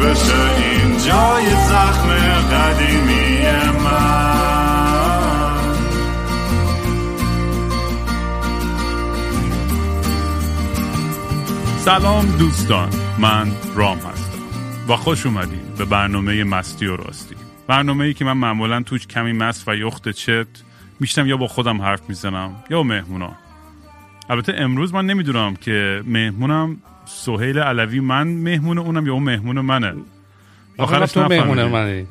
[0.00, 2.08] بشه این جای زخم
[2.52, 3.38] قدیمی
[3.84, 4.36] من.
[11.78, 12.88] سلام دوستان
[13.18, 14.38] من رام هستم
[14.88, 17.34] و خوش اومدین به برنامه مستی و راستی.
[17.66, 20.46] برنامه ای که من معمولا توش کمی مست و یخت چت
[21.00, 23.32] میشتم یا با خودم حرف می‌زنم یا با مهمونا.
[24.30, 29.94] البته امروز من نمی‌دونم که مهمونم سهیل علوی من مهمون اونم یا اون مهمون منه؟
[30.78, 31.64] آخرش تو نفهمیدیم.
[31.64, 32.06] منی.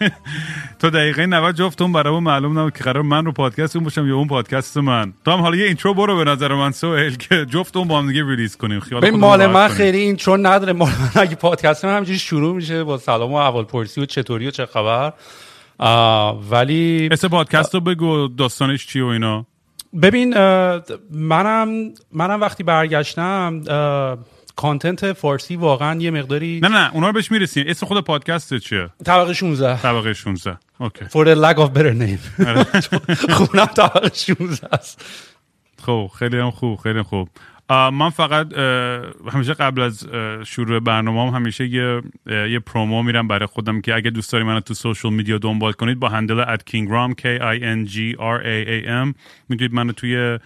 [0.78, 4.16] تا دقیقه 90 جفتون برای معلوم نبود که قرار من رو پادکست اون باشم یا
[4.16, 5.12] اون پادکست من.
[5.24, 8.28] تو هم حالا یه intro برو به نظر من سهیل که جفتون با هم دیگه
[8.28, 8.80] release کنیم.
[8.80, 9.68] خیال مال من.
[9.68, 10.72] خیلی این چون نداره.
[10.72, 14.46] مال من اگه پادکست من همینجوری شروع میشه با سلام و احوال پرسی و چطوری
[14.46, 15.12] و چه خبر.
[16.50, 19.46] ولی اسم پادکست رو بگو داستانش چی و اینا.
[20.02, 20.34] ببین
[21.10, 23.62] منم منم وقتی برگشتم
[24.56, 27.64] content فارسی واقعا یه مقداری نه نه اونا رو بهش می‌رسیم.
[27.68, 31.04] اسم خود پادکست چیه؟ طبقه 16 طبقه 16 okay.
[31.04, 32.44] For the lack of better name.
[33.36, 35.04] خونم طبقه 16 است.
[35.82, 37.28] خب خیلی هم خوب خیلی خوب.
[37.70, 38.52] من فقط
[39.32, 40.06] همیشه قبل از
[40.44, 44.60] شروع برنامه هم همیشه یه, یه promo میرم برای خودم که اگه دوست داری منو
[44.60, 48.68] تو social media دنبال کنید با handle at kingram k i n g r a
[48.68, 49.14] a m
[49.48, 50.38] می‌تونید منو توی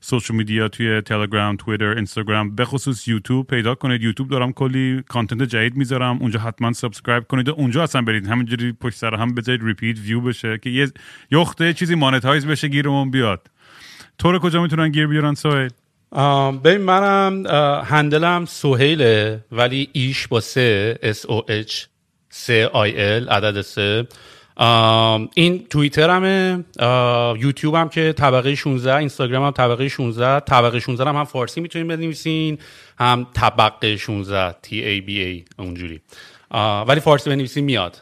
[0.00, 4.02] social media توی تلگرام تویتر اینستاگرام به خصوص یوتیوب پیدا کنید.
[4.02, 8.26] یوتیوب دارم کلی content جدید می‌ذارم اونجا حتما subscribe کنید و اونجا اصلا برید.
[8.26, 10.88] همینجوری پشت سر هم بذارید repeat view بشه که یه
[11.30, 13.50] یخده چیزی monetize بشه گیرمون بیاد.
[14.18, 15.68] تو رو کجا می‌تونن گیر بیارن آم،
[16.64, 17.46] ببین منم
[17.84, 21.72] handle م سهیله ولی E ش با سه S O H
[22.30, 24.06] سه I L عدد سه.
[25.34, 26.64] این توییترمه
[27.38, 31.88] یوتیوب هم که طبقه 16 اینستاگرام هم طبقه 16 طبقه 16 هم, هم فارسی می‌تونید
[31.88, 32.58] بنویسین
[32.98, 36.00] هم طبقه 16 T A B A اونجوری.
[36.86, 38.00] ولی فارسی بنویسین میاد.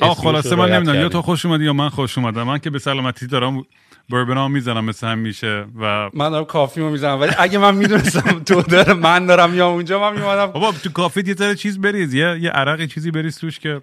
[0.00, 1.08] آه خلاصه من نمی‌دونم یا.
[1.08, 2.42] تو خوش اومدی یا من خوش اومدم.
[2.42, 3.62] من که به سلامتی دارم.
[4.10, 7.20] بربنا می‌زنم مثل همیشه و من دارم کافی رو می‌زنم.
[7.20, 10.46] ولی اگه من می‌دونستم تو داره من دارم یا اونجا من میومدم.
[10.46, 13.80] بابا تو کافی یه ذره چیز بریز یه یه عرقی چیزی بریز توش که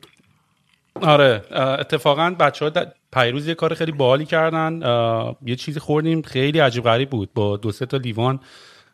[1.02, 4.81] آره اتفاقا بچه ها پیروز یه کار خیلی باحالی کردن.
[5.46, 7.30] یه چیزی خوردیم خیلی عجیب غریب بود.
[7.34, 8.40] با دو سه تا لیوان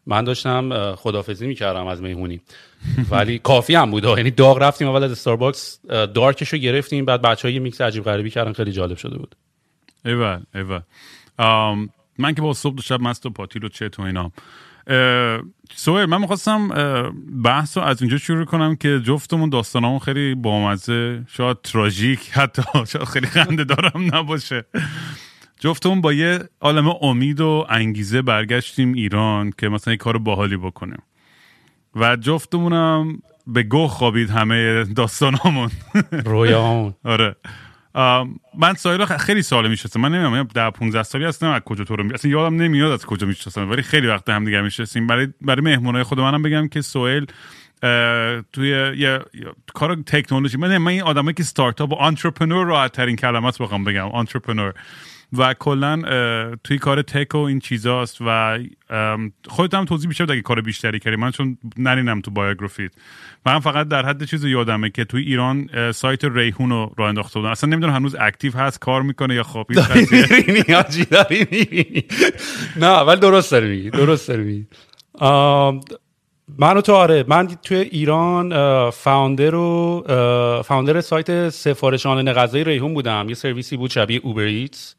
[0.06, 2.42] من داشتم خدافظی می‌کردم از مهمونی
[3.12, 4.04] ولی کافی هم بود.
[4.04, 7.82] یعنی داغ رفتیم اول از استارباکس dark ش رو گرفتیم بعد بچه ها یه میکس
[7.82, 9.36] عجیب غریبی کردن خیلی جالب شده بود.
[10.06, 10.80] ایول ایول.
[12.18, 14.32] من که با صبح و شب مست و پاتیل و چت و اینا.
[15.76, 16.68] سهیل من می‌خواستم
[17.44, 23.06] بحث رو از اینجا شروع کنم که جفتمون داستانمون خیلی بامزه شاید تراژیک حتی شاید
[23.06, 24.66] خیلی خنده دارم نباشه.
[25.60, 31.02] جفتمون با یه عالم امید و انگیزه برگشتیم ایران که مثلا یه کار باحالی بکنیم.
[31.96, 35.72] و جفتمونم به گوه خوابید همه داستانامون.
[36.26, 37.36] رویاهامون آره.
[38.58, 42.04] من سایل خیلی سال میشستم من نمی‌دونم ده 15 سالی هستم از کجا تو رو
[42.04, 45.62] می- اصلا یادم نمیاد از کجا میشستم ولی خیلی وقت هم دیگه میشستیم برای برای
[45.62, 47.26] مهمونای خود منم بگم که سوئیل
[48.54, 49.20] توی یه,
[49.74, 54.16] کار تکنولوژی من من این آدمایی که استارتاپ و entrepreneur راحت ترین کلمات بخوام بگم
[54.16, 54.74] entrepreneur
[55.38, 56.02] و کلا
[56.64, 58.60] توی کار tech و این چیزاست و
[59.48, 61.16] خودت هم توضیح بیشتر اگه کار بیشتری کردی.
[61.16, 62.92] من چون نرینم تو biography ت.
[63.46, 67.52] من فقط در حد چیز یادمه که توی ایران سایت ریحون رو راه انداخته بودن.
[67.52, 69.46] اصلا نمی‌دونم هنوز active هست کار می‌کنه یا
[71.10, 72.04] داری می‌بینی.
[72.76, 74.66] نه ولی درست داری میگی درست داری میگی.
[76.58, 78.50] من و تو آره من توی ایران
[78.90, 79.60] فاوندر و
[80.10, 83.26] اه، فاوندر سایت سفارشان غذای ریحون بودم.
[83.30, 84.96] یه سرویسی بود شبیه اوبر ایتس.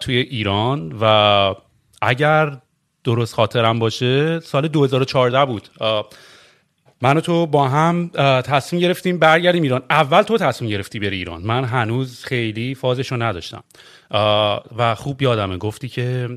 [0.00, 1.54] توی ایران و
[2.02, 2.58] اگر
[3.04, 5.68] درست خاطرم باشه سال 2014 بود.
[7.02, 8.10] من و تو با هم
[8.44, 9.82] تصمیم گرفتیم برگردیم ایران.
[9.90, 11.42] اول تو تصمیم گرفتی بری ایران.
[11.42, 13.64] من هنوز خیلی فازشو نداشتم.
[14.78, 15.56] و خوب یادمه.
[15.56, 16.28] گفتی که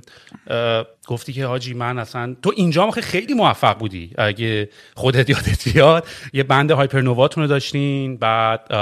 [1.07, 4.12] گفتی که حاجی من اصلا تو اینجا هم خیلی موفق بودی.
[4.17, 8.17] اگه خودت یادت بیاد یه بند هایپرنوواتون رو داشتین.
[8.17, 8.73] بعد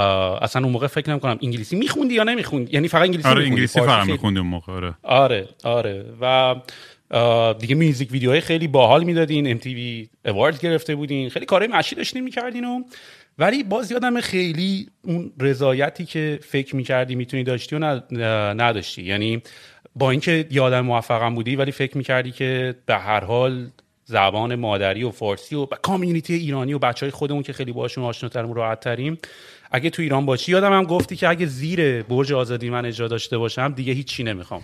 [0.42, 3.50] اصلا اون موقع فکر نمی‌کنم انگلیسی میخوندی یا نمیخوندی؟ یعنی فقط انگلیسی آره می‌خوندی.
[3.50, 4.94] انگلیسی فارسی فهم خیلی- میخوندیم موقع آره.
[5.02, 6.04] آره آره.
[6.20, 6.54] و
[7.58, 12.64] دیگه میوزیک ویدیوهای خیلی باحال می‌دادین MTV اوارد گرفته بودین خیلی کارهای مشی داشتین می‌کردین
[12.64, 12.82] و
[13.38, 18.02] ولی باز یادم خیلی اون رضایتی که فکر می‌کردی می‌تونی داشتی و
[18.54, 19.02] نداشتی.
[19.02, 19.42] یعنی
[19.96, 23.70] با اینکه یادم موفقم بودی ولی فکر می‌کردی که به هر حال
[24.04, 28.50] زبان مادری و فارسی و کامیونیتی ایرانی و بچه های خودمون که خیلی باشون آشناترم
[28.50, 28.86] و راحت
[29.70, 33.38] اگه تو ایران باشی یادم هم گفتی که اگه زیر برج آزادی من اجرا داشته
[33.38, 34.62] باشم دیگه هیچی نمی‌خوام.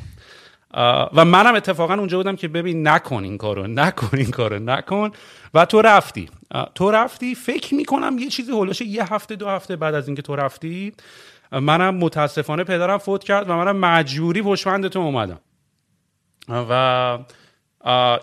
[1.14, 5.11] و منم اتفاقا اونجا بودم که ببین نکن این کارو نکن این کارو نکن.
[5.55, 6.28] و تو رفتی.
[6.75, 7.34] تو رفتی.
[7.34, 10.93] فکر می‌کنم یه چیزی هولوش یه هفته دو هفته بعد از اینکه تو رفتی
[11.52, 15.40] منم متاسفانه پدرم فوت کرد و منم مجبوری پشمند تو اومدم.
[16.49, 17.19] و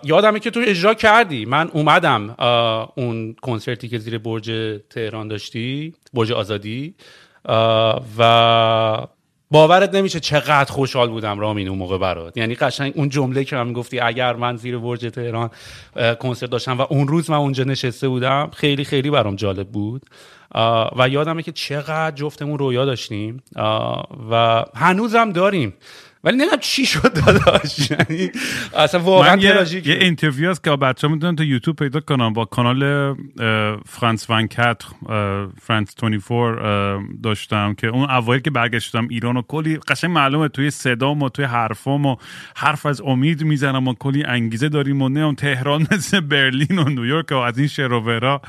[0.04, 1.46] یادمه که تو اجرا کردی.
[1.46, 2.36] من اومدم
[2.96, 4.52] اون کنسرتی که زیر برج
[4.90, 6.96] تهران داشتی برج آزادی.
[8.18, 9.08] و
[9.52, 12.38] باورت نمیشه چقدر خوشحال بودم رامین اون موقع برات.
[12.38, 15.50] یعنی قشنگ اون جمله که من گفتی اگر من زیر برج تهران
[16.20, 20.02] کنسرت داشتم و اون روز من اونجا نشسته بودم خیلی خیلی برام جالب بود.
[20.98, 23.44] و یادمه که چقدر جفتمون رویا داشتیم.
[24.32, 25.74] و هنوزم داریم.
[26.28, 27.92] ولی نمی‌دونم چی شد داداش.
[27.92, 28.32] یعنی
[28.76, 33.16] اصلا واقعا یه, یه interview هست که بچه می‌تونن تو یوتیوب پیدا کنم با کانال
[33.86, 34.82] France Vingt-quatre
[35.62, 41.22] فرانس 24 داشتم که اون اوایل که برگشتم ایران و کلی قشنگ معلومه توی صدام
[41.24, 42.16] و توی حرفام و
[42.56, 47.32] حرف از امید می‌زنم و کلی انگیزه داریم و نه تهران مثل برلین و نیویورک
[47.32, 48.42] و از این شروورا.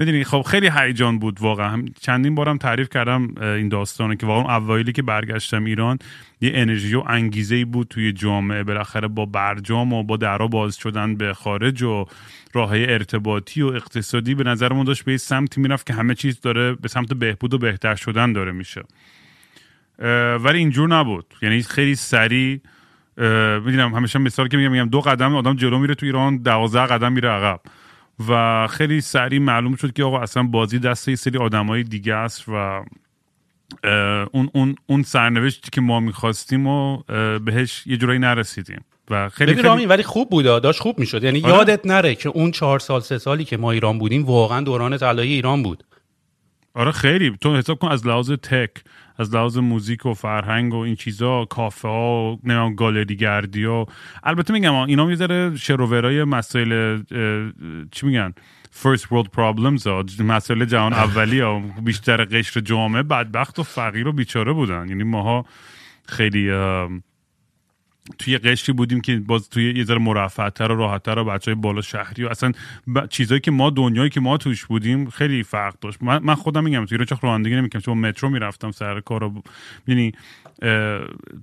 [0.00, 1.84] می‌دونی خب خیلی هیجان بود واقعا.
[2.00, 5.98] چندین بارم تعریف کردم این داستانه که واقعا اوایلی که برگشتم ایران
[6.40, 8.62] یه انرژی و انگیزه ای بود توی جامعه.
[8.62, 12.06] بالاخره با برجام و با درا باز شدن به خارج و
[12.52, 16.88] راه ارتباطی و اقتصادی به نظرمون داشت به سمتی می‌رفت که همه چیز داره به
[16.88, 18.82] سمت بهبود و بهتر شدن داره میشه.
[20.38, 21.34] ولی اینجور نبود.
[21.42, 22.60] یعنی خیلی سریع
[23.64, 27.12] می‌دونم همیشه مثال که میگم میگم دو قدم آدم جلو میره تو ایران دوازده قدم
[27.12, 27.60] میره عقب.
[28.28, 32.44] و خیلی سریع معلوم شد که آقا اصلا بازی دست یه سری آدمای دیگه است
[32.48, 32.84] و
[34.32, 37.02] اون اون اون سرنوشتی که ما می‌خواستیم و
[37.44, 39.86] بهش یه جورایی نرسیدیم و خیلی, خیلی...
[39.86, 41.24] ولی خوب بود داشت خوب می‌شد.
[41.24, 41.54] یعنی آره.
[41.54, 45.32] یادت نره که اون چهار سال سه سالی که ما ایران بودیم واقعا دوران طلایی
[45.32, 45.84] ایران بود.
[46.74, 47.36] آره خیلی.
[47.40, 48.70] تو حساب کن از لحاظ تک
[49.20, 53.86] از لحاظ موزیک و فرهنگ و این چیزا کافه ها و گالری گردی و
[54.22, 57.02] البته میگم اینا یه ذره شروورای مسائل
[57.92, 58.34] چی میگن؟
[58.82, 61.62] First world problems ها مسائل جهان اولی ها.
[61.82, 64.88] بیشتر قشر جامعه بدبخت و فقیر و بیچاره بودن.
[64.88, 65.44] یعنی ماها
[66.06, 66.50] خیلی
[68.18, 71.80] توی قشری بودیم که باز توی یه ذره مرفعتر و راحتتر و بچه های بالا
[71.80, 72.52] شهری و اصلا
[72.94, 73.06] ب...
[73.06, 76.02] چیزایی که ما دنیایی که ما توش بودیم خیلی فرق داشت.
[76.02, 79.42] من, من خودم میگم توی ایران رانندگی نمی‌کنم چون مترو می‌رفتم سر کار و
[79.86, 80.12] یعنی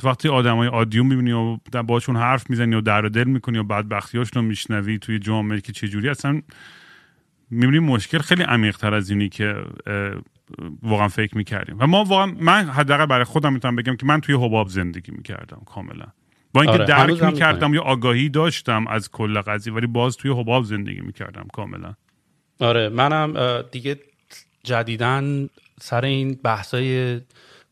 [0.03, 4.47] وقتی آدمای عادیو می‌بینی و باشون حرف می‌زنی و در دل می‌کنی و بدبختیاشون رو
[4.47, 6.41] میشنوی توی جامعه که چجوری اصلا
[7.49, 9.55] می‌بینی مشکل خیلی عمیق تر از اینی که
[10.83, 11.75] واقعا فکر می‌کردیم.
[11.79, 15.61] و ما واقعا من حداقل برای خودم می‌تونم بگم که من توی حباب زندگی می‌کردم
[15.65, 16.05] کاملا.
[16.57, 16.85] با اینکه آره.
[16.85, 21.93] درک می‌کردم یا آگاهی داشتم از کل قضیه ولی باز توی حباب زندگی می‌کردم کاملا.
[22.59, 23.99] آره منم دیگه
[24.63, 25.49] جدیدن
[25.81, 27.19] سر این بحثای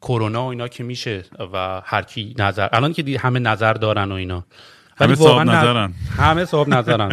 [0.02, 1.24] کرونا و اینا که میشه
[1.54, 4.46] و هر کی نظر الان که همه نظر دارن و اینا.
[4.98, 5.94] همه صاحب نظرن.
[6.18, 7.12] همه صاحب نظرن.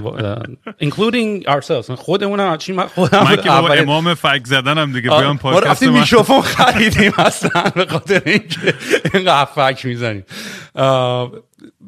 [0.82, 1.90] including ourselves.
[1.90, 5.92] خودمون هم چی من خودم من که بابا امام فک زدنم دیگه بیان پادکست من.
[5.92, 8.74] میکروفون خریدیم اصلا به خاطر اینکه
[9.14, 10.24] اینقدر فک می‌زنیم.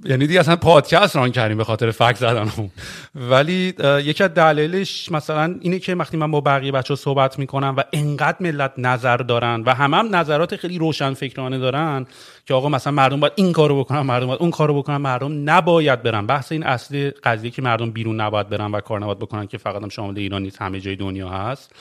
[0.05, 2.71] یعنی دیگه اصلا پادکست ران کردیم به خاطر فکر هم.
[3.15, 7.83] ولی یکی از دلایلش مثلا اینه که وقتی من با بقیه بچه صحبت می‌کنم و
[7.93, 12.07] انقدر ملت نظر دارن و همه هم نظرات خیلی روشن فکرانه دارن
[12.47, 16.03] که آقا مثلا مردم باید این کارو بکنن مردم باید اون کارو بکنن مردم نباید
[16.03, 19.59] برن بحث این اصلی قضیه که مردم بیرون نباید برن و کار نباید بکنن که
[19.59, 21.73] فقط هم شامل ایران نیست همه جای دنیا هست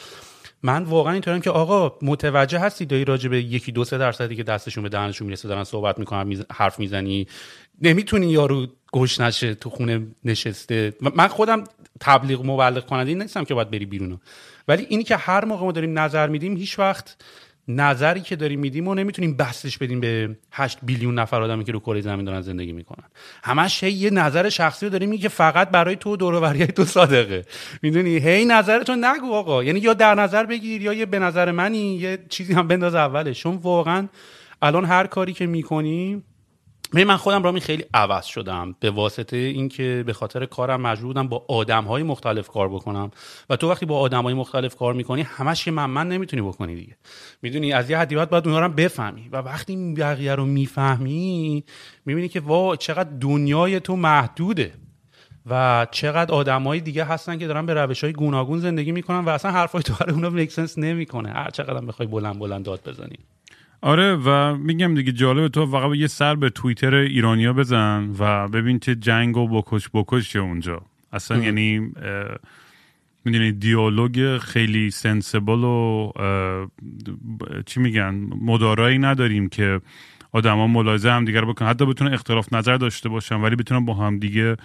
[0.64, 4.44] من واقعا اینطورم که آقا متوجه هستی دایی راجع به یکی دو سه درصدی که
[4.44, 7.28] دستشون به دهنشون می‌رسه دارن صحبت می‌کنن حرف می‌زنی.
[7.82, 10.94] نمی‌تونی یارو گوش نشه تو خونه نشسته.
[11.16, 11.64] من خودم
[12.00, 14.20] تبلیغ مبلغ کننده نیستم که باید بری بیرون.
[14.68, 17.18] ولی اینی که هر موقع ما داریم نظر میدیم هیچ وقت
[17.68, 21.80] نظری که داریم میدیم و نمی‌تونیم بسش بدیم به 8 بیلیون نفر آدمی که رو
[21.80, 23.08] کره زمین دارن زندگی می‌کنن.
[23.44, 26.86] همش هی یه نظر شخصی رو داریم میگه که فقط برای تو دور و تو
[26.86, 27.46] صادقه.
[27.82, 29.64] می‌دونی؟ هی نظرتو نگو آقا.
[29.64, 33.34] یعنی یا در نظر بگیر یا یه به نظر منی یه چیزی هم بنداز اوله
[33.34, 34.08] چون واقعا
[34.62, 36.24] الان هر کاری که می‌کنیم
[36.94, 41.46] من خودم رامی خیلی عوض شدم به واسطه اینکه به خاطر کارم مجبور بودم با
[41.48, 43.12] آدم های مختلف کار بکنم.
[43.50, 46.76] و تو وقتی با آدم های مختلف کار می‌کنی همش که من من نمی‌تونی بکنی
[46.76, 46.98] دیگه.
[47.42, 49.30] می‌دونی از یه حدی باید باید اونها بفهمی.
[49.32, 51.64] و وقتی بقیه رو می‌فهمی
[52.06, 54.74] می‌بینی که وا چقدر دنیای تو محدوده.
[55.46, 59.52] و چقدر آدمای دیگه هستن که دارن به روش های گوناگون زندگی می‌کنن و اصلا
[59.52, 61.30] حرفای تو برای اونا مکسنس نمی‌کنه.
[61.30, 63.18] هر چقدر بخوای بلند بلند داد بزنی.
[63.84, 68.80] آره و میگم دیگه جالبه تو فقط یه سر به توییتر ایرانیا بزن و ببین
[68.80, 70.82] چه جنگ و بکش بکش اونجا
[71.14, 71.44] اصلا ام.
[71.44, 71.92] یعنی
[73.26, 76.12] می‌دونی دیالوگ خیلی سنسبل و
[77.66, 79.82] چی میگن مدارایی نداریم که
[80.32, 84.20] آدما ملاحظه هم دیگر بکنن حتی بتونن اختلاف نظر داشته باشن ولی بتونن با هم
[84.20, 84.58] دیگه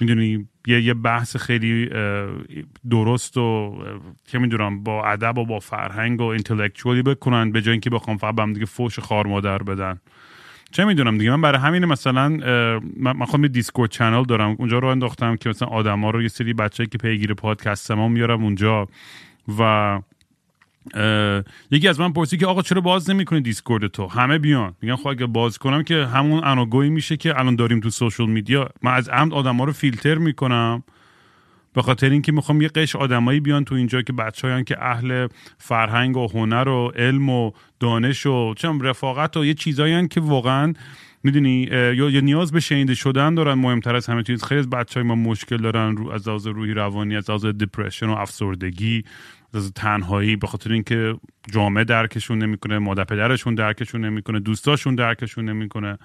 [0.00, 1.90] می‌دونی یه یه بحث خیلی
[2.90, 3.78] درست و
[4.26, 8.16] چه می‌دونم با ادب و با فرهنگ و intellectual ی بکنن به جای اینکه بخوام
[8.16, 10.00] فقط به هم دیگه فوش خار مادر بدن.
[10.72, 12.28] چه می‌دونم دیگه من برای همین مثلا
[12.96, 16.52] من خودم یه دیسکورد channel دارم اونجا رو انداختم که مثلا آدما رو یه سری
[16.52, 18.88] بچه‌ای که پیگیر پادکست ما میارم اونجا
[19.58, 20.00] و
[21.70, 24.74] یکی از من پرسی که آقا چرا باز نمی‌کنی دیسکورد تو؟ همه بیان.
[24.82, 28.68] میگن خب اگه باز کنم که همون اناگویی میشه که الان داریم تو social media.
[28.82, 30.82] من از عمد آدما رو فیلتر می‌کنم.
[31.74, 35.26] به خاطر اینکه می‌خوام یه قش آدمایی بیان تو اینجا که بچه‌هایی که اهل
[35.58, 40.74] فرهنگ و هنر و علم و دانش و چم رفاقت و یه چیزایی که واقعا
[41.22, 44.44] می‌دونی یا یا نیاز به شنیده شدن دارن مهمتر از همه چیز.
[44.44, 48.12] خیلی از بچه ما مشکل دارن رو از لحاظ روحی روانی از لحاظ دپرشن و
[48.12, 49.04] افسردگی.
[49.54, 51.14] از تنهایی به خاطر اینکه
[51.52, 55.98] جامعه درکشون نمی‌کنه مادر پدرشون درکشون نمی‌کنه دوستاشون درکشون نمی‌کنه.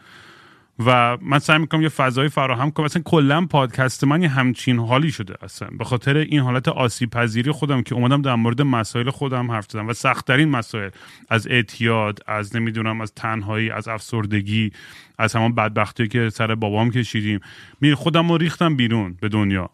[0.85, 2.85] و من سعی می‌کنم یه فضایی فراهم کنم.
[2.85, 5.67] اصلا کلا پادکست من یه همچین حالی شده اصلا.
[5.77, 9.87] به خاطر این حالت آسیب پذیری خودم که اومدم در مورد مسائل خودم حرف زدم
[9.87, 10.89] و سختترین مسائل
[11.29, 14.71] از اعتیاد از نمی‌دونم از تنهایی از افسردگی
[15.17, 17.39] از همون بدبختی که سر بابام کشیدیم.
[17.81, 19.69] می خودم رو ریختم بیرون به دنیا.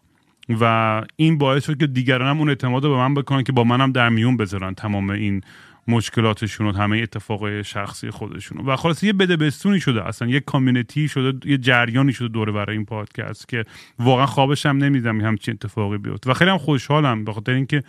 [0.48, 3.64] و این باعث شد که دیگران هم اون اعتماد رو به من بکنن که با
[3.64, 5.42] منم در میون بذارن تمام این
[5.88, 10.06] مشکلاتشون و همه اتفاقای شخصی خودشون و خلاص یه بده بستونی شده.
[10.06, 13.64] اصلا یه کامیونیتی شده یه جریانی شده دوره برای این پادکست که
[13.98, 16.30] واقعا خوابش هم نمی‌دیدم همچین اتفاقی بیفته.
[16.30, 17.82] و خیلی هم خوشحالم به خاطر اینکه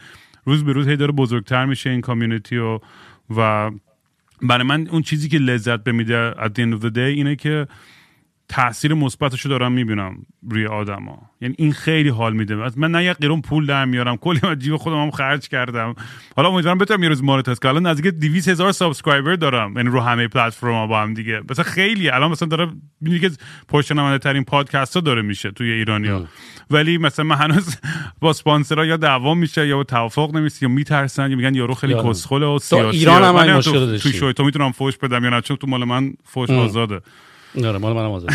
[0.46, 2.80] روز به روز هی داره بزرگتر میشه این community و
[3.38, 3.72] و
[4.42, 7.68] برای من اون چیزی که لذت بهم میده at the end of the اینه که
[8.54, 10.18] تاثیر مثبتش رو دارم می‌بینم
[10.50, 11.30] روی آدما.
[11.42, 12.56] یعنی این خیلی حال میده.
[12.78, 14.18] من نه یه قرون پول در میارم.
[14.18, 15.96] کلی از جیب خودم هم خرج کردم.
[16.36, 19.74] حالا امیدوارم بتونم یه روز monetize کنم الان نزدیک 200 هزار subscriber دارم.
[19.78, 21.42] یعنی رو همه پلتفرم با هم دیگه.
[21.50, 22.68] مثلا خیلی الان مثلا داره
[23.02, 23.36] میگه که
[23.68, 26.28] پشتنامه ترین پادکست ها داره میشه توی ایرانیا
[26.72, 27.78] ولی مثلا من هنوز
[28.20, 31.94] با سپانسرها یا دعوا میشه یا توافق نمیشه یا میترسن یا میگن یارو خیلی.
[32.10, 33.72] کسخله و سیاسی ایران هم تو-
[34.20, 37.02] تو تو می‌تونم فوش بدم یا نه؟ چون تو مال من فوش آزاده.
[37.58, 38.32] آره مال منم آزاد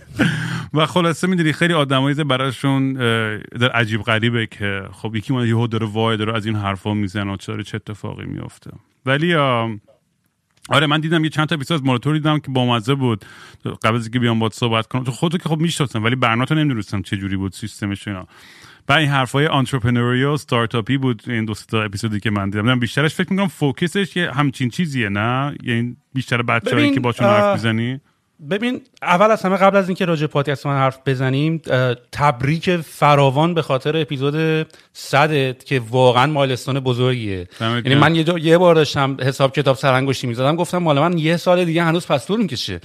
[0.74, 5.86] و خلاصه می‌دونی خیلی آدمایی براشون در عجیب غریبه که خب یکی من یهو داره
[5.86, 8.70] وای داره از این حرفا می‌زنه و چرا چه اتفاقی میفته
[9.06, 9.34] ولی
[10.68, 13.24] آره من دیدم یه چند تا اپیزود از ماراتور دیدم که بامزه بود.
[13.82, 16.54] قبل از اینکه بیام باهات صحبت کنم تو خودت که خب می‌شناسم ولی برنامه تو
[16.54, 18.26] نمی‌دونستم چه جوری بود سیستمش اینا.
[18.88, 22.64] و این حرفای entrepreneurial استارتاپی بود این دو تا اپیزودی که من دیدم.
[22.64, 27.26] من بیشترش فکر می‌کنم focus ش یه همچین چیزیه نه؟ یعنی بیشتر بچه‌ای که باشون
[27.26, 28.00] حرف می‌زنی؟
[28.50, 31.62] ببین اول از همه قبل از اینکه راجع پادکست من حرف بزنیم
[32.12, 37.48] تبریک فراوان به خاطر اپیزود صدت که واقعا مایلستون بزرگیه.
[37.60, 37.94] یعنی.
[37.94, 41.82] من یه, یه بار داشتم حساب کتاب سرانگشتی می‌زدم گفتم مال من یه سال دیگه
[41.82, 42.80] هنوز پس طول می‌کشه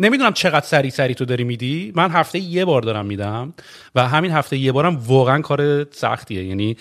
[0.00, 1.92] نمی‌دونم چقدر سری سری تو داری میدی.
[1.94, 3.54] من هفته یه بار دارم میدم
[3.94, 6.44] و همین هفته یه بارم واقعا کار سختیه.
[6.44, 6.76] یعنی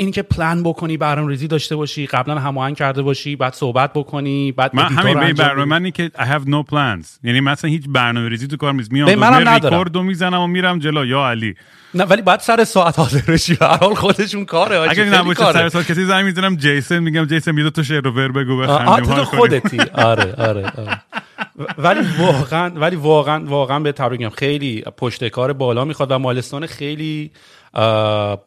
[0.00, 3.92] آم، این که پلان بکنی برنامه ریزی داشته باشی قبلا هماهنگ کرده باشی بعد صحبت
[3.92, 5.70] بکنی بعد من همین این برنامه بدی.
[5.70, 9.24] منی که I have no plans یعنی مثلا هیچ برنامه ریزی تو کار نیست میام
[9.24, 9.64] ندارم.
[9.64, 11.54] ریکورد می‌زنم و میرم جلو یا علی
[11.94, 15.52] نه ولی بعد سر ساعت حاضر بشی به هر حال خودشون کاره خیلی نباشه.
[15.52, 18.56] سر سال کسی زنگ می‌زنم جیسن میگم جیسن بیا دو تا شعر رو ور بگو
[18.56, 19.24] بخندیم تو تو.
[19.24, 21.02] خودتی آره آره, آره.
[21.84, 26.66] ولی واقعا ولی واقعا واقعا به تبریک میگم خیلی پشت کار بالا می‌خواد و مالستان
[26.66, 27.30] خیلی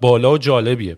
[0.02, 0.98] بالا و جالبیه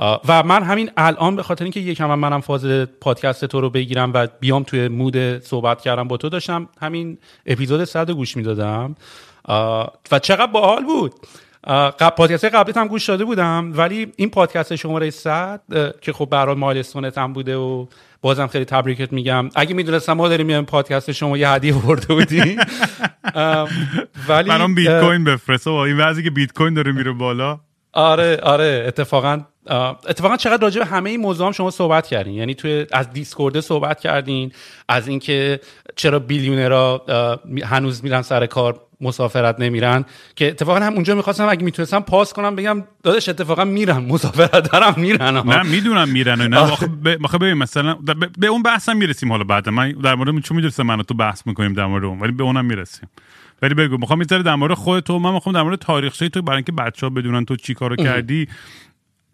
[0.00, 2.66] و من همین الان به خاطر اینکه یکم هم منم فاز
[3.00, 7.84] پادکست تو رو بگیرم و بیام توی مود صحبت کردم با تو داشتم همین اپیزود
[7.84, 8.94] صد گوش می‌دادم.
[10.12, 11.14] و چقدر باحال بود.
[12.16, 16.54] پادکست قبلی هم گوش داده بودم ولی این پادکست شماره 100 اه، که خب برای
[16.54, 17.86] مایلستونت هم بوده و
[18.22, 19.48] بازم خیلی تبریکت میگم.
[19.54, 22.56] اگه می‌دونستم ما داریم میایم پادکست شما یه هدیه برده بودی.
[24.28, 27.60] ولی برام بیت کوین بفرسته با این وضعی که بیت کوین داره میره بالا.
[27.94, 29.40] آره آره اتفاقا
[30.08, 32.34] اتفاقا چقدر راجع به همه این موضوع هم شما صحبت کردین.
[32.34, 34.52] یعنی توی از دیسکورد صحبت کردین
[34.88, 35.60] از اینکه
[35.96, 36.22] چرا
[37.44, 40.04] می- هنوز میرن سر کار مسافرت نمیرن
[40.36, 44.94] که اتفاقا هم اونجا می‌خواستم اگه می‌تونستم پاس کنم بگم داداش اتفاقا میرن مسافرت دارم
[44.96, 46.56] میرن نه می‌دونم میرن و نه
[47.24, 49.68] آخه ببین مثلا به- به اون بحث هم می‌رسیم حالا بعد.
[49.68, 52.64] من در مورد چون می‌دونستم من تو بحث می‌کنیم در مورد اون ولی به اونم
[52.64, 53.08] می‌رسیم.
[53.64, 56.56] ولی بگو می‌خوام یه در مورد خودت تو من می‌خوام در مورد تاریخچه تو برای
[56.56, 58.48] اینکه بچه‌ها بدونن تو چی کارو کردی.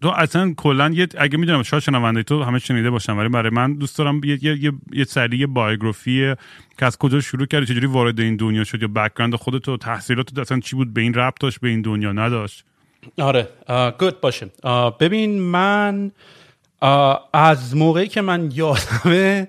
[0.02, 3.74] تو اصلا کلا یه اگه می‌دونم شاید شنونده تو همه شنیده باشم ولی برای من
[3.74, 6.34] دوست دارم یه یه یه, یه سری بایوگرافی
[6.78, 10.38] که از کجا شروع کردی چجوری وارد این دنیا شد یا background خودت و تحصیلات
[10.38, 12.64] اصلا چی بود؟ به این ربط داشت به این دنیا نداشت؟
[13.18, 13.48] آره.
[13.98, 14.50] good باشه.
[15.00, 16.10] ببین من
[17.32, 19.48] از موقعی که من یادمه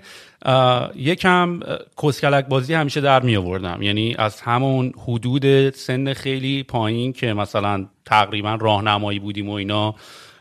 [0.96, 1.60] یکم
[2.04, 7.86] کسکلک بازی همیشه در می آوردم یعنی از همون حدود سن خیلی پایین که مثلا
[8.06, 9.96] تقریبا راهنمایی بودیم و اینا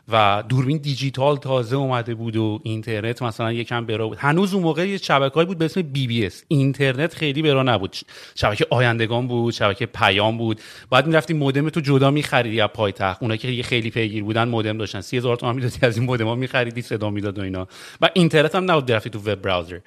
[0.09, 4.17] و دوربین دیجیتال تازه اومده بود و اینترنت مثلا یکم برا بود.
[4.17, 7.95] هنوز اون موقع یه شبکه‌ای بود به اسم BBS اینترنت خیلی برا نبود.
[8.35, 10.61] شبکه آیندگان بود شبکه پیام بود.
[10.89, 13.21] بعد می‌رفتی مودم تو جدا میخریدی از پایتخت.
[13.21, 15.01] اونایی که خیلی پیگیر بودن مودم داشتن.
[15.01, 17.67] 30000 تومان می‌دادی از این مودم ها میخریدی صدا می‌داد و اینا.
[18.01, 19.79] و اینترنت هم نبود رفتی تو web browser.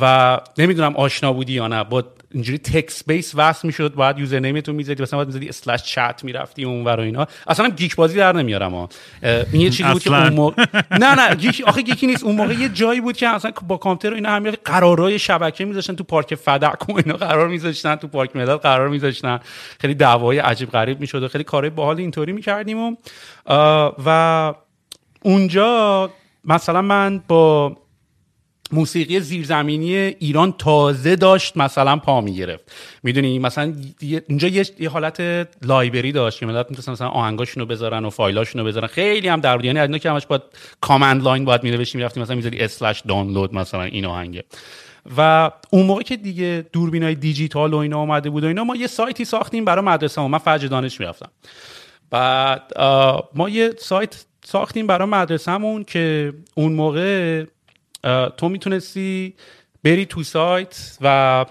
[0.00, 1.84] و نمی‌دونم آشنا بودی یا نه.
[1.84, 2.04] با
[2.34, 6.64] اینجوری text base وصل می‌شد بعد username تو می‌زدی مثلا بعد می‌زدی slash chat می‌رفتی
[6.64, 7.26] اون ور و اینا.
[7.46, 8.88] اصلا هم geek بازی در نمیارم ها.
[9.22, 10.14] این یه چیزی بود که.
[10.14, 12.24] اون موقع نه نه geek آخه geek ی نیست.
[12.24, 15.94] اون موقع یه جایی بود که اصلا با کامپیوتر و اینا هم قرارای شبکه میذاشتن
[15.94, 19.40] تو پارک فدک و اینا قرار میذاشتن تو پارک ملت قرار میذاشتن.
[19.80, 22.96] خیلی دعوای عجیب غریب می‌شد و خیلی کارهای باحال اینطوری می‌کردیم و
[24.06, 24.54] و
[25.22, 26.10] اونجا
[26.44, 27.76] مثلا من با
[28.72, 32.72] موسیقی زیرزمینی ایران تازه داشت مثلا پا می‌گرفت.
[33.02, 33.74] می‌دونی مثلا
[34.28, 35.20] اونجا یه, حالت
[35.62, 38.86] library داشت که ملت می‌تونستن مثلا آهنگاشونو بذارن و فایلاشونو بذارن.
[38.86, 40.42] خیلی هم در یعنی که همش باید
[40.80, 44.44] command line باید می‌نوشتی می‌رفتی مثلا می‌ذاری slash دانلود مثلا این آهنگه.
[45.16, 48.86] و اون موقع که دیگه دوربینای دیجیتال و اینا اومده بود و اینا ما یه
[48.86, 51.30] سایتی ساختیم برای مدرسه من فجر دانش می‌رفتم.
[52.10, 52.72] بعد
[53.34, 57.44] ما یه سایت ساختیم برای مدرسهمون که اون موقع
[58.36, 59.34] تو می‌تونستی
[59.84, 61.44] بری تو سایت و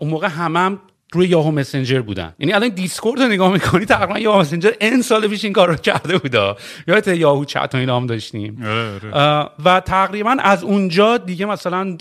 [0.00, 0.80] اون موقع همم هم
[1.12, 2.34] روی یاهو مسنجر بودن.
[2.38, 5.74] یعنی الان دیسکورد رو نگاه می‌کنی تقریبا یاهو مسنجر ان سال پیش این کار رو
[5.74, 6.56] کرده بودا.
[6.88, 8.62] یادت یاهو چت و اینا هم داشتیم.
[8.62, 9.50] آره آره.
[9.64, 11.96] و تقریبا از اونجا دیگه مثلا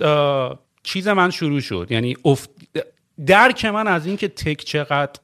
[0.83, 1.87] چیز من شروع شد.
[1.89, 2.49] یعنی افت...
[3.25, 5.19] درک من از اینکه tech چقدر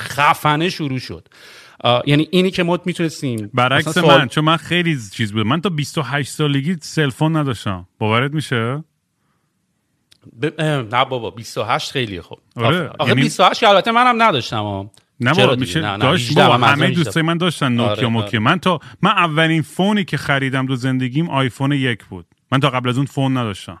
[0.00, 1.28] خفنه شروع شد.
[2.06, 5.68] یعنی اینی که ما می‌تونستیم برعکس سوال- من چون من خیلی چیز بود من تا
[5.68, 8.84] 28 سالگی cell phone نداشتم باورت میشه
[10.42, 10.60] ب...
[10.60, 14.90] نه بابا 28 خیلی خوب آره، آخه یعنی- 28 که البته منم نداشتم.
[15.20, 17.02] نه؟ میشه نه، نه، داشت 18 بابا همه 18.
[17.04, 18.38] دوستای من داشتن نوکیا آره، نوکیا آره.
[18.38, 22.70] من تا من اولین phone ی که خریدم تو زندگیم آیفون یک بود من تا
[22.70, 23.80] قبل از اون phone نداشتم.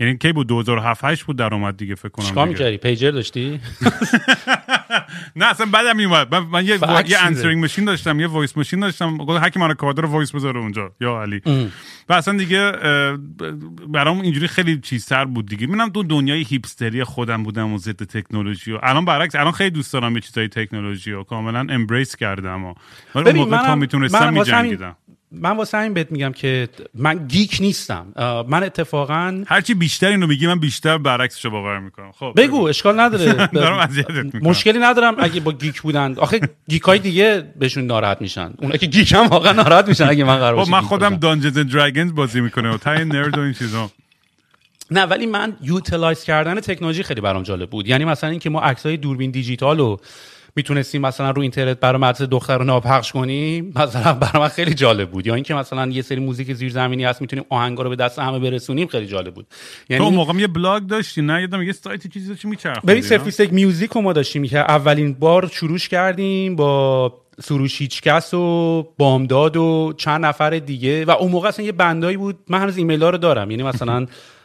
[0.00, 2.48] یعنی کی بود 2007 8 بود در اومد دیگه فکر کنم چیکار.
[2.48, 3.60] می‌کردی؟ pager داشتی؟
[5.36, 7.24] نه اصلا بعدم میومد من, من یه یه.
[7.24, 9.16] answering machine داشتم یه voice machine داشتم.
[9.16, 10.92] گفت هر کی من کادر voice بذاره اونجا.
[11.00, 11.42] یا علی.
[12.08, 12.72] و اصلا دیگه
[13.88, 15.66] برام اینجوری خیلی چیزتر بود دیگه.
[15.66, 19.70] منم تو دنیای hipster ی خودم بودم و ضد تکنولوژی و الان برعکس الان خیلی
[19.70, 22.74] دوست دارم یه چیزای تکنولوژی و کاملا embrace کردم و.
[23.14, 24.96] ولی اون موقع تا می‌تونستم میجنگیدم.
[25.32, 28.06] من واسه همین بهت میگم که من geek نیستم.
[28.48, 32.12] من اتفاقا هرچی بیشتر اینو میگی من بیشتر برعکسشو باور می‌کنم.
[32.12, 33.32] خب بگو اشکال نداره.
[33.52, 34.42] می‌کنم.
[34.42, 36.14] مشکلی ندارم اگه با geek بودن.
[36.18, 38.52] آخه geek های دیگه بهشون ناراحت میشن.
[38.58, 41.16] اونا که geek هم واقعا ناراحت میشن اگه من قرار خب من خودم.
[41.16, 43.90] Dungeons and Dragons بازی می‌کنه و تای nerd و این چیزا.
[44.90, 47.88] نه ولی من utilize کردن تکنولوژی خیلی برام جالب بود.
[47.88, 50.00] یعنی مثلا اینکه ما عکسای دوربین دیجیتال رو
[50.56, 55.26] می‌تونستیم مثلا رو اینترنت برای مدرسه دخترونا پخش کنیم؟ مثلا برای من خیلی جالب بود.
[55.26, 58.86] یا اینکه مثلا یه سری music زیرزمینی هست می‌تونیم آهنگا رو به دست همه برسونیم
[58.86, 59.46] خیلی جالب بود.
[59.50, 63.02] تو یعنی اون موقع یه بلاگ داشتی نه؟ یادم یه سایت چیزی داشتی میچرخوندی ببین؟
[63.02, 64.44] سرفیستک music رو ما داشتیم.
[64.44, 71.04] که اولین بار شروعش کردیم با سروش هیچکس و بامداد و چند نفر دیگه.
[71.04, 72.38] و اون موقع اصلا یه band ایی بود.
[72.48, 73.50] من هنوز ایمیل ها رو دارم.
[73.50, 74.06] یعنی مثلا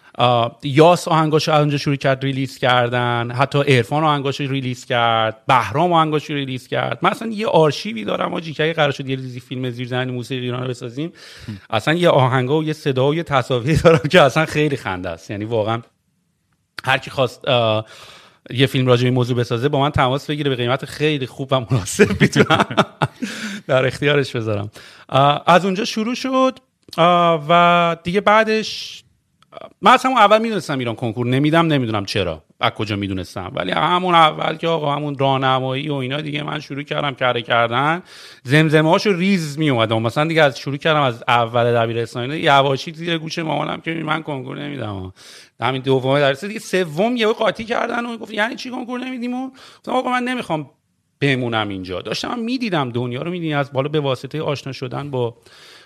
[0.63, 6.34] یاس آهنگاشو از اونجا شروع کرد release کردن حتی عرفان آهنگاشو release کرد بهرام آهنگاشو
[6.34, 6.99] release کرد.
[7.01, 10.62] من اصلا یه آرشیوی دارم آجی که قرار شد یه ریزی فیلم زیرزمینی موسیقی ایران
[10.62, 11.12] رو بسازیم
[11.69, 15.32] اصلا یه آهنگا و یه صدا و یه تصاویر دارم که اصلا خیلی خنده است.
[15.32, 15.82] یعنی واقعا
[16.86, 17.41] هر کی خواست
[18.49, 21.60] یه فیلم راجع به موضوع بسازه با من تماس بگیره به قیمت خیلی خوب و
[21.60, 22.65] مناسب می‌تونم
[23.67, 24.71] در اختیارش بذارم.
[25.45, 26.60] از اونجا شروع شد
[27.49, 29.05] و دیگه بعدش
[29.82, 32.44] من اصلا اون اول می‌دونستم ایران کنکور نمیدم نمی‌دونم چرا.
[32.60, 33.52] از کجا می‌دونستم.
[33.56, 38.04] ولی همون اول که آقا همون راهنمایی و اینا دیگه من شروع کردم کاره کردن
[38.44, 43.18] زمزمه هاشو ریز می اومدم مثلا دیگه از شروع کردم از اول دبیرستان یواشی زیر
[43.18, 45.13] گوش مامانم که من کنکور نمیدم.
[45.62, 49.50] همین دوم درس دیگه سوم یهو قاطی کردن و گفت یعنی چی کنکور نمیدیم و
[49.78, 50.70] گفتم آقا من نمی‌خوام
[51.20, 52.02] بمونم اینجا.
[52.02, 53.58] داشتم می‌دیدم دنیا رو می‌دیدم.
[53.58, 55.38] از بالا به واسطه آشنا شدن با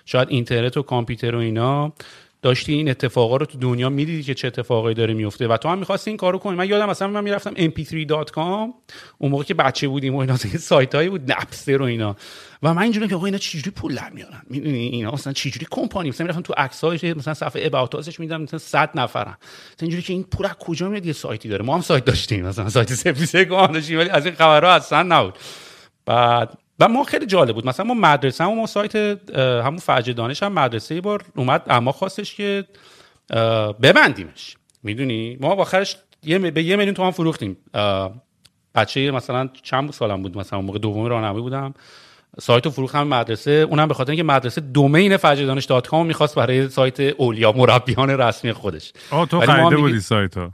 [0.04, 1.92] شاید اینترنت و کامپیوتر و اینا.
[2.42, 5.78] داشتی این اتفاقا رو تو دنیا می‌دیدی که چه اتفاقایی داره میفته و تو هم
[5.78, 6.56] می‌خواستی این کارو کنی.
[6.56, 8.38] من یادم مثلا من می‌رفتم mp3.com
[9.18, 12.16] اون موقع که بچه بودیم و اینا سایت هایی بود نپستر و اینا.
[12.62, 16.08] و من اینجوری که آقا اینا چجوری پول در میارن؟ می‌دونی اینا مثلا چجوری کمپانی؟
[16.08, 19.36] مثلا می‌رفتم تو عکساش مثلا صفحه اباوتاسش میدم مثلا 100 نفرن.
[19.40, 21.64] مثلا اینجوری که این پول از کجا میاد؟ یه سایتی داره.
[21.64, 25.38] ما هم سایت داشتیم مثلا سایت سفیسه داشتیم ولی از این خبرها اصلا نبود.
[26.06, 27.66] بعد و ما خیلی جالب بود.
[27.66, 28.96] مثلا ما مدرسه هم ما سایت
[29.36, 32.64] همون فرج دانش هم مدرسه ای بار اومد اما خواستش که
[33.82, 34.56] ببندیمش.
[34.82, 37.56] می‌دونی؟ ما آخرش یه به یه میلیون تومان فروختیم.
[38.74, 40.38] بچه مثلا چند سالم بود.
[40.38, 41.74] مثلا موقع دوم راهنمایی بودم.
[42.40, 43.50] سایت رو فروختم مدرسه.
[43.50, 48.10] اونم به خاطر اینکه مدرسه دومین فجر دانش دات کام می‌خواست برای سایت اولیا مربیان
[48.10, 48.92] رسمی خودش.
[49.10, 50.50] آه تو خریده بودی سایت ها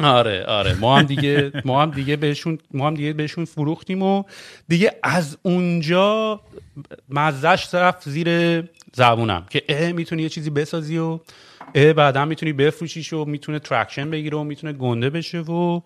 [0.00, 0.74] آره آره.
[0.74, 4.22] ما هم دیگه ما هم دیگه بهشون ما هم دیگه بهشون فروختیم و
[4.68, 6.40] دیگه از اونجا
[7.08, 8.28] مزش رفت زیر
[8.92, 11.18] زبونم که اه می‌تونی یه چیزی بسازی و
[11.74, 15.80] اه بعدا می‌تونی بفروشیش و می‌تونه ترکشن بگیره و می‌تونه گنده بشه و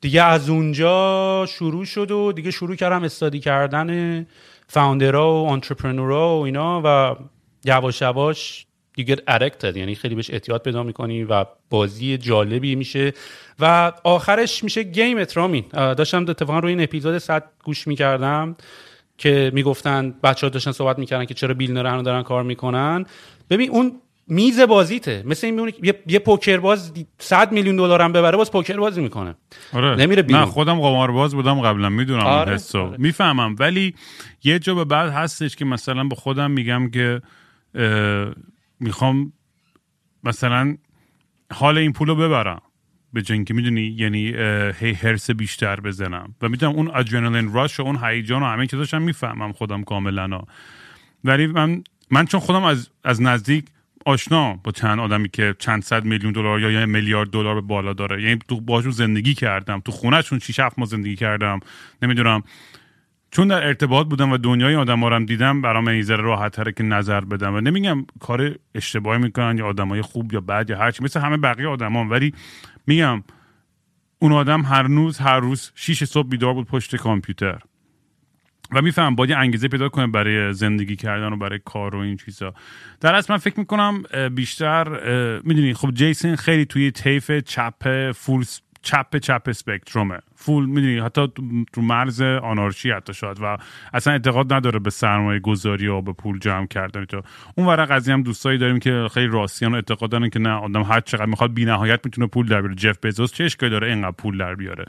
[0.00, 4.26] دیگه از اونجا شروع شد و دیگه شروع کردم استادی کردن
[4.68, 7.16] فاوندرها و انترپرنورها و اینا و
[7.64, 13.12] یواش یواش دیگه ارکتد یعنی خیلی بهش احتیاط پیدا می‌کنی و بازی جالبی میشه.
[13.60, 18.56] و آخرش میشه گیم اترامین داشتم اتفاقا روی این اپیزود صد گوش می‌کردم
[19.18, 23.04] که می‌گفتن بچه ها داشتن صحبت می‌کردن که چرا بیل هنو دارن کار می‌کنن.
[23.50, 23.92] ببین اون
[24.28, 25.22] میز بازیته.
[25.26, 29.00] مثل این میمونه یه, یه پوکر باز 100 میلیون دلار هم ببره باز پوکر بازی
[29.00, 29.34] می‌کنه.
[29.72, 29.96] آره.
[29.96, 30.42] نمیره بیرون.
[30.42, 32.58] نه خودم قمارباز بودم قبلا می‌دونم آره.
[32.74, 32.96] آره.
[32.98, 33.56] می‌فهمم.
[33.58, 33.94] ولی
[34.44, 37.22] یه جا به بعد هستش که مثلا به خودم میگم که
[38.82, 39.32] می‌خوام
[40.24, 40.76] مثلا
[41.52, 42.62] حال این پولو ببرم.
[43.12, 44.28] به جنگ می‌دونی یعنی
[44.78, 46.34] هی هرس بیشتر بزنم.
[46.42, 50.42] و می‌دونم اون ادرنالین راش و اون هیجان و همه چیزاشم می‌فهمم خودم کاملا.
[51.24, 53.64] ولی من من چون خودم از از نزدیک
[54.06, 57.92] آشنا با چند آدمی که چند صد میلیون دلار یا یه میلیارد دلار به بالا
[57.92, 58.22] داره.
[58.22, 59.80] یعنی تو باشون زندگی کردم.
[59.80, 61.60] تو خونهشون 6 7 ماه زندگی کردم.
[62.02, 62.42] نمی‌دونم.
[63.34, 66.82] چون در ارتباط بودم و دنیای آدم هم دیدم برام این ذره راحت تره که
[66.82, 67.54] نظر بدم.
[67.54, 71.68] و نمیگم کار اشتباهی می‌کنن یا آدمای خوب یا بد یا هرچی مثل همه بقیه
[71.68, 72.34] آدمان ولی
[72.86, 73.22] میگم
[74.18, 77.58] اون آدم هر روز هر روز 6 صبح بیدار بود پشت کامپیوتر.
[78.72, 82.54] و میفهم باید انگیزه پیدا کنه برای زندگی کردن و برای کار و این چیزا.
[83.00, 84.02] در اصل من فکر می‌کنم
[84.34, 84.88] بیشتر
[85.44, 88.44] می‌دونی خب جیسن خیلی توی طیف چپ فول
[88.82, 91.28] چپ چپ اسپکترومه فول می‌دونی حتی
[91.72, 93.38] تو مرز آنارشی حتی شاید.
[93.40, 93.56] و
[93.92, 97.22] اصلا اعتقاد نداره به سرمایه گذاری و به پول جمع کردن تو.
[97.56, 101.00] اون ورق قضیه هم دوستایی داریم که خیلی راستیان اعتقاد دارن که نه آدم هر
[101.00, 102.74] چقدر می‌خواد نهایت می‌تونه پول در بیاره.
[102.74, 104.84] جف بزوس چه اشکالی داره اینقدر پول در بیاره؟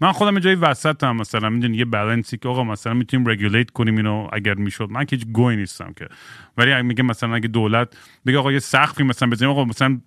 [0.00, 3.70] من خودم یه جای وسط هم مثلا می‌دونی یه بالانسی که آقا مثلا می‌تونیم regulate
[3.70, 4.88] کنیم اینو اگر می‌شد.
[4.90, 6.08] من که هیچ گوی نیستم که.
[6.56, 10.00] ولی میگه مثلا اگه دولت بگه آقا یه سقفی مثلا بزنیم آقا مثلا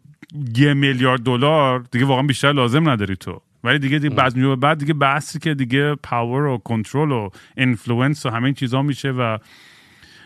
[0.55, 3.41] یه میلیارد دلار دیگه واقعا بیشتر لازم نداری تو.
[3.63, 8.25] ولی دیگه دیگه بعد به بعد دیگه بحثی که دیگه power و کنترل و influence
[8.25, 9.37] و همه چیزا میشه و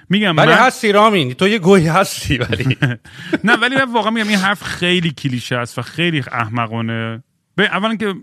[0.10, 0.58] میگم ولی من...
[0.58, 2.78] هستی رامین تو یه گوی هستی ولی.
[3.44, 7.24] نه ولی من واقعا میگم این حرف خیلی کلیشه است و خیلی احمقانه.
[7.56, 8.14] به اولا که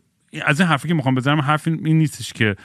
[0.44, 2.56] از این حرفی که می‌خوام بزنم حرف این نیستش که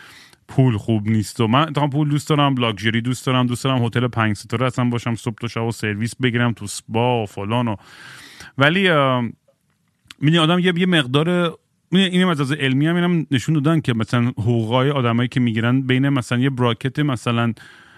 [0.48, 4.08] پول خوب نیست و من تا پول دوست دارم لاکچری دوست دارم دوست دارم هتل
[4.08, 7.76] پنج ستاره اصلا باشم صبح تا شب و سرویس بگیرم تو سپا و فلان و
[8.58, 8.90] ولی
[10.20, 11.58] می‌دونی آدم یه یه مقدار
[11.92, 16.38] این از علمی هم اینم نشون دادن که مثلا حقوقای آدمایی که می‌گیرن بین مثلا
[16.38, 17.54] یه براکت مثلا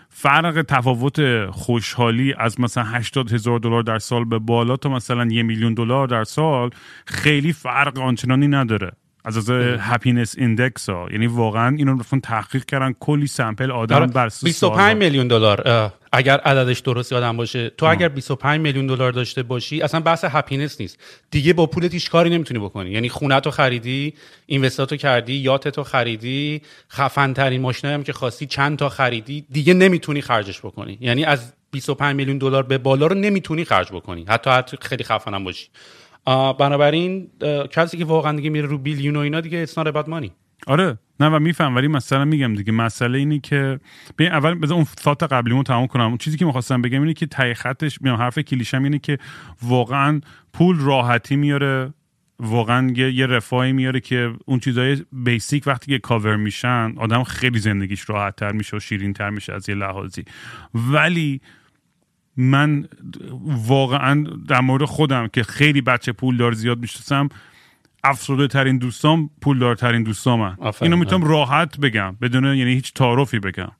[0.09, 5.43] فرق تفاوت خوشحالی از مثلا 80 هزار دلار در سال به بالا تا مثلا یه
[5.43, 6.69] میلیون دلار در سال
[7.05, 8.91] خیلی فرق آنچنانی نداره.
[9.27, 11.07] از از happiness index ها.
[11.11, 15.91] یعنی واقعا اینو رفتن تحقیق کردن کلی sample آدم بر 25 میلیون دلار.
[16.11, 20.81] اگر عددش درست یادم باشه تو اگر 25 میلیون دلار داشته باشی اصلا بحث happiness
[20.81, 20.99] نیست.
[21.31, 22.89] دیگه با پولت هیچ کاری نمی‌تونی بکنی.
[22.89, 24.13] یعنی خونه تو خریدی
[24.45, 26.61] invest اتو کردی yacht تو خریدی
[26.91, 30.97] خفن ترین ماشینایی هم که خواستی چند تا خریدی دیگه نمی‌تونی خرجش بکنی.
[31.01, 34.25] یعنی از 25 میلیون دلار به بالا رو نمی‌تونی خرج بکنی.
[34.27, 35.67] حتی حتی خیلی خفنم باشی.
[36.59, 37.29] بنابراین
[37.71, 40.31] کسی که واقعا دیگه میره رو بیلیون و اینا دیگه اسنار بد مانی
[40.67, 43.79] آره نه و میفهم ولی مثلا میگم دیگه مسئله اینی که
[44.17, 46.07] ببین اول بذار اون ثات قبلیمو تمام کنم.
[46.07, 49.17] اون چیزی که می‌خواستم بگم اینه که تای خطش میام حرف کلیشم اینه که
[49.61, 50.21] واقعا
[50.53, 51.93] پول راحتی میاره
[52.39, 57.59] واقعا یه, یه رفاهی میاره که اون چیزای بیسیک وقتی که کاور میشن آدم خیلی
[57.59, 60.23] زندگیش راحت تر میشه و شیرین تر میشه از یه لحاظی.
[60.73, 61.41] ولی
[62.37, 62.87] من
[63.67, 67.29] واقعا در مورد خودم که خیلی بچه پول دار زیاد می‌شناسم
[68.03, 73.71] افسرده ترین دوستام پول ترین دوستام اینو می‌تونم راحت بگم بدون یعنی هیچ تعارفی بگم.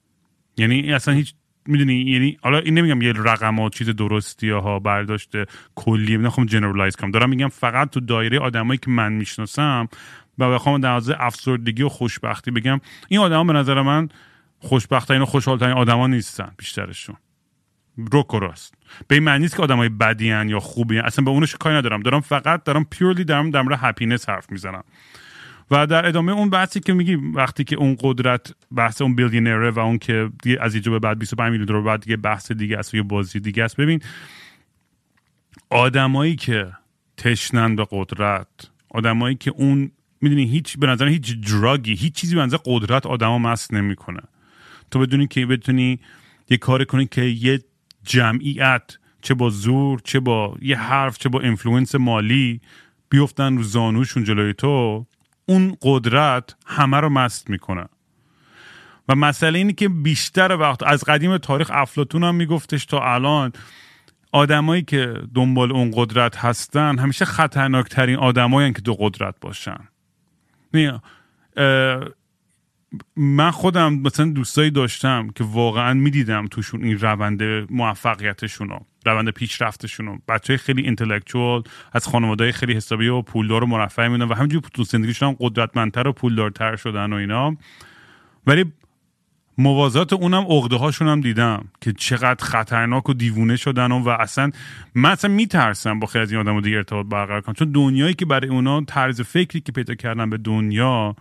[0.56, 1.34] یعنی اصلا هیچ
[1.66, 6.96] می‌دونی یعنی حالا این نمیگم یه رقم و چیز درستی ها برداشته کلی نخوام جنرالایز
[6.96, 7.10] کنم.
[7.10, 9.88] دارم میگم فقط تو دایره آدمایی که من می‌شناسم
[10.38, 14.08] و بخوام در حوزه افسردگی و خوشبختی بگم این آدما به نظر من
[14.58, 17.16] خوشبختترین و خوشحالترین آدما نیستن بیشترشون.
[18.12, 18.74] روک و راست
[19.08, 22.02] به این معنی نیست که آدمای بدی یا خوبی اصلا به اونش کاری ندارم.
[22.02, 24.84] دارم فقط دارم پیورلی دارم در هپینس حرف می‌زنم.
[25.70, 29.78] و در ادامه اون بحثی که میگی وقتی که اون قدرت بحث اون بیلیونره و
[29.78, 32.94] اون که دیگه از اینجا به بعد 25 میلیون دلار بعد دیگه بحث دیگه است
[32.94, 33.76] یه بازی دیگه است.
[33.76, 34.00] ببین
[35.70, 36.72] آدمایی که
[37.16, 38.46] تشنن به قدرت
[38.90, 43.06] آدمایی که اون می‌دونی هیچ به نظر هیچ drug ی هیچ چیزی به نظر قدرت
[43.06, 44.20] آدما مست نمی‌کنه.
[44.90, 46.00] تو بدونی که بتونی
[46.50, 47.60] یه کار کنی که یه
[48.08, 52.60] جمعیت چه با زور چه با یه حرف چه با influence مالی
[53.08, 55.06] بیفتن رو زانوشون جلوی تو
[55.46, 57.88] اون قدرت همه رو مست می‌کنه.
[59.08, 63.52] و مسئله اینه که بیشتر وقت از قدیم تاریخ افلاطون هم میگفتش تا الان
[64.32, 69.88] آدمایی که دنبال اون قدرت هستن همیشه خطرناکترین آدمایی که تو قدرت باشن.
[73.16, 80.06] من خودم مثلا دوستایی داشتم که واقعا می‌دیدم توشون این روند موفقیتشون رو روند پیشرفتشون
[80.06, 80.18] رو.
[80.28, 84.84] بچه خیلی اینتלקچوال از خانواده خیلی حسابی و پولدار و مرفع میدن و همینجور تو
[84.84, 87.56] زندگیشون هم قدرتمندتر و پولدارتر شدن و اینا.
[88.46, 88.64] ولی
[89.58, 94.50] موازات اونم عقده هاشون هم دیدم که چقدر خطرناک و دیوونه شدن و, و اصلا
[94.94, 97.54] من اصلا میترسم با خیلی از این آدم دیگه ارتباط برقرار کنم.
[97.54, 101.16] چون دنیایی که برای اونا طرز فکری که پیدا کردن به دنیا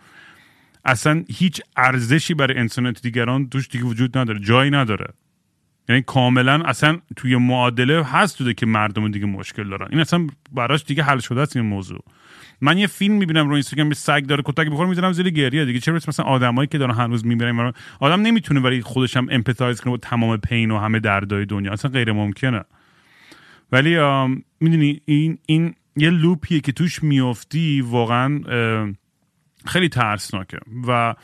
[0.88, 4.39] اصلا هیچ ارزشی برای انسانیت دیگران توش دیگه وجود نداره.
[4.39, 5.13] جایی نداره.
[5.89, 9.88] یعنی کاملا اصلا توی معادله هست توده که مردم دیگه مشکل دارن.
[9.91, 12.04] این اصلا براش دیگه حل شده است این موضوع.
[12.62, 15.80] من یه فیلم می‌بینم رو اینستاگرام سگ داره کتک بخوره می‌زنم زیر گریه دیگه.
[15.80, 19.97] چه مثلا آدمایی که دارن هنوز می‌برن آدم نمی‌تونه ولی خودش هم empathize کنه با
[19.97, 21.71] تمام pain و همه دردای دنیا.
[21.71, 22.63] اصلا غیر ممکنه.
[23.71, 23.97] ولی
[24.60, 28.39] می‌دونی این این یه loop یه که توش میافتی واقعا
[29.67, 30.58] خیلی ترسناکه.
[30.88, 31.15] و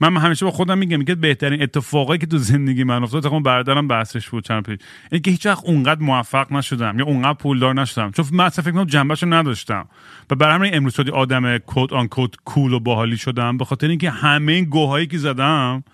[0.00, 3.88] من همیشه با خودم میگم میگه بهترین اتفاقی که تو زندگی من افتاد تقریبا برادرم
[3.88, 4.78] بحثش بود چند پیش.
[5.12, 8.10] این که هیچ وقت اونقدر موفق نشدم یا اونقدر پولدار نشدم.
[8.10, 9.88] چون من اصلا فکر کنم جنبهشو نداشتم.
[10.30, 14.10] و برای همین امروز شدی آدم quote unquote cool و باحالی شدم به خاطر اینکه
[14.10, 15.84] همه این گوهایی که زدم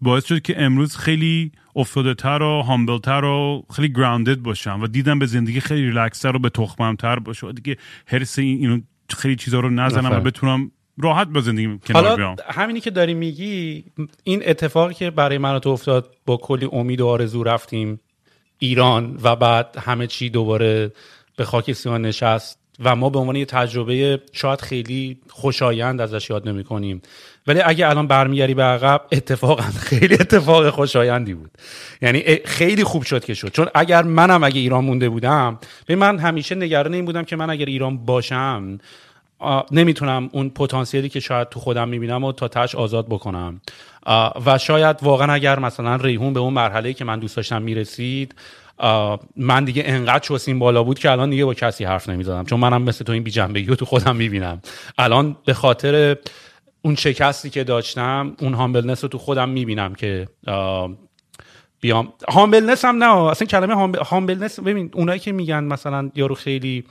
[0.00, 4.86] باعث شد که امروز خیلی افتاده تر و humble تر و خیلی grounded باشم و
[4.86, 7.46] دیدم به زندگی خیلی ریلکس و به تخمم تر باشه.
[7.46, 8.80] و دیگه هرس اینو
[9.16, 12.36] خیلی چیزا رو نزنم و بتونم راحت با زندگی کنار حالا بیام.
[12.48, 13.84] همینی که داری میگی
[14.24, 18.00] این اتفاقی که برای من تو افتاد با کلی امید و آرزو رفتیم
[18.58, 20.92] ایران و بعد همه چی دوباره
[21.36, 26.48] به خاک سیان نشست و ما به عنوان یه تجربه شاید خیلی خوشایند ازش یاد
[26.48, 27.02] نمی کنیم
[27.46, 31.50] ولی اگه الان برمیگری به عقب اتفاقا خیلی اتفاق خوشایندی بود.
[32.02, 33.48] یعنی خیلی خوب شد که شد.
[33.48, 37.50] چون اگر منم اگه ایران مونده بودم به من همیشه نگران این بودم که من
[37.50, 38.78] اگر ایران باشم
[39.70, 43.60] نمی‌تونم اون پتانسیلی که شاید تو خودم می‌بینم و تا تش آزاد بکنم.
[44.46, 48.34] و شاید واقعا اگر مثلا ریحون به اون مرحله که من دوست داشتم می‌رسید
[49.36, 52.44] من دیگه انقدر چوسین بالا بود که الان دیگه با کسی حرف نمی‌زدم.
[52.44, 54.62] چون منم مثل تو این بیجنبگی رو تو خودم می‌بینم.
[54.98, 56.16] الان به خاطر
[56.82, 60.28] اون شکستی که داشتم اون هامبلنس رو تو خودم می‌بینم که
[61.80, 62.12] بیام.
[62.28, 66.84] هامبلنس هم نه اصلا کلمه هامبلنس ببین اونایی که میگن مثلا یارو خیلی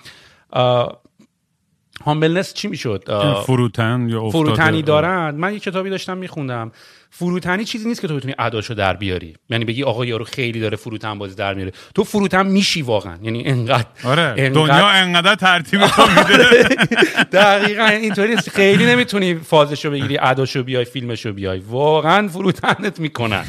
[2.06, 3.04] هامبلنس چی می‌شد؟
[3.46, 5.36] فروتن یا فروتنی دارن.
[5.36, 6.72] من یه کتابی داشتم میخوندم.
[7.14, 9.36] فروتنی چیزی نیست که تو بتونی اداشو در بیاری.
[9.50, 11.72] یعنی بگی آقا یارو خیلی داره فروتن بازی در میاره.
[11.96, 13.16] تو فروتن میشی واقعا.
[13.22, 14.50] یعنی انقدر آره انقدر...
[14.50, 16.46] دنیا انقدر ترتیب تو میده.
[16.46, 16.64] آره.
[17.42, 21.60] دقیقاً اینطوری خیلی نمی‌تونی فازشو بگیری اداشو بیای فیلمشو بیای.
[21.60, 23.44] واقعا فروتنت می‌کنن.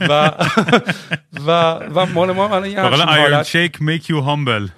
[0.00, 0.32] و
[1.46, 1.50] و
[1.94, 4.68] و مال ما الان حالت شیک میک یو هامبل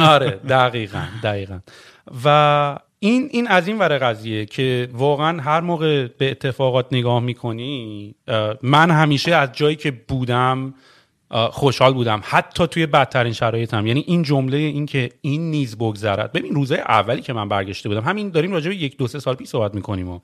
[0.00, 1.58] آره دقیقاً دقیقاً.
[2.24, 8.14] و این این از این ور قضیه که واقعا هر موقع به اتفاقات نگاه می‌کنی
[8.62, 10.74] من همیشه از جایی که بودم
[11.30, 12.20] خوشحال بودم.
[12.24, 13.86] حتی توی بدترین شرایطم.
[13.86, 16.32] یعنی این جمله این که این نیز بگذرد.
[16.32, 19.34] ببین روزای اولی که من برگشته بودم همین داریم راجع به یک دو سه سال
[19.34, 20.20] پیش صحبت می‌کنیم و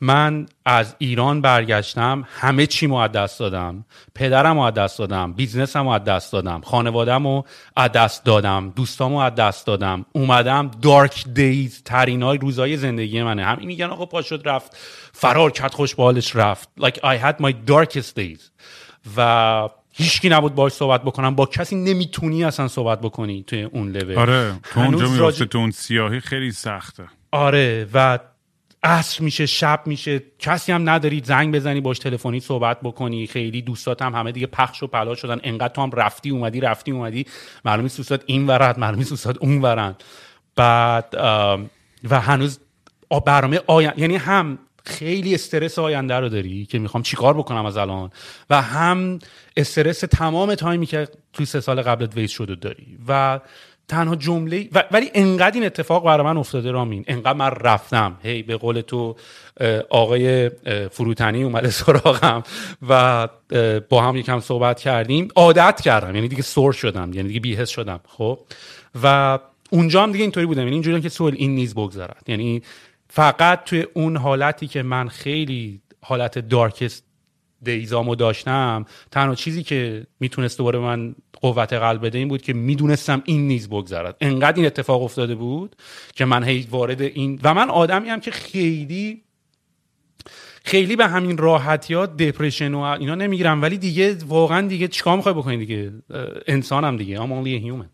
[0.00, 3.84] من از ایران برگشتم همه چی از دست دادم.
[4.14, 7.26] پدرم از دست دادم بیزنسم از دست دادم خانوادم
[7.76, 10.04] از دست دادم دوستام از دست دادم.
[10.12, 13.44] اومدم دارک دیز ترین های روزای زندگی منه.
[13.44, 14.76] همین میگن آقا پا شد رفت
[15.12, 15.94] فرار کرد خوش
[16.36, 16.68] رفت.
[16.80, 18.50] Like I had my darkest days.
[19.16, 21.34] و هیچکی نبود باش صحبت بکنم.
[21.34, 24.18] با کسی نمی‌تونی اصلا صحبت بکنی توی اون لول.
[24.18, 27.04] آره تو اونجا می‌رفته تو اون سیاهی خیلی سخته.
[27.32, 28.18] آره و
[28.82, 30.22] عصر میشه شب میشه.
[30.38, 33.26] کسی هم نداری زنگ بزنی باش تلفنی صحبت بکنی.
[33.26, 35.40] خیلی دوستات هم همه دیگه پخش و پلا شدن.
[35.42, 37.26] انقدر تو هم رفتی اومدی رفتی اومدی.
[37.64, 39.96] معلومی دوستات این ورد معلومی دوستات اون ورن.
[40.56, 41.14] بعد
[42.10, 42.60] و هنوز
[43.26, 48.10] برنامه آین یعنی هم خیلی استرس آینده رو داری که می‌خوام چیکار بکنم از الان؟
[48.50, 49.18] و هم
[49.56, 52.98] استرس تمام تایمی که توی سه سال قبلت ویس شده داری.
[53.08, 53.40] و
[53.88, 57.04] تنها جمله ولی انقدر این اتفاق برای من افتاده رامین.
[57.06, 58.16] انقدر من رفتم.
[58.22, 59.16] هی به قول تو
[59.90, 60.50] آقای
[60.90, 62.42] فروتنی اومده سراغم
[62.88, 63.28] و
[63.88, 65.28] با هم یکم صحبت کردیم.
[65.36, 66.14] عادت کردم.
[66.14, 67.12] یعنی دیگه سور شدم.
[67.12, 68.00] یعنی دیگه بیهس شدم.
[68.08, 68.38] خب؟
[69.02, 69.38] و
[69.70, 70.60] اونجا هم دیگه اینطوری بودم.
[70.60, 72.62] یعنی اینجوری که سوال این نیز بگذارد یعنی
[73.10, 77.04] فقط توی اون حالتی که من خیلی حالت دارکست
[77.62, 83.22] دیزامو داشتم تنها چیزی که می‌تونست دوباره من قوت قلب بده این بود که می‌دونستم
[83.24, 84.16] این نیز بگذرد.
[84.20, 85.76] انقدر این اتفاق افتاده بود
[86.14, 89.22] که من هی وارد این و من آدمی هم که خیلی
[90.64, 95.34] خیلی به همین راحتی ها دپرشن و اینا نمی‌گیرم ولی دیگه واقعا دیگه چیکار می‌خوای
[95.34, 95.92] بکنی دیگه؟
[96.46, 97.18] انسانم دیگه.
[97.18, 97.88] I'm only a human.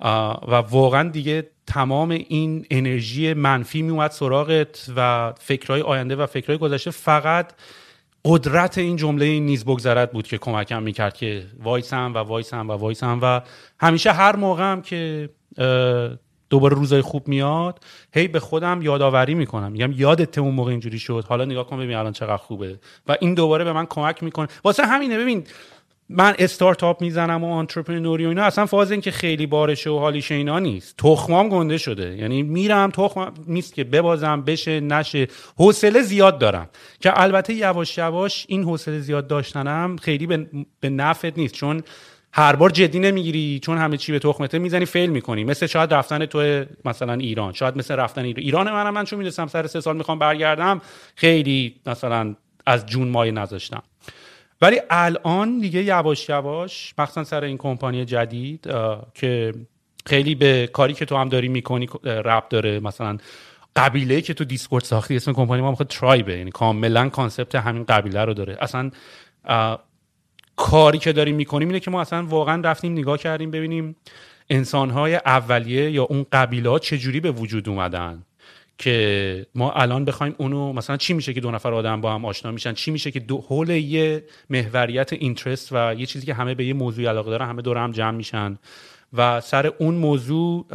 [0.00, 6.90] و واقعا دیگه تمام این انرژی منفی میومد سراغت و فکرهای آینده و فکرهای گذشته.
[6.90, 7.52] فقط
[8.24, 12.72] قدرت این جمله این نیز بگذرد بود که کمکم می‌کرد که وایسم و وایسم و
[12.72, 13.18] وایسم.
[13.22, 13.40] و
[13.80, 15.30] همیشه هر موقع هم که
[16.50, 17.84] دوباره روزای خوب میاد
[18.14, 19.72] هی به خودم یادآوری می‌کنم.
[19.72, 21.24] میگم یادت اون موقع اینجوری شد.
[21.28, 22.78] حالا نگاه کن ببین الان چقدر خوبه.
[23.06, 24.48] و این دوباره به من کمک می‌کنه.
[24.64, 25.18] واسه همینه.
[25.18, 25.44] ببین
[26.10, 30.32] من استارتاپ می‌زنم و آنترپرنوری و اینا اصلا فاز این که خیلی بارشه و حالیش
[30.32, 30.94] اینا نیست.
[30.96, 32.16] تخمام گنده شده.
[32.16, 35.28] یعنی میرم تخمام نیست که ببازم بشه نشه.
[35.56, 36.68] حوصله زیاد دارم.
[37.00, 40.46] که البته یواش یواش این حوصله زیاد داشتنم خیلی به,
[40.80, 41.54] به نفعت نیست.
[41.54, 41.82] چون
[42.32, 45.44] هر بار جدی نمی‌گیری چون همه چی به تخمته می‌زنی فیل می‌کنی.
[45.44, 47.52] مثل شاید رفتن تو مثلا ایران.
[47.52, 48.44] شاید مثل رفتن ایران.
[48.44, 50.80] ایران منم من چون می‌دونستم سر سه سال می‌خوام برگردم
[51.14, 52.34] خیلی مثلا
[52.66, 53.82] از جون مایه نذاشتم.
[54.60, 58.68] ولی الان دیگه یواش یواش مخصوصا سر این کمپانی جدید
[59.14, 59.54] که
[60.06, 62.80] خیلی به کاری که تو هم داری می‌کنی رب داره.
[62.80, 63.18] مثلا
[63.76, 67.84] قبیله که تو دیسکورد ساختی اسم کمپانی ما می‌خواد tribe ه یعنی کاملا concept همین
[67.84, 68.56] قبیله رو داره.
[68.60, 68.90] اصلا
[70.56, 73.96] کاری که داریم می‌کنیم اینه که ما اصلا واقعا رفتیم نگاه کردیم ببینیم
[74.50, 78.22] انسانهای اولیه یا اون قبیله ها چجوری به وجود اومدن.
[78.78, 82.50] که ما الان بخوایم اونو مثلا چی میشه که دو نفر آدم با هم آشنا
[82.50, 86.64] میشن؟ چی میشه که دو حول یه محوریت interest و یه چیزی که همه به
[86.64, 88.58] یه موضوع علاقه دارن همه دور هم جمع میشن.
[89.12, 90.66] و سر اون موضوع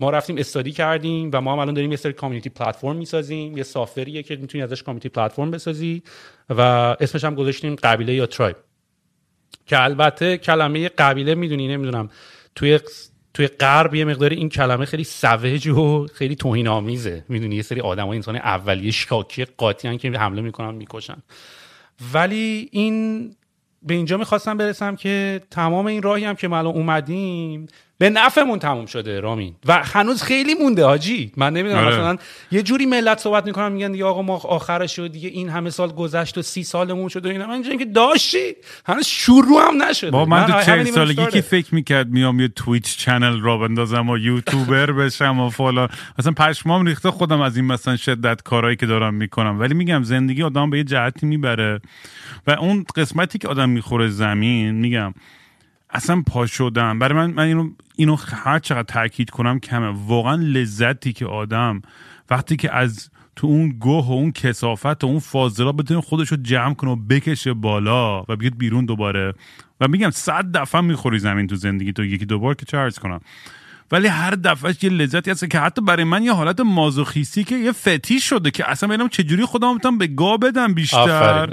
[0.00, 3.56] ما رفتیم استادی کردیم و ما هم الان داریم یه سری کامیونیتی پلتفرم می‌سازیم.
[3.56, 6.02] یه سافریه که می‌تونی ازش کامیونیتی پلتفرم بسازی
[6.50, 6.60] و
[7.00, 8.56] اسمش هم گذاشتیم قبیله یا ترایب
[9.66, 12.10] که البته کلمه قبیله می‌دونی نمی‌دونم.
[12.54, 12.80] توی
[13.38, 17.80] توی غرب یه مقداری این کلمه خیلی سوج و خیلی توهین آمیزه می‌دونی یه سری
[17.80, 21.22] آدم ها انسان اولیه شاکی قاطی که حمله می‌کنن می‌کشن.
[22.14, 23.26] ولی این
[23.82, 27.66] به اینجا می‌خواستم برسم که تمام این راهی هم که ما الان اومدیم
[28.00, 29.54] به نفعمون تموم شده رامین.
[29.66, 31.32] و هنوز خیلی مونده حاجی.
[31.36, 31.96] من نمی‌دونم آره.
[31.96, 32.16] مثلا
[32.50, 35.92] یه جوری ملت صحبت می‌کنن میگن دیگه آقا ما آخرش شد دیگه این همه سال
[35.92, 37.46] گذشت و سی سالمون شد و اینا.
[37.46, 38.38] من که داشتی
[38.86, 40.10] هنوز شروع هم نشده.
[40.10, 44.18] با من تو چند سالگی که فکر می‌کرد میام یه تویچ چنل را بندازم و
[44.18, 45.88] یوتیوبر بشم و فلان.
[46.18, 49.60] مثلا پشمام ریخته خودم از این مثلا شدت کارهایی که دارم می‌کنم.
[49.60, 51.80] ولی میگم زندگی آدم به یه جهتی می‌بره.
[52.46, 55.14] و اون قسمتی که آدم می‌خوره زمین میگم
[55.90, 56.98] اصلا پا شدم.
[56.98, 59.94] برای من من اینو اینو هر چقدر تاکید کنم کمه.
[60.06, 61.82] واقعا لذتی که آدم
[62.30, 66.36] وقتی که از تو اون گوه و اون کسافت و اون فاضلا بتونه خودش رو
[66.36, 69.34] جمع کنه و بکشه بالا و بیاد بیرون دوباره.
[69.80, 72.04] و میگم صد دفعه می‌خوری زمین تو زندگی تو.
[72.04, 73.20] یکی دوبار که چه کنم.
[73.92, 77.72] ولی هر دفعه یه لذتی هست که حتی برای من یه حالت مازوخیستی که یه
[77.72, 81.46] فتی شده که اصلا ببینم چجوری خودم می‌تونم به گا بدم بیشتر.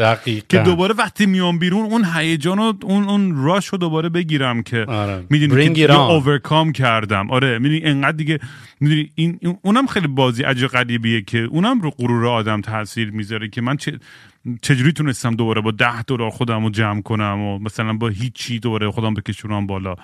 [0.49, 4.85] که دوباره وقتی میام بیرون اون هیجان و اون اون راش رو دوباره بگیرم که
[4.87, 5.23] آره.
[5.29, 7.31] می‌دونی که overcome کردم.
[7.31, 8.39] آره می‌دونی انقدر دیگه
[8.79, 13.61] می‌دونی این اونم خیلی بازی عجیب غریبیه که اونم رو غرور آدم تاثیر می‌ذاره که
[13.61, 13.99] من چه
[14.61, 18.91] چجوری تونستم دوباره با ده دلار خودم رو جمع کنم و مثلا با هیچی دوباره
[18.91, 19.95] خودم بکشونم بالا.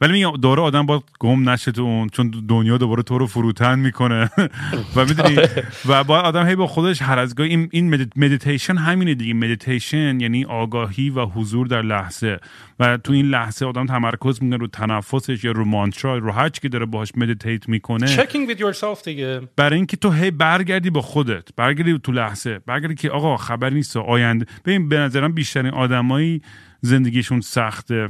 [0.00, 3.78] ولی میگم دوره آدم باید گم نشه تو اون چون دنیا دوباره تو رو فروتن
[3.78, 4.30] می‌کنه.
[4.96, 5.66] و می‌دونی؟ آره.
[5.88, 9.34] و باید آدم هی با خودش هر از این این مدیتیشن همینه دیگه.
[9.34, 12.38] مدیتیشن یعنی آگاهی و حضور در لحظه.
[12.80, 16.68] و تو این لحظه آدم تمرکز می‌کنه رو تنفسش یا رو مانترا رو هر که
[16.68, 18.16] داره باهاش مدیتیت می‌کنه.
[18.16, 19.40] Checking with yourself دیگه.
[19.56, 21.48] برای اینکه تو هی برگردی با خودت.
[21.56, 22.58] برگردی تو لحظه.
[22.66, 24.46] برگردی که آقا خبر نیست آینده.
[24.64, 26.42] ببین به نظرم بیشترین آدمایی
[26.80, 28.08] زندگیشون سخته.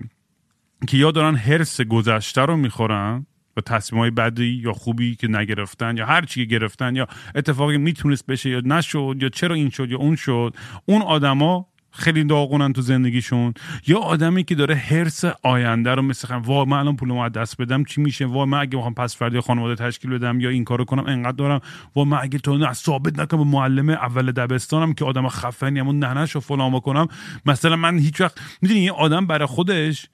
[0.89, 3.27] که یا دارن حرس گذشته رو می‌خورن
[3.57, 7.79] و تصمیم های بدی یا خوبی که نگرفتن یا هر چی که گرفتن یا اتفاقی
[7.79, 10.55] می‌تونست بشه یا نشد یا چرا این شد یا اون شد
[10.87, 13.55] اون آدما خیلی داغونن تو زندگیشون.
[13.87, 17.61] یا آدمی که داره حرس آینده رو مثل خم وای من الان پولمو از دست
[17.61, 20.85] بدم چی میشه؟ وای من اگه بخوام پس فردی خانواده تشکیل بدم یا این کارو
[20.85, 21.61] کنم انقدر دارم.
[21.97, 25.99] وای من اگه تو نه ثابت نکنم به معلم اول دبستانم که آدم خفنی همون
[25.99, 27.09] ننش و فلان بکنم
[27.47, 30.09] مثلا من هیچ وقت می‌دونی یه آدم برای خودش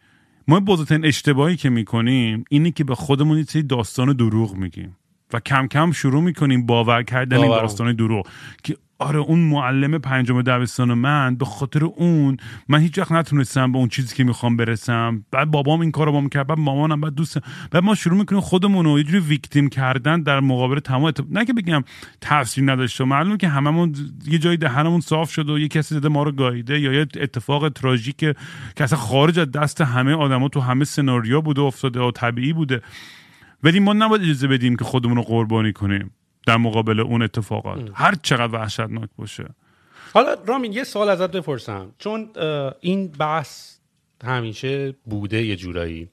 [0.48, 4.96] ما بزرگترین اشتباهی که می‌کنیم اینه که به خودمون یه داستان دروغ میگیم
[5.32, 7.60] و کم کم شروع می‌کنیم باور کردن این باور.
[7.60, 8.28] داستان دروغ
[8.62, 12.36] که آره اون معلم پنجم دبستان من به خاطر اون
[12.68, 15.24] من هیچ وقت نتونستم به اون چیزی که می‌خوام برسم.
[15.30, 17.40] بعد بابام این کارو با می‌کرد بعد مامانم بعد دوستم.
[17.70, 21.12] بعد ما شروع می‌کنیم خودمون رو یه جوری ویکتیم کردن در مقابل تمام.
[21.30, 21.84] نه که بگم
[22.20, 23.94] تفسیر نداشته معلومه که هممون
[24.26, 27.68] یه جای دهنمون صاف شده و یه کسی زده ما رو گاییده یا یه اتفاق
[27.68, 28.34] تراژیک که
[28.80, 32.82] اصلا خارج از دست همه آدما تو همه سناریو بوده افتاده و طبیعی بوده.
[33.62, 36.10] ولی ما نباید اجازه بدیم که خودمون رو قربانی کنیم.
[36.46, 37.90] در مقابل اون اتفاقات.
[37.94, 39.44] هر چقدر وحشتناک باشه.
[40.14, 41.92] حالا رامین یه سوال ازت بپرسم.
[41.98, 42.30] چون
[42.80, 43.76] این بحث
[44.24, 46.08] همیشه بوده یه جورایی.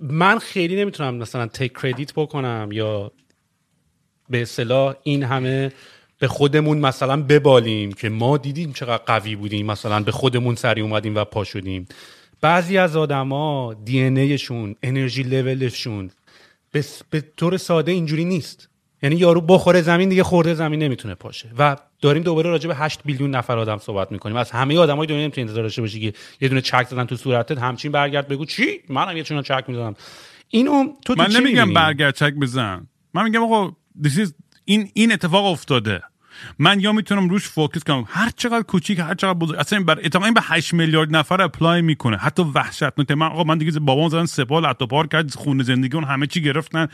[0.00, 3.12] من خیلی نمی‌تونم مثلا تیک کردیت بکنم یا
[4.30, 5.72] به اصطلاح این همه
[6.18, 11.16] به خودمون مثلا ببالیم که ما دیدیم چقدر قوی بودیم مثلا به خودمون سری اومدیم
[11.16, 11.88] و پا شدیم.
[12.40, 16.10] بعضی از آدما دی ان شون انرژی لولشون
[16.72, 18.68] به, به طور ساده اینجوری نیست.
[19.02, 21.50] یعنی یارو بخوره زمین دیگه خورده زمین نمی‌تونه پاشه.
[21.58, 24.36] و داریم دوباره راجع به 8 بیلیون نفر آدم صحبت می‌کنیم.
[24.36, 27.58] از همه آدمای دنیا نمی‌تونی انتظار داشته باشی که یه دونه چک زدن تو صورتت
[27.58, 29.94] همچین برگرد بگو چی؟ منم یه چونه چک می‌زنم
[30.48, 32.86] اینو تو تو من نمیگم؟ برگرد چک بزن.
[33.14, 33.72] من میگم آقا
[34.64, 36.02] این این اتفاق افتاده.
[36.58, 38.04] من یا می‌تونم روش فوکس کنم.
[38.08, 41.82] هر چقدر کوچیک هر چقدر بزرگ اصلا بر اتفاقا این به 8 میلیارد نفر اپلای
[41.82, 42.16] می‌کنه.
[42.16, 43.10] حتی وحشتناک.
[43.10, 46.42] من آقا من دیگه بابام زدن سپال حتی پار کرد خونه زندگی اون همه چی
[46.42, 46.88] گرفتن.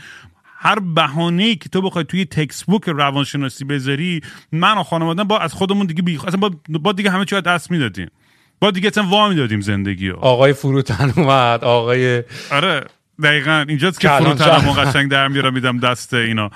[0.60, 4.20] هر بهانه ای که تو بخوای توی تکست بوک روانشناسی بذاری
[4.52, 6.16] من و خانواده‌ام با از خودمون دیگه بی...
[6.16, 8.08] اصلا با, با دیگه همه چی دست می‌دادیم.
[8.60, 12.84] با دیگه اصلا وا می‌دادیم زندگی رو آقای فروتن اومد آقای آره
[13.22, 13.64] دقیقا.
[13.68, 14.84] اینجاست که فروتنمو شهر.
[14.84, 16.50] قشنگ در میارم میدم دست اینا.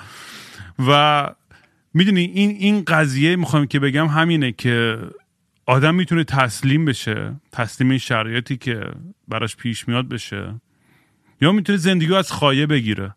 [0.87, 1.27] و
[1.93, 4.97] می‌دونی این این قضیه می‌خوام که بگم همینه که
[5.65, 8.81] آدم می‌تونه تسلیم بشه تسلیم این شرایطی که
[9.27, 10.55] براش پیش میاد بشه
[11.41, 13.15] یا می‌تونه زندگی رو از خایه بگیره.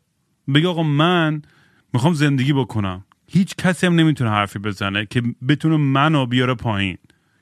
[0.54, 1.42] بگه آقا من
[1.92, 3.04] می‌خوام زندگی بکنم.
[3.30, 6.98] هیچ کسی هم نمی‌تونه حرفی بزنه که بتونه منو بیاره پایین.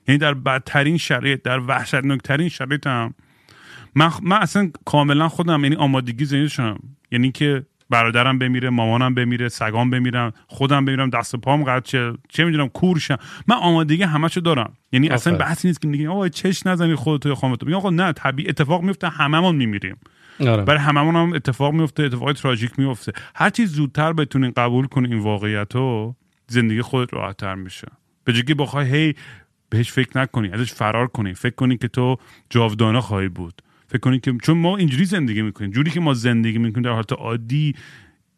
[0.09, 3.15] یعنی در بدترین شرایط در وحشتناکترین شرایط هم
[3.95, 6.79] من, من اصلا کاملا خودم یعنی آمادگی ذهنی شدم
[7.11, 12.13] یعنی که برادرم بمیره مامانم بمیره سگام بمیرم خودم بمیرم دست و پام قطع چه
[12.29, 14.73] چه می‌دونم کورشم من آمادگی همشو دارم.
[14.93, 15.49] یعنی اصلا آفرین.
[15.49, 18.83] بحثی نیست که میگه آقا چش نزنی خودت یا خانوادت میگم آقا نه طبیعی اتفاق
[18.83, 19.97] میفته هممون میمیریم.
[20.41, 20.65] آره.
[20.65, 23.13] برای هممون هم اتفاق میفته اتفاق تراژیک میفته.
[23.35, 26.17] هر چی زودتر بتونین قبول کنین این واقعیت رو
[26.47, 27.89] زندگی خودت راحتتر میشه.
[28.25, 29.15] به که بخوای هی
[29.71, 31.35] بهش فکر نکنی ازش فرار کنی.
[31.35, 32.17] فکر کنی که تو
[32.51, 33.63] جاودانه خواهی بود.
[33.89, 37.13] فکر کنی که چون ما اینجوری زندگی می‌کنیم جوری که ما زندگی می‌کنیم در حالت
[37.13, 37.75] عادی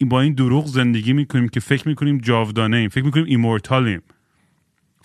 [0.01, 4.03] با این دروغ زندگی می‌کنیم که فکر می‌کنیم جاودانه ایم فکر می‌کنیم ایمورتالیم.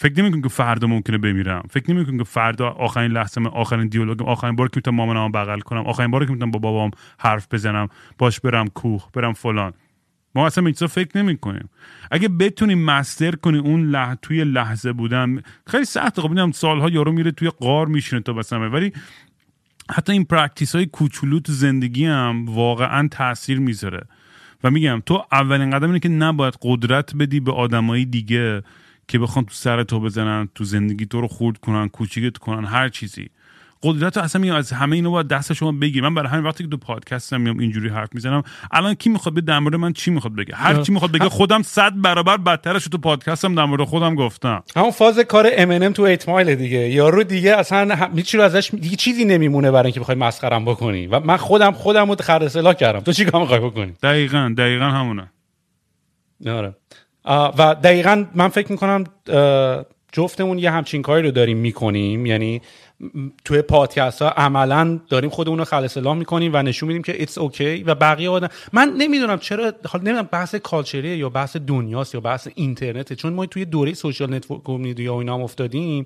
[0.02, 1.64] فکر نمی‌کنم که فردا ممکنه بمیرم.
[1.70, 5.60] فکر نمی‌کنم که فردا آخرین لحظه من آخرین دیالوگم آخرین بار که می‌تونم مامانم بغل
[5.60, 7.88] کنم آخرین بار که می‌تونم با بابام حرف بزنم
[8.18, 9.74] باش برم کوه برم فلان.
[10.36, 11.70] ما اصلا به فکر نمی کنیم
[12.12, 14.16] اگه بتونیم master کنی اون لح...
[14.22, 16.22] توی لحظه بودن خیلی سخته.
[16.22, 18.93] خب می‌دونم سالها یارو میره توی غار میشینه تا مثلا ولی
[19.91, 24.08] حتی این practice های کوچولو تو زندگی هم واقعا تاثیر می‌ذاره.
[24.64, 28.64] و میگم تو اولین قدم اینه که نباید قدرت بدی به آدمای دیگه.
[29.12, 32.89] که بخوان تو سر تو بزنن تو زندگی تو رو خورد کنن کوچیکت کنن هر
[32.89, 33.30] چیزی.
[33.84, 36.70] قدرت اصلا میگم از همه اینو باید دست شما بگیر من برای همین وقتی که
[36.70, 40.36] تو پادکستم میام اینجوری حرف می‌زنم الان کی می‌خواد به در مورد من چی می‌خواد
[40.36, 44.64] بگه؟ هر چی می‌خواد بگه خودم صد برابر بدترش تو پادکستم در مورد خودم گفتم.
[44.76, 46.78] همون فاز کار ام تو 8 مایل دیگه.
[46.78, 51.07] یارو دیگه اصلا هیچی رو ازش دیگه چیزی نمیمونه برای اینکه بخوای مسخرم بکنی.
[51.07, 52.99] و من خودم خودم رو خر اصلاح کردم.
[52.99, 55.32] تو چیکار می‌خوای بکنی؟ دقیقا دقیقا همونه.
[56.47, 56.76] آره.
[57.26, 59.04] و دقیقا من فکر می‌کنم
[60.12, 62.26] جفتمون یه همچین کاری رو داریم می‌کنیم.
[62.26, 62.62] یعنی
[63.46, 67.38] توی پادکست ها عملا داریم خودمون رو خلص اصلاح می‌کنیم و نشون میدیم که it's
[67.38, 72.16] okay و بقیه آدم من نمی‌دونم چرا حالا نمی‌دونم بحث culture یه یا بحث دنیاست
[72.16, 73.16] یا بحث اینترنته.
[73.16, 76.06] چون ما توی دوره social network یا اینا هم افتادیم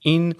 [0.00, 0.34] این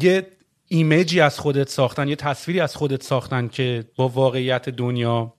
[0.00, 0.26] یه
[0.68, 5.32] image ی از خودت ساختن یه تصویری از خودت ساختن که با واقعیت دنیا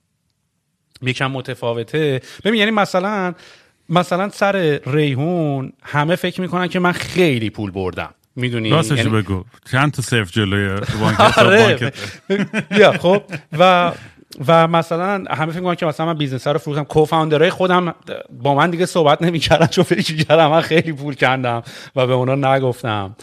[1.02, 2.20] یکم متفاوته.
[2.44, 3.34] ببین یعنی مثلا
[3.88, 8.14] مثلا سر ریحون همه فکر می‌کنن که من خیلی پول بردم.
[8.36, 9.44] می‌دونی؟ راستش یعنی- بگو.
[9.72, 10.68] چند تا صفر جلوی
[11.00, 11.92] بانکت آره.
[12.70, 13.22] بیا خب.
[13.52, 13.92] و
[14.46, 16.84] و مثلا همه فکر می‌کنن که مثلا من business رو فروختم.
[16.84, 17.94] co-founder ای خودم
[18.42, 21.62] با من دیگه صحبت نمی‌کردن چون فکر کردم من خیلی پول کندم
[21.96, 23.16] و به اونا نگفتم.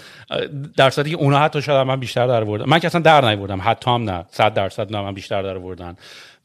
[0.78, 3.60] در صورتی که اونا حتی شاید من بیشتر در آوردن من که اصلا در نیوردم.
[3.64, 4.26] حتی هم نه.
[4.32, 5.96] 100 درصد نه من بیشتر در آوردن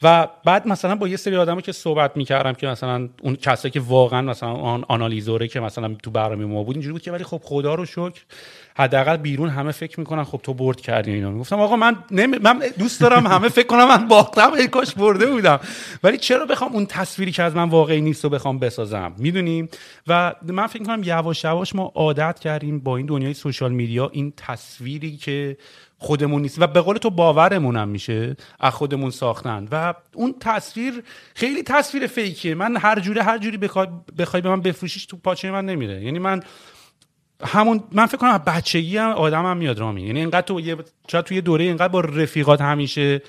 [0.03, 3.81] و بعد مثلا با یه سری آدمو که صحبت می‌کردم که مثلا اون کسایی که
[3.81, 7.41] واقعا مثلا آن آنالیزوره که مثلا تو برنامه ما بود اینجوری بود که ولی خب
[7.45, 8.23] خدا رو شکر
[8.77, 11.39] حداقل بیرون همه فکر می‌کنن خب تو برد کردی اینا.
[11.39, 12.39] گفتم آقا من نمی...
[12.39, 15.61] من دوست دارم همه فکر کنم من باختم ای کاش برده بودم.
[16.03, 19.69] ولی چرا بخوام اون تصویری که از من واقعی نیست رو بخوام بسازم؟ می‌دونیم
[20.07, 24.33] و من فکر کنم یواش یواش ما عادت کردیم با این دنیای سوشال میدیا این
[24.37, 25.57] تصویری که
[25.99, 26.63] خودمون نیست.
[26.63, 28.37] و به قول تو باورمون هم میشه.
[28.61, 29.69] از خودمون ساختن.
[29.71, 31.03] و اون تصویر
[31.35, 32.55] خیلی تصویر فیکیه.
[32.55, 33.87] من هر جوره هر جوری بخوای
[34.19, 36.05] بخوای به من بفروشیش تو پاچه من نمیره.
[36.05, 36.43] یعنی من
[37.45, 40.03] همون من فکر کنم بچگی هم آدم هم میاد رامی.
[40.03, 40.77] یعنی اینقدر تو یه
[41.09, 43.23] شاید توی دوره اینقدر با رفیقات همیشه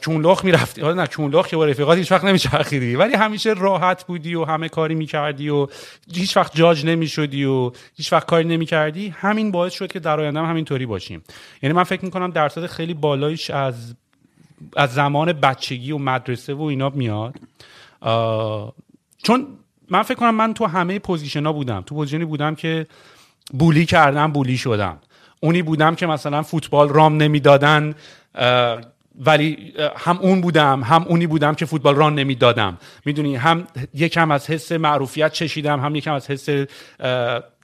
[0.00, 0.82] چونلاخ می‌رفتی.
[0.82, 2.96] نه چونلاخ که با رفیقات هیچ وقت نمیچرخیدی.
[2.96, 5.66] ولی همیشه راحت بودی و همه کاری می‌کردی و
[6.14, 9.08] هیچ وقت جاج نمی‌شدی و هیچ وقت کاری نمی‌کردی.
[9.08, 11.22] همین باعث شد که در آینده هم همینطوری باشیم.
[11.62, 13.94] یعنی من فکر می‌کنم درصد خیلی بالایش از
[14.76, 17.34] از زمان بچگی و مدرسه و اینا میاد.
[19.22, 19.46] چون
[19.90, 21.80] من فکر کنم من تو همه position ها بودم.
[21.86, 22.86] تو position ی بودم که
[23.52, 24.98] bully کردم bully شدم.
[25.40, 27.94] اونی بودم که مثلا فوتبال رام نمی‌دادن.
[29.26, 32.78] ولی هم اون بودم هم اونی بودم که فوتبال راه نمی‌دادم.
[33.04, 36.66] می‌دونی هم یکم از حس معروفیت چشیدم هم یکم از حس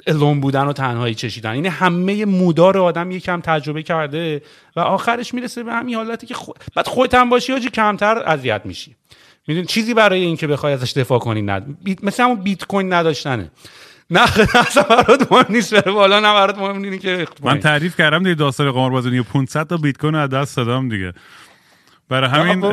[0.06, 1.50] الون بودن و تنهایی چشیدن.
[1.50, 4.42] این همه مودار آدم یکم تجربه کرده
[4.76, 6.56] و آخرش می‌رسه به همین حالتی که خود...
[6.74, 8.96] بعد خودت هم باشی آجی کمتر اذیت میشی.
[9.46, 12.04] می‌دونی چیزی برای اینکه بخوای ازش دفاع کنی ند بیت...
[12.04, 13.50] مثل همون بیت کوین نداشتنه.
[14.10, 14.20] نه
[14.54, 18.34] اصلا برات مهم نیست بره بالا نه برات مهم اینه که من تعریف کردم دیگه
[18.34, 21.12] داستان قماربازی 500 تا بیت کوین از دست دادم دیگه.
[22.08, 22.64] برای همین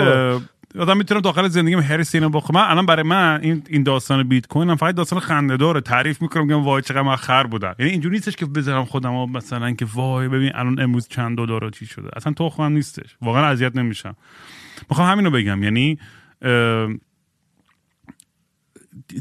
[0.80, 4.48] آدم می‌تونم داخل زندگیم هرس اینو بخوام من الان برای من این این داستان بیت
[4.48, 5.82] کوین هم فقط داستان خنده داره.
[5.82, 7.76] تعریف می‌کنم میگم وای چقدر من خر بودم.
[7.80, 11.70] یعنی اینجوری نیستش که بذارم خودم و مثلا که وای ببین الان امروز چند دلار
[11.70, 12.10] چی شده.
[12.16, 13.16] اصلا تو خودم نیستش.
[13.22, 14.16] واقعا اذیت نمیشم.
[14.90, 15.64] می‌خوام همینو بگم.
[15.64, 15.98] یعنی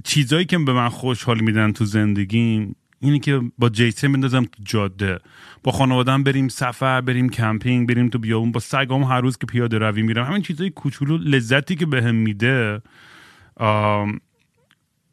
[0.04, 5.18] چیزایی که به من خوشحال میدن تو زندگیم اینه که با جیسه بندازم تو جاده.
[5.62, 8.52] با خانوادم بریم سفر بریم کمپینگ بریم تو بیابون.
[8.52, 10.26] با سگام هر روز که پیاده روی میرم.
[10.26, 12.82] همین چیزای کوچولو لذتی که بهم میده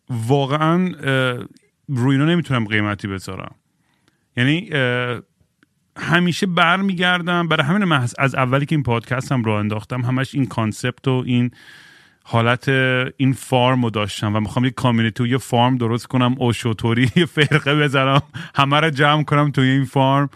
[0.10, 0.92] واقعا
[1.88, 3.56] روی اینا نمی‌تونم قیمتی بذارم.
[4.38, 4.70] یعنی
[5.98, 7.48] همیشه برمیگردم.
[7.48, 11.24] برای همین من از اولی که این پادکست هم راه انداختم همش این concept و
[11.26, 11.52] این
[12.30, 12.70] حالت
[13.18, 17.26] این farm رو داشتم و می‌خوام یه community یه farm درست کنم اوشو طوری یه
[17.26, 18.22] فرقه بذارم
[18.56, 20.30] همه رو جمع کنم توی این farm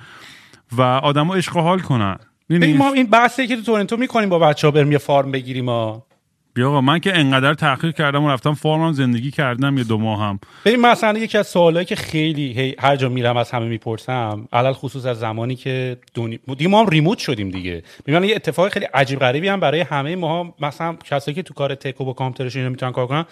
[0.71, 2.17] و آدم رو عشق حال کنن.
[2.49, 6.05] ما این بحثی که تو تورنتو می‌کنیم با بچه ها بریم یه farm بگیریم ها.
[6.53, 10.21] بیا آقا من که انقدر تحقیق کردم و رفتم farm زندگی کردم یه دو ماه
[10.21, 10.39] هم.
[10.65, 15.05] ببین مثلا یکی از سوالایی که خیلی هر جا میرم از همه می‌پرسم علل خصوص
[15.05, 16.39] از زمانی که دونی...
[16.47, 17.83] دیگه ما هم ریموت شدیم دیگه.
[18.05, 21.75] میگن یه اتفاق خیلی عجیب غریبی هم برای همه ما مثلا کسایی که تو کار
[21.75, 23.25] تک و با کامپیوترشون می‌تونن کار کنن.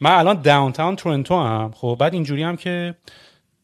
[0.00, 2.94] من الان داونتاون تورنتو هم خب بعد اینجوری هم که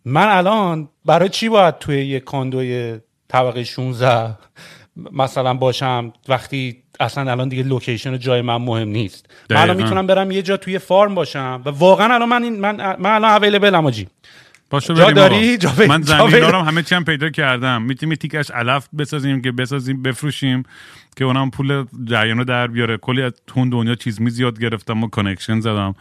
[0.05, 2.99] من الان برای چی باید توی یه کاندوی
[3.29, 4.35] طبقه 16
[5.13, 9.27] مثلا باشم وقتی اصلا الان دیگه لوکیشن جای من مهم نیست.
[9.51, 12.77] من الان می‌تونم برم یه جا توی فارم باشم و واقعا الان من این من
[12.77, 14.09] من الان اویلیبل اماجی
[14.71, 17.83] باشه جا داری؟ جا من زمین رو همه چیم پیدا کردم.
[17.83, 20.63] می‌تونیم تیکش علف بسازیم که بسازیم بفروشیم
[21.17, 22.97] که اونم پول جریانو در بیاره.
[22.97, 25.95] کلی از تون دنیا چیز می زیاد گرفتم و connection زدم.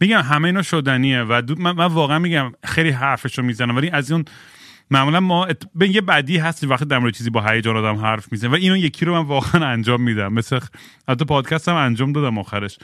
[0.00, 4.24] میگم همه اینا شدنیه و من, من واقعا میگم خیلی حرفشو می‌زنم ولی از اون
[4.90, 5.62] معمولا ما ات...
[5.74, 8.76] به یه بدی هست وقتی در مورد چیزی با هیجان آدم حرف می‌زنه و اینو
[8.76, 10.32] یکی رو من واقعا انجام میدم.
[10.32, 10.58] مثل
[11.08, 12.78] حتی پادکست هم انجام دادم آخرش.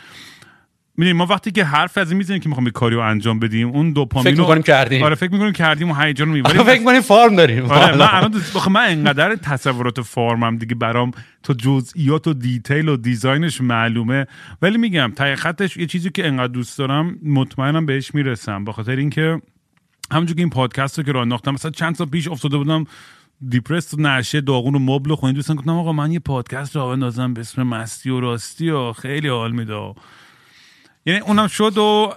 [0.98, 3.92] می‌دونیم ما وقتی که حرف از این می‌زنیم که می‌خوام کاری رو انجام بدیم اون
[3.92, 5.02] دوپامین فکر می‌کنیم کردیم.
[5.02, 7.64] آره فکر می‌کنیم کردیم و هیجان رو فکر می‌کنیم farm داریم.
[7.64, 11.10] آره من الان من انقدر تصورات farm م دیگه برام
[11.42, 14.26] تو جزئیات و detail و design ش معلومه.
[14.62, 18.64] ولی میگم ته خطش یه چیزی که انقدر دوست دارم مطمئنم بهش می‌رسم.
[18.64, 19.40] به خاطر اینکه
[20.10, 22.84] همونجور که این پادکست رو که راه انداختم مثلا چند سال پیش افتاده بودم
[23.48, 27.34] depressed و نشئه داغون رو مبل خونه‌ی دوستان گفتم آقا من یه پادکست راه بندازم
[27.34, 29.94] به اسم مستی و راستی و خیلی حال میده.
[31.06, 32.12] یعنی اونم شد و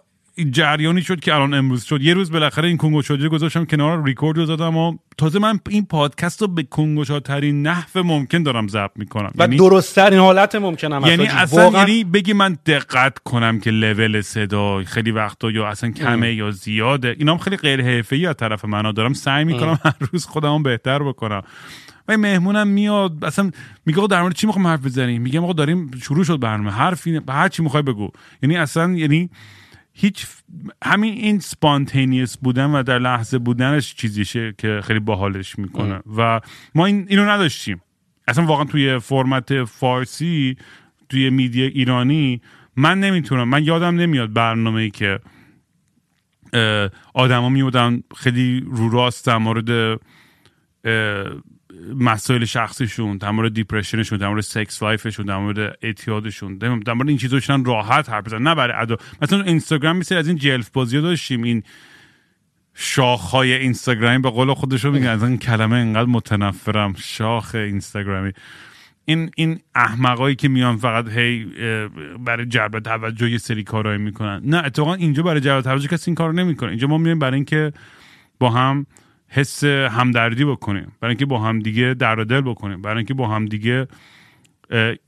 [0.45, 2.01] جریانی شد که الان امروز شد.
[2.01, 5.85] یه روز بالاخره این کنگو شده گذاشتم کنار ریکورد رو زدم و تازه من این
[5.85, 9.31] پادکست رو به کنگوشا ترین نحو ممکن دارم ضبط می‌کنم.
[9.35, 11.79] و یعنی درست ترین حالت ممکنم یعنی اصلا واقعا...
[11.89, 16.37] یعنی بگی من دقت کنم که لول صدا خیلی وقتا یا اصلا کمه ام.
[16.37, 17.15] یا زیاده.
[17.19, 21.03] اینا هم خیلی غیر حرفه‌ای از طرف منو دارم سعی می‌کنم هر روز خودم بهتر
[21.03, 21.41] بکنم.
[22.07, 23.51] و مهمونم میاد اصلا
[23.85, 27.47] میگه در مورد چی می‌خوام حرف بزنیم میگم آقا داریم شروع شد برنامه حرفی هر
[27.47, 28.09] چی می‌خوای بگو.
[28.43, 29.29] یعنی اصلا یعنی
[30.01, 30.27] هیچ
[30.83, 35.99] همین این spontaneous بودن و در لحظه بودنش چیزیشه که خیلی باحالش می‌کنه.
[36.17, 36.41] و
[36.75, 37.81] ما این اینو نداشتیم.
[38.27, 40.57] اصلا واقعا توی فرمت فارسی
[41.09, 42.41] توی media ایرانی
[42.75, 45.19] من نمی‌تونم من یادم نمیاد برنامه ای که
[47.13, 49.99] آدما میومدن خیلی رو راست در مورد
[51.95, 56.93] مسائل شخصیشون در مورد depression شون در مورد sex life شون در مورد اعتیادشون در
[56.93, 58.47] مورد این چیزاشون راحت حرف بزنن.
[58.47, 61.43] نه برای ادا مثلا اینستاگرام میسه از این جلف بازی داشتیم.
[61.43, 61.63] این
[62.73, 65.07] شاخهای اینستاگرامی به قول خودشون میگن.
[65.07, 66.93] از این کلمه انقدر متنفرم.
[66.97, 68.31] شاخ اینستاگرامی.
[69.05, 71.45] این این احمقایی که میان فقط هی
[72.25, 74.41] برای جلب توجه یه سری کارایی می‌کنن.
[74.45, 76.69] نه اتفاقا اینجا برای جلب توجه کسی این کارو نمی‌کنه.
[76.69, 77.73] اینجا ما میایم برای اینکه
[78.39, 78.85] با هم
[79.29, 80.91] حس همدردی بکنیم.
[81.01, 82.81] برای اینکه با هم دیگه در دل بکنیم.
[82.81, 83.87] برای اینکه با هم دیگه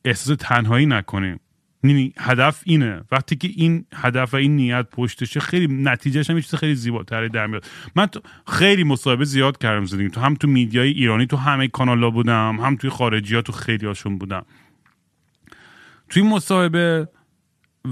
[0.05, 1.39] احساس تنهایی نکنیم.
[1.83, 3.01] یعنی هدف اینه.
[3.11, 7.47] وقتی که این هدف و این نیت پشتشه خیلی نتیجهش هم چیز خیلی زیباتری در
[7.47, 7.65] میاد.
[7.95, 8.07] من
[8.47, 10.21] خیلی مصاحبه زیاد کردم زدیم تو.
[10.21, 14.17] هم تو میدیای ایرانی تو همه کانالا بودم هم توی خارجی ها تو خیلی هاشون
[14.17, 14.45] بودم.
[16.09, 17.07] توی مصاحبه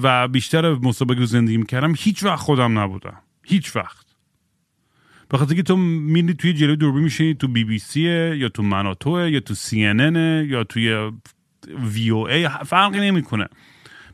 [0.04, 3.18] و بیشتر مصاحبه زندگی می‌کردم هیچ وقت خودم نبودم.
[3.44, 3.99] هیچ وقت
[5.32, 9.30] بخاطر که تو میری توی جلوی دوربین میشینی تو بی بی سیه یا تو مناتوه
[9.30, 10.16] یا تو سی ان
[10.50, 11.12] یا توی
[11.94, 13.48] وی او ای فرقی نمی‌کنه.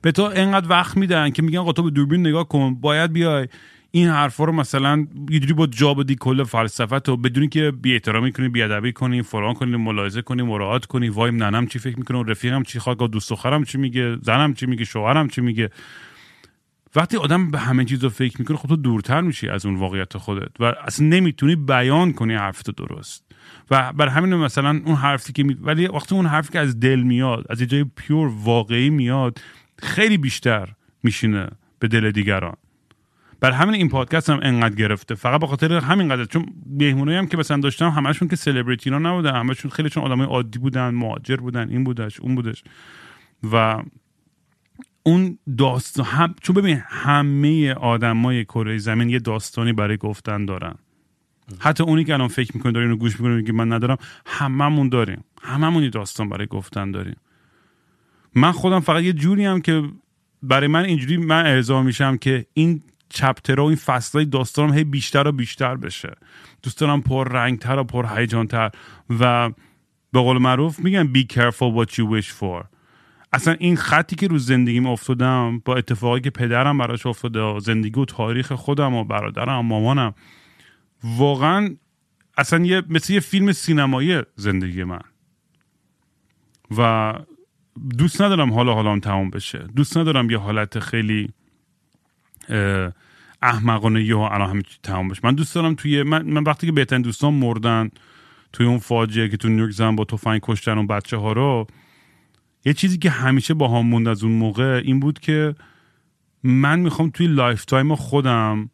[0.02, 3.48] به تو انقدر وقت میدن که میگن تو به دوربین نگاه کن باید بیای.
[3.92, 7.94] این حرفا رو مثلا یه جوری با جا بدی کل فلسفت و بدونی که بی
[7.94, 11.98] احترامی کنی بی ادبی کنی فلان کنی ملاحظه کنی مراعات کنی وای ننم چی فکر
[11.98, 15.70] می‌کنه رفیقم چی خواهد دوست دخترم چی میگه زنم چی میگه شوهرم چی میگه.
[16.96, 20.18] وقتی آدم به همه چیز رو فکر می‌کنه خب تو دورتر میشی از اون واقعیت
[20.18, 23.26] خودت و اصلا نمی‌تونی بیان کنی حرفتو درست.
[23.72, 25.54] و بر همین مثلا اون حرفی که می...
[25.54, 29.40] ولی وقتی اون حرفی که از دل میاد از یه جای پیور واقعی میاد
[29.80, 30.70] خیلی بیشتر
[31.04, 31.48] میشینه
[31.80, 32.56] به دل دیگران.
[33.40, 35.16] بر همین این پادکست هم انقدر گرفته.
[35.16, 36.46] فقط به خاطر همین قدر چون
[36.80, 41.36] مهمونایی هم که مثلا داشتم همشون که سلبریتی نبودن همشون خیلیشون آدمای عادی بودن مهاجر
[41.36, 42.64] بودن این بودش اون بودش.
[43.52, 43.84] و
[45.08, 50.76] اون داستان هم چون ببین همه آدمای کره زمین یه داستانی برای گفتن دارن.
[51.60, 55.24] حتی اونی که الان فکر می‌کنه داره اینو گوش می‌کنه که من ندارم هممون داریم.
[55.42, 57.16] هممون یه داستان برای گفتن داریم.
[58.36, 59.84] من خودم فقط یه جوری هم که
[60.44, 65.28] برای من اینجوری من ارضا میشم که این چپتر و این فصلای داستانم هی بیشتر
[65.28, 66.16] و بیشتر بشه.
[66.64, 68.72] دوست دارم پر رنگتر و پر هیجانتر.
[69.20, 69.50] و
[70.14, 72.75] به قول معروف میگن be careful what you wish for.
[73.36, 78.06] اصلا این خطی که رو زندگیم افتادم با اتفاقی که پدرم براش افتاده زندگی و
[78.06, 80.14] تاریخ خودم و برادرم و مامانم
[81.04, 81.76] واقعا
[82.38, 85.02] اصلا یه مثل یه فیلم سینمایی زندگی من.
[86.78, 87.14] و
[87.98, 89.60] دوست ندارم حالا حالا تمام بشه.
[89.76, 91.30] دوست ندارم یه حالت خیلی
[93.42, 95.22] احمقانه یه الان همه تمام بشه.
[95.24, 97.90] من دوست دارم توی من, من وقتی که بهترین دوستان مردن
[98.54, 101.68] توی اون فاجعه که تو نیویورک زن با تفنگ کشتن اون بچه ها رو
[102.66, 105.56] یه چیزی که همیشه با هم موند از اون موقع این بود که
[106.44, 108.70] من می‌خوام توی lifetime خودم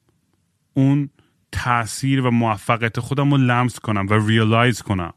[0.73, 1.09] اون
[1.51, 5.13] تاثیر و موفقیت خودم رو لمس کنم و realize کنم.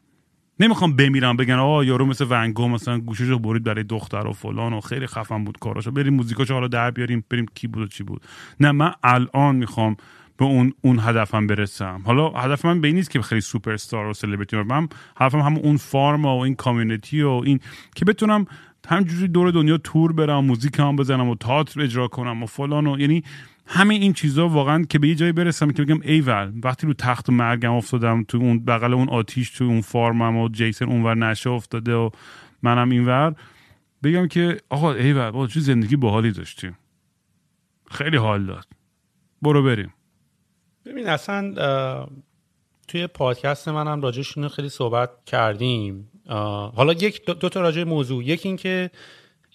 [0.60, 4.72] نمی‌خوام بمیرم بگن آه یارو مثل ونگو مثلا گوشش رو برید برای دختر و فلان
[4.72, 5.90] و خیلی خفن بود کاراش و.
[5.90, 8.22] بریم موزیکاشو حالا در بیاریم بریم کی بود و چی بود.
[8.60, 9.96] نه من الان می‌خوام
[10.36, 12.02] به اون اون هدفم برسم.
[12.04, 15.56] حالا هدف من به این نیست که خیلی سوپر استار و سلبریتی من هدفم هم
[15.56, 17.60] اون farm و این community و این
[17.94, 18.46] که بتونم
[18.88, 22.98] همینجوری دور دنیا تور برم موزیک هم بزنم و تئاتر اجرا کنم و فلان و
[22.98, 23.22] یعنی
[23.66, 27.30] همه این چیزا واقعا که به یه جایی برسم که بگم ایول وقتی رو تخت
[27.30, 31.50] مرگم افتادم تو اون بغل اون آتیش تو اون farm م و جیسن اونور نشه
[31.50, 32.10] افتاده و
[32.62, 33.34] منم اینور
[34.02, 36.78] بگم که آقا ایول با چه زندگی باحالی داشتیم.
[37.90, 38.66] خیلی حال داد.
[39.42, 39.93] برو بریم.
[40.86, 41.54] ببین اصلا
[42.88, 46.08] توی پادکست منم راجعشون خیلی صحبت کردیم.
[46.76, 48.24] حالا یک دو, تا راجع موضوع.
[48.24, 48.90] یکی اینکه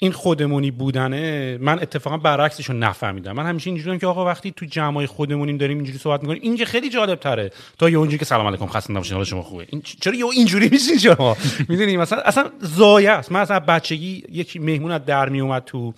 [0.02, 3.32] این خودمونی بودنه من اتفاقا برعکسش رو نفهمیدم.
[3.32, 6.66] من همیشه اینجوریام که آقا وقتی تو جمعای خودمونیم داریم اینجوری صحبت می‌کنیم این که
[6.66, 9.66] خیلی جالب تره تا یه اونجوری که سلام علیکم خسته نباشید حال شما خوبه.
[9.70, 11.38] این چرا یه اینجوری میشین شما؟
[11.70, 13.32] می‌دونی؟ مثلا اصلا زایه است.
[13.32, 15.94] من اصلا بچگی یکی مهمون از در میومد تو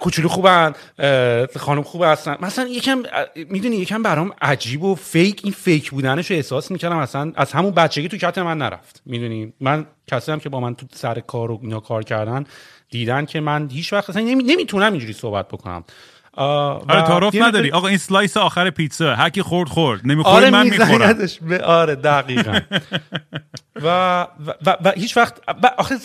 [0.00, 0.72] کوچولو خوبن
[1.56, 2.36] خانم خوب هستن.
[2.40, 3.02] مثلا یکم
[3.48, 7.70] می‌دونی یکم برام عجیب و fake این fake بودنش رو احساس می‌کردم اصلا از همون
[7.70, 9.02] بچگی تو کت من نرفت.
[9.06, 12.44] می‌دونی؟ من کسی هم که با من تو سر کار و اینا کار کردن
[12.90, 15.84] دیدن که من هیچ وقت اصلا نمی‌تونم اینجوری صحبت بکنم.
[16.36, 17.70] آره تعارف نداری.
[17.70, 19.14] آقا این slice آخر پیتزا.
[19.14, 20.00] هر کی خورد خورد.
[20.04, 21.18] نمی‌خوری آره من می‌خورم.
[21.64, 22.58] آره دقیقا.
[23.82, 23.86] و,
[24.46, 25.96] و, و, و هیچ وقت ب- آخه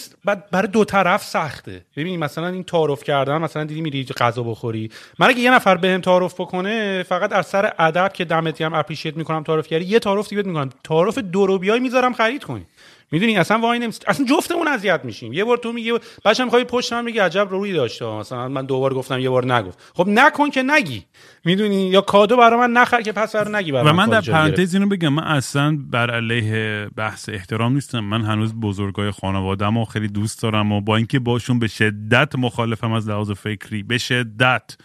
[0.52, 1.86] برای دو طرف سخته.
[1.96, 4.92] ببینی مثلا این تعارف کردن مثلا دیدی میری غذا بخوری.
[5.20, 9.18] من اگه یه نفر بهم تعارف بکنه فقط از سر ادب که دمت گرم اپریشیت
[9.18, 10.70] می‌کنم تعارف کردی یه تعارف دیگه می‌کنم.
[10.84, 12.66] تعارف دروبیای می‌ذارم خرید کنی.
[13.12, 14.04] می‌دونی؟ اصلا وای نمیست.
[14.08, 15.34] اصلا جفتمون اذیت میشیم.
[15.34, 15.94] یه بار تو میگی
[16.26, 18.06] بچه‌م می‌خوای پشت من میگی عجب روی داشته.
[18.06, 19.80] مثلا من دو بار گفتم یه بار نگفت.
[19.94, 21.06] خب نکن که نگی.
[21.46, 24.22] می‌دونی؟ یا کادو برای من نخر که پس برای نگی برای و من در.
[24.22, 28.00] پرانتز اینو بگم من اصلا بر علیه بحث احترام نیستم.
[28.00, 32.92] من هنوز بزرگای خانوادم و خیلی دوست دارم و با اینکه باشون به شدت مخالفم
[32.92, 33.84] از لحاظ فکری.
[33.84, 34.78] به شدت.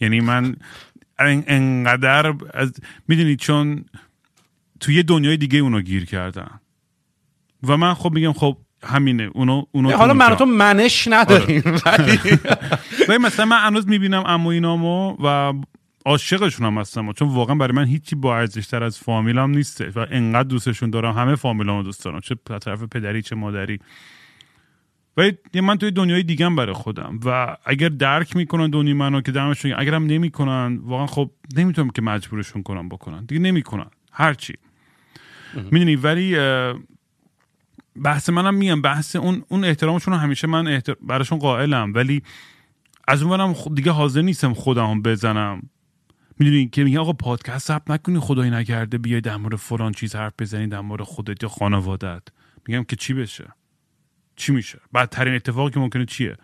[0.00, 0.56] یعنی من
[1.18, 2.72] ان- انقدر از
[3.08, 3.84] می‌دونی چون
[4.80, 6.60] توی یه دنیای دیگه اونو گیر کردن.
[7.62, 9.30] و من خب میگم خب همینه.
[9.34, 10.34] اونو اونو حالا من.
[10.36, 11.62] تو منش نداریم
[13.08, 15.52] ولی مثلا من هنوز می‌بینم عمو اینامو و
[16.06, 19.92] عاشقشون هم هستم چون واقعا برای من هیچی با ارزشتر از فامیلم نیسته.
[19.94, 21.14] و انقدر دوستشون دارم.
[21.14, 22.20] همه فامیلامو دوست دارم.
[22.20, 23.78] چه طرف پدری چه مادری.
[25.54, 27.20] یه من توی دنیای دیگه برای خودم.
[27.24, 29.80] و اگر درک می‌کنن دنیای منو که دمشون گرم.
[29.80, 33.24] اگرم نمی‌کنن واقعا خب نمی‌تونم که مجبورشون کنم بکنن.
[33.24, 33.90] دیگه نمی‌کنن.
[34.12, 34.54] هرچی
[35.54, 36.36] می‌دونی؟ ولی
[38.04, 38.82] بحث منم میگم.
[38.82, 40.94] بحث اون اون احترامشون رو همیشه من احتر...
[41.02, 41.92] براشون قائلم.
[41.94, 42.22] ولی
[43.08, 45.62] از اون برم خود دیگه حاضر نیستم خودم بزنم.
[46.38, 50.32] می‌دونی که میگه آقا پادکست ثبت نکنی خدایی نکرده بیای در مورد فلان چیز حرف
[50.38, 52.22] بزنی در مورد خودت یا خانوادت
[52.68, 53.48] میگم که چی بشه؟
[54.36, 56.36] چی میشه؟ بدترین اتفاقی که ممکنه چیه؟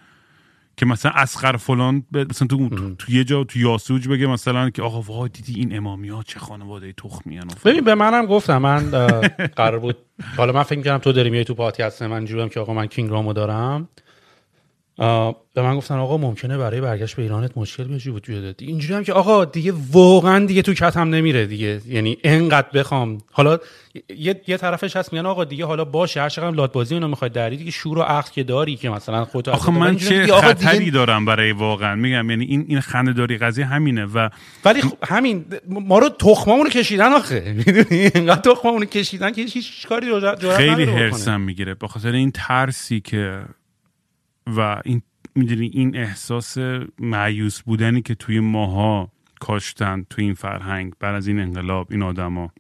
[0.77, 4.71] که مثلا اسخر فلان ب- مثلا تو, تو, تو یه جا تو یاسوج بگه مثلا
[4.71, 7.59] که آقا وای دیدی این امامی ها چه خانواده تخمی و فلان.
[7.65, 8.91] ببین به منم گفتم من
[9.57, 9.97] قرار بود.
[10.37, 13.11] حالا من فکر کردم تو داری میای تو پادکست من جویم که آقا من کینگ
[13.11, 13.89] رامو دارم.
[14.97, 19.13] به من گفتن آقا ممکنه برای برگشت به ایرانت مشکل بیاد وجود اینجوری هم که
[19.13, 21.81] آقا دیگه واقعا دیگه تو کتم نمیره دیگه.
[21.89, 23.19] یعنی انقدر بخوام.
[23.33, 23.59] حالا
[24.19, 27.33] یه, یه طرفش هست میگن آقا دیگه حالا باشه هر چقدر لات بازی اونو می‌خواد
[27.33, 31.25] داری دیگه شور و عقل که داری که مثلا خودت آخه من چه خطری دارم
[31.25, 31.95] برای واقعا.
[31.95, 34.29] میگم یعنی این این خنده داری قضیه همینه و
[34.65, 37.55] ولی خب همین ما رو تخمامونو کشیدن آخه.
[37.67, 40.85] می‌دونی؟ اینقدر تخمامونو کشیدن که هیچ- کاری جرأت خیلی.
[40.85, 41.75] هرسم می‌گیره.
[41.75, 43.43] به خاطر این ترسی که
[44.47, 45.03] و این
[45.35, 46.59] می‌دونی این احساس
[46.99, 52.53] معیوس بودنی که توی ماها کاشتن توی این فرهنگ بعد از این انقلاب این آدما.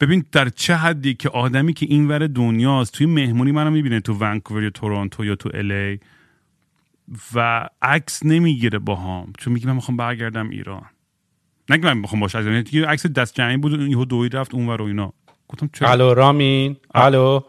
[0.00, 4.62] ببین در چه حدی که آدمی که اینور دنیاست توی مهمونی منو می‌بینه تو ونکوور
[4.62, 6.00] یا تورنتو یا تو الی
[7.34, 10.86] و عکس نمی‌گیره با هم چون میگه من می‌خوام برگردم ایران.
[11.70, 12.38] نگه من می‌خوام باشه
[12.88, 15.12] عکس دست جمعی بود یهو دوید رفت اونور و اینا.
[15.48, 16.76] گفتم چرا؟ الو رامین.
[16.94, 17.40] الو.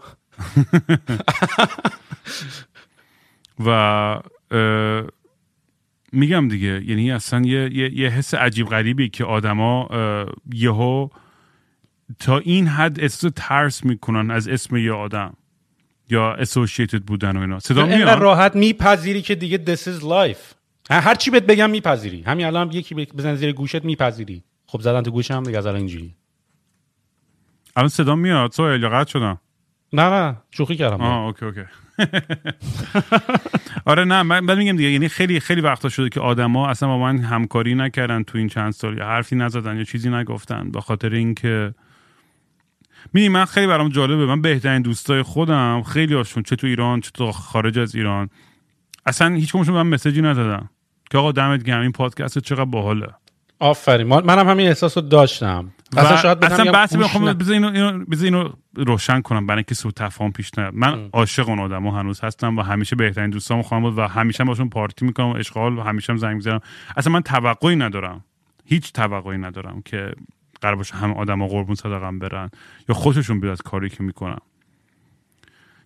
[3.66, 4.20] و
[6.12, 9.90] میگم دیگه یعنی اصلا یه, یه, یه حس عجیب غریبی که آدما
[10.54, 11.10] یهو
[12.20, 15.34] تا این حد احساس ترس می‌کنن از اسم یه آدم
[16.10, 17.60] یا اسوشیتد بودن و اینا.
[17.60, 20.56] صدا میاد؟ راحت میپذیری که دیگه this is life.
[20.90, 22.22] هر چی بهت بگم میپذیری.
[22.22, 24.44] همین الان یکی بزن زیر گوشت میپذیری.
[24.66, 26.16] خب زدن تو گوشم دیگه از الان اینجوری.
[27.76, 29.40] الان صدا میاد؟ یا قطع شدم؟
[29.94, 31.02] نه نه شوخی کردم.
[31.02, 31.62] آه okay okay.
[33.86, 37.18] آره نه من میگم دیگه یعنی خیلی خیلی وقتا شده که آدما اصلا با من
[37.18, 41.74] همکاری نکردن تو این چند سال یا حرفی نزدن یا چیزی نگفتن به خاطر اینکه
[43.14, 44.26] می‌دونی من خیلی برام جالبه.
[44.26, 48.30] من بهترین دوستای خودم خیلی هاشون چه تو ایران چه تو خارج از ایران
[49.06, 50.70] اصلا هیچ کدومشون من message ی ندادن
[51.12, 53.08] که آقا دمت گرم این پادکست چقدر باحاله.
[53.60, 54.08] آفرین.
[54.08, 55.72] منم همین احساس داشتم.
[55.98, 57.34] اصلا شاید اصلا بحث نه.
[57.34, 60.74] بذار اینو, اینو, بذار اینو روشن کنم برای اینکه سوء تفاهم پیش نیاد.
[60.74, 64.48] من عاشق اون آدم هنوز هستم و همیشه بهترین دوستام خواهم بود و همیشه هم
[64.48, 66.60] باشون پارتی می‌کنم و اشغال و همیشه هم زنگ می‌زنم.
[66.98, 68.24] اصلا من توقعی ندارم.
[68.66, 70.12] هیچ توقعی ندارم که
[70.62, 72.50] قرار باشه همه آدم ها قربون صدقم برن
[72.90, 74.42] یا خوششون بیاد از کاری که می‌کنم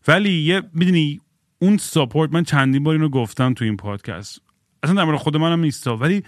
[0.07, 1.21] ولی یه می‌دونی
[1.59, 4.41] اون ساپورت من چندین بار اینو گفتم تو این پادکست.
[4.83, 5.97] اصلا در مورد خود منم نیستا.
[5.97, 6.23] ولی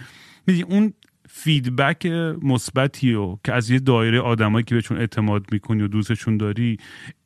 [0.46, 0.92] می‌دونی اون
[1.36, 2.06] feedback
[2.42, 6.76] مثبتی رو که از یه دایره آدمایی که بهشون اعتماد می‌کنی و دوستشون داری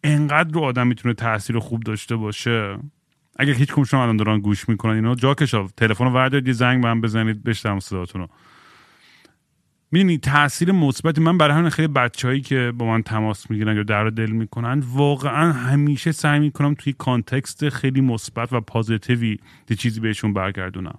[0.05, 2.79] انقدر رو آدم می‌تونه تاثیر خوب داشته باشه؟
[3.39, 6.89] اگر هیچ کدومشون الان دارن گوش می‌کنن اینا جاکشا تلفن رو وردارید یه زنگ به
[6.89, 8.29] هم بزنید بشنوم صداتون رو.
[9.91, 14.05] می‌دونی تاثیر مثبت من برای همین خیلی بچه‌هایی که با من تماس می‌گیرن یا درد
[14.05, 19.39] دل می‌کنن واقعا همیشه سعی می‌کنم توی context خیلی مثبت و positive ی
[19.79, 20.99] چیزی بهشون برگردونم.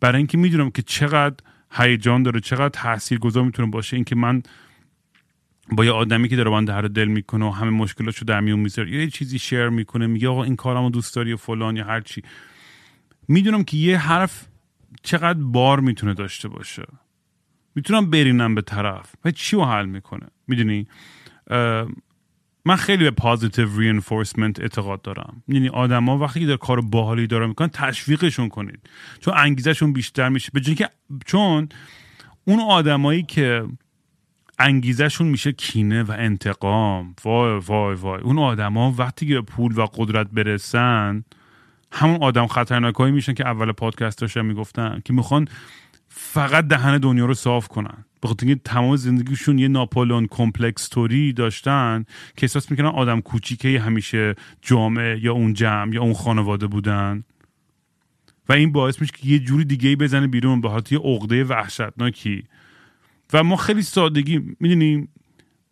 [0.00, 1.36] برای اینکه می‌دونم که چقدر
[1.76, 2.40] هیجان داره.
[2.40, 4.42] چقدر تاثیرگذار می‌تونه باشه اینکه من
[5.72, 8.90] با یه آدمی که داره من در دل می‌کنه و همه مشکلاشو در میون می‌ذاره
[8.90, 12.22] یه چیزی شیر می‌کنه میگه آقا این کارمو دوست داری و فلان یا هر چی.
[13.28, 14.46] می‌دونم که یه حرف
[15.02, 16.86] چقدر بار می‌تونه داشته باشه.
[17.74, 19.14] می‌تونم برینم به طرف.
[19.24, 20.88] و چی رو حل می‌کنه؟ می‌دونی؟
[22.66, 25.42] من خیلی به پازیتیو رینفورسمنت اعتقاد دارم.
[25.48, 28.80] یعنی آدما وقتی که در کار باحالی دارن می‌کنن تشویقشون کنید.
[29.20, 30.50] چون انگیزشون بیشتر میشه.
[30.54, 30.88] به که
[31.26, 31.68] چون
[32.44, 33.64] اون آدمایی که
[34.58, 37.14] انگیزشون میشه کینه و انتقام.
[37.24, 38.20] وای وای وای.
[38.20, 41.24] اون آدما وقتی که پول و قدرت برسن
[41.92, 45.48] همون آدم خطرناکایی میشن که اول پادکست داشتم می‌گفتن که می‌خوان
[46.08, 48.04] فقط دهن دنیا رو صاف کنن.
[48.26, 52.04] بخاطر اینکه تمام زندگیشون یه ناپولون کمپلکس توری داشتن
[52.36, 57.24] که احساس می‌کنن آدم کوچیکه همیشه جامعه یا اون جمع یا اون خانواده بودن.
[58.48, 61.44] و این باعث میشه که یه جوری دیگه ای بزنه بیرون به حالت یه عقده
[61.44, 62.44] وحشتناکی.
[63.32, 65.08] و ما خیلی سادگی می‌دونیم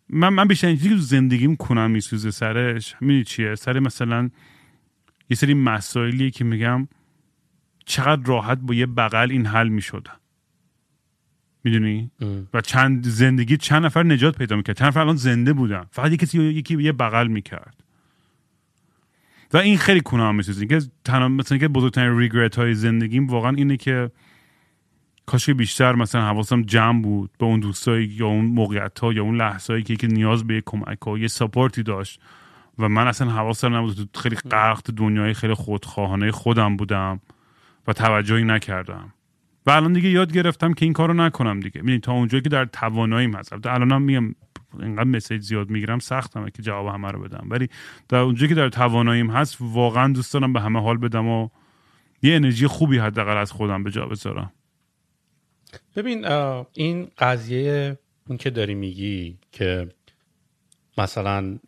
[0.09, 2.95] من من بیشتر چیزی که زندگیم کنم میسوزه سرش.
[3.01, 4.29] می‌دونی چیه؟ سر مثلا
[5.29, 6.87] یه سری مسائلیه که میگم
[7.85, 10.15] چقدر راحت با یه بغل این حل می‌شدن.
[11.65, 12.11] می‌دونی؟
[12.53, 14.77] و چند زندگی چند نفر نجات پیدا می‌کرد.
[14.77, 15.85] چند نفر الان زنده بودن.
[15.91, 17.83] فقط یکی کسی یکی یه بغل می‌کرد.
[19.53, 23.77] و این خیلی کنام میسوزه که تنها مثلا که بزرگترین ریگرت های زندگیم واقعا اینه
[23.77, 24.11] که
[25.25, 29.35] کاش بیشتر مثلا حواسم جمع بود به اون دوستایی یا اون موقعیت ها یا اون
[29.35, 32.21] لحظه که, که نیاز به کمک ها یه سپورتی داشت.
[32.79, 34.17] و من اصلا حواسم نبود.
[34.17, 37.19] خیلی غرق دنیای خیلی خودخواهانه خودم بودم
[37.87, 39.13] و توجهی نکردم.
[39.65, 41.81] و الان دیگه یاد گرفتم که این کارو نکنم دیگه.
[41.81, 43.53] می‌دونی تا اونجایی که در تواناییم هست.
[43.53, 44.35] الان هم میگم
[44.79, 47.47] اینقدر مسیج زیاد می‌گیرم سختمه که جواب همه رو بدم.
[47.49, 47.69] ولی
[48.09, 51.49] در اونجایی که در تواناییم هست واقعا دوست دارم به همه حال بدم و
[52.21, 54.51] یه انرژی خوبی حداقل از خودم به جا بذارم.
[55.95, 56.25] ببین
[56.73, 59.89] این قضیه اون که داری میگی که
[60.97, 61.59] مثلا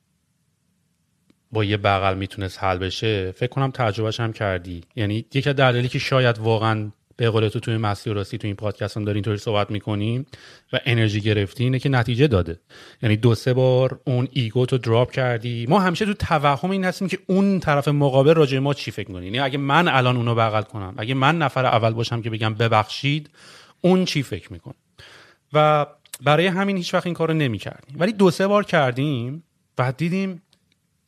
[1.51, 4.83] با یه بغل می‌تونست حل بشه فکر کنم تجربهش هم کردی.
[4.95, 8.55] یعنی یکی از دلایلی که شاید واقعا به قول تو توی مسیر راستی تو این
[8.55, 10.25] پادکست هم داریم اینطوری صحبت می‌کنیم
[10.73, 12.59] و انرژی گرفتی اینه که نتیجه داده.
[13.01, 15.65] یعنی دو سه بار اون ایگو تو دراپ کردی.
[15.69, 19.25] ما همیشه تو توهم این هستیم که اون طرف مقابل راجع ما چی فکر می‌کنه
[19.25, 23.29] یعنی اگه من الان اونو بغل کنم اگه من نفر اول باشم که بگم ببخشید
[23.81, 24.75] اون چی فکر می‌کنه؟
[25.53, 25.85] و
[26.23, 27.95] برای همین هیچ وقت این کارو نمی‌کردیم.
[27.99, 29.43] ولی دو سه بار کردیم
[29.77, 30.41] و دیدیم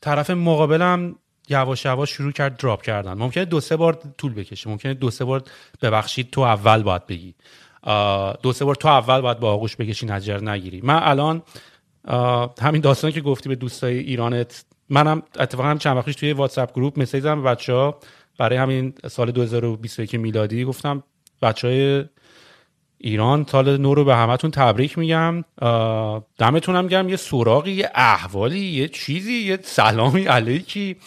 [0.01, 1.15] طرف مقابلم
[1.49, 3.13] یواش یواش شروع کرد دراپ کردن.
[3.13, 4.69] ممکنه دو سه بار طول بکشه.
[4.69, 5.43] ممکنه دو سه بار
[5.81, 7.35] ببخشید تو اول باید بگی.
[8.41, 10.81] دو سه بار تو اول باید با آغوش بکشی نجر نگیری.
[10.83, 11.41] من الان
[12.61, 17.23] همین داستانی که گفتی به دوستای ایرانت منم اتفاقا چند وقتش توی واتساپ گروپ مسیج
[17.23, 17.93] زدم بچه
[18.37, 21.03] برای همین سال 2021 میلادی گفتم
[21.41, 22.05] بچه های
[22.97, 25.43] ایران سال نو رو به همتون تبریک میگم.
[26.37, 30.97] دمتونم گم یه سراغی یه احوالی یه چیزی یه سلامی علیکی.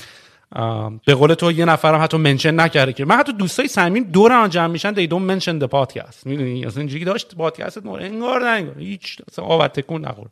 [1.06, 4.50] به قول تو یه نفرم حتی منشن نکرده که من حتی دوستای صمیم دور آن
[4.50, 8.46] جمع میشن دی دون منشن د پادکست می‌دونی؟ اصلا اینجوری داشت پادکست نور انگار نه
[8.46, 8.78] انگار.
[8.78, 10.30] هیچ اصلا آب تکون نخورد.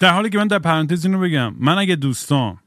[0.00, 2.58] در حالی که من در پرانتز اینو بگم من اگه دوستان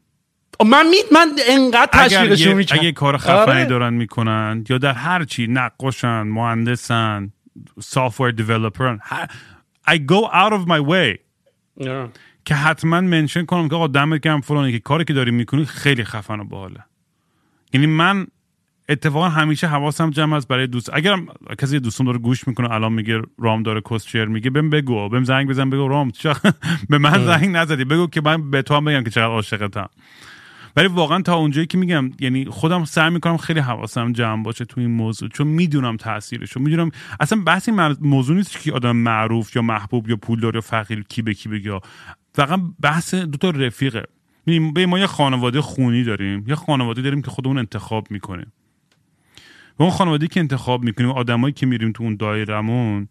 [0.65, 3.65] من میت من انقدر تشویقشون می‌کنم اگه کار خفنی آره.
[3.65, 7.31] دارن می‌کنن یا در هر چی نقاشن مهندسن
[7.81, 8.97] software developer
[9.87, 11.17] I go out of my way.
[12.47, 16.03] که حتما منشن کنم که آقا دمت گرم فلانی که کاری که داری می‌کنی خیلی
[16.03, 16.83] خفن و باحاله.
[17.73, 18.27] یعنی من
[18.89, 20.89] اتفاقا همیشه حواسم جمع است برای دوست.
[20.93, 21.17] اگر
[21.57, 25.49] کسی دوستم داره گوش می‌کنه الان میگه رام داره کوستشر میگه بهم بگو بهم زنگ
[25.49, 26.11] بزن بگو رام
[26.89, 29.89] به من زنگ نزدی بگو که من به تو هم بگم که چقدر عاشقتم.
[30.75, 34.81] ولی واقعا تا اونجایی که میگم یعنی خودم سعی می‌کنم خیلی حواسم جمع باشه تو
[34.81, 37.69] این موضوع چون می‌دونم تاثیرش رو می‌دونم اصلا بحث
[38.01, 41.79] موضوع نیست که آدم معروف یا محبوب یا پولدار یا فقیر کی به کی بگه
[42.37, 44.03] فقط بحث دو تا رفیقه.
[44.73, 48.51] به ما یه خانواده خونی داریم یه خانواده داریم که خودمون انتخاب می‌کنیم.
[49.79, 53.07] و اون خانواده که انتخاب می‌کنیم آدمایی که میریم تو اون دایرمون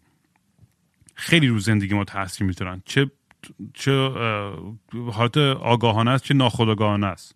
[1.15, 2.81] خیلی رو زندگی ما تاثیر می‌ذارن.
[2.85, 3.11] چه
[3.73, 4.09] چه
[5.13, 7.35] حالت آگاهانه است چه ناخودآگاهانه است.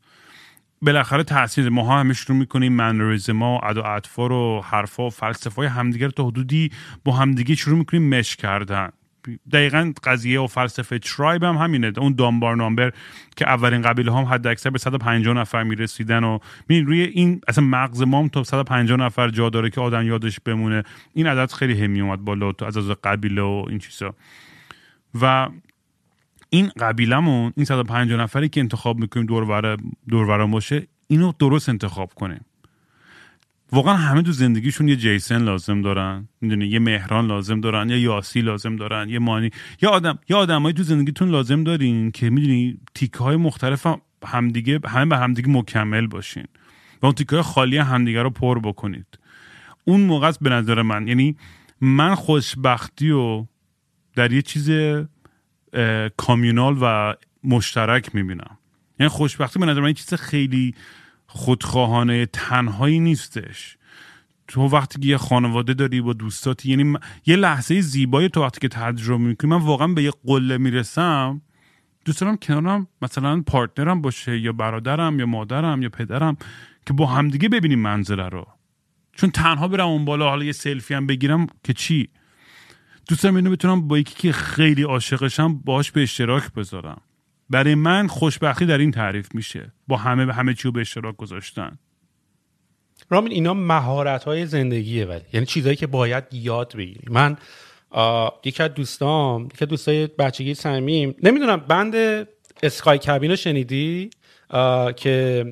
[0.82, 5.68] بالاخره تاثیر ماها همه شروع می‌کنیم منریزم ها ادا اطفار و حرفا و فلسفه های
[5.68, 6.72] همدیگر تا حدودی
[7.04, 8.90] با همدیگه شروع می‌کنیم مش کردن.
[9.52, 11.94] دقیقا قضیه و فلسفه ترایب هم همینه.
[11.98, 12.94] اون دامبار نامبر
[13.36, 17.64] که اولین قبیله هم حد اکثر به 150 نفر می‌رسیدن و می روی این اصلا
[17.64, 20.84] مغز ما هم تا 150 نفر جا داره که آدم یادش بمونه.
[21.14, 24.16] این عدد خیلی همی اومد بالا تو از از قبیله و این چیزا.
[25.22, 25.50] و
[26.50, 29.78] این قبیلمون این 150 نفری که انتخاب می‌کنیم دور
[30.10, 32.46] دور باشه اینو درست انتخاب کنیم
[33.72, 36.28] واقعا همه تو زندگیشون یه جیسن لازم دارن.
[36.42, 39.50] می‌دونی یه مهران لازم دارن یا یاسی لازم دارن یه مانی
[39.82, 43.88] یا آدم یا آدمایی تو زندگیتون لازم دارین که می‌دونی تیک های مختلف
[44.26, 46.46] همدیگه همه به همدیگه مکمل باشین.
[47.02, 49.20] و اون تیک های خالی همدیگه رو پر بکنید.
[49.86, 51.08] اون موقع است به نظر من.
[51.08, 51.38] یعنی
[51.82, 53.46] من خوشبختی و
[54.16, 54.72] در یه چیز
[56.18, 58.58] کامیونال و مشترک می‌بینم.
[59.00, 60.76] یعنی خوشبختی به نظر من یه چیز خیلی
[61.34, 63.78] خودخواهانه تنهایی نیستش.
[64.48, 68.68] تو وقتی که یه خانواده داری با دوستاتی یعنی یه لحظه زیبایی تو وقتی که
[68.68, 71.42] تجربه می‌کنی من واقعا به یه قله می‌رسم
[72.06, 76.38] دوست دارم کنارم مثلا پارتنرم باشه یا برادرم یا مادرم یا پدرم
[76.86, 78.48] که با همدیگه ببینیم منظره رو.
[79.16, 82.10] چون تنها برم اون بالا حالا یه سلفی هم بگیرم که چی؟
[83.08, 87.02] دوست دارم اینو بتونم با یکی که خیلی عاشقشم باهاش به اشتراک بذارم.
[87.52, 89.72] برای من خوشبختی در این تعریف میشه.
[89.88, 91.78] با همه به همه چی رو به اشتراک گذاشتن.
[93.10, 95.22] رامین اینا مهارت های زندگیه ولی.
[95.34, 97.08] یعنی چیزهایی که باید یاد بگیری.
[97.10, 97.38] من
[98.44, 102.28] یکی از دوستام یکی از دوستای بچگی صمیم نمی‌دونم بند
[102.64, 104.10] اسکای کابین رو شنیدی؟
[104.96, 105.46] که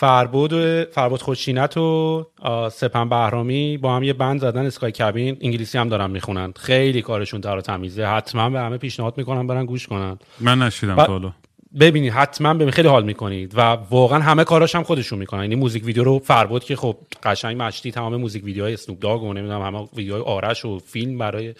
[0.00, 2.26] فربود و فربود خوشینت و
[2.72, 6.52] سپن بهرامی با هم یه بند زدن اسکای کابین انگلیسی هم دارن می‌خونن.
[6.56, 8.06] خیلی کارشون تر تمیزه.
[8.06, 10.18] حتما به همه پیشنهاد می‌کنم برن گوش کنن.
[10.40, 11.32] من نشیدم تا حالا.
[11.80, 15.42] ببینید حتما به خیلی حال می‌کنید و واقعا همه کاراش هم خودشون می‌کنن.
[15.42, 19.32] یعنی موزیک ویدیو رو فربود که خب قشنگ مشتی تمام موزیک ویدیوهای اسنوپ داگ و
[19.32, 21.54] نمی‌دونم همه ویدیوهای آرش و فیلم برای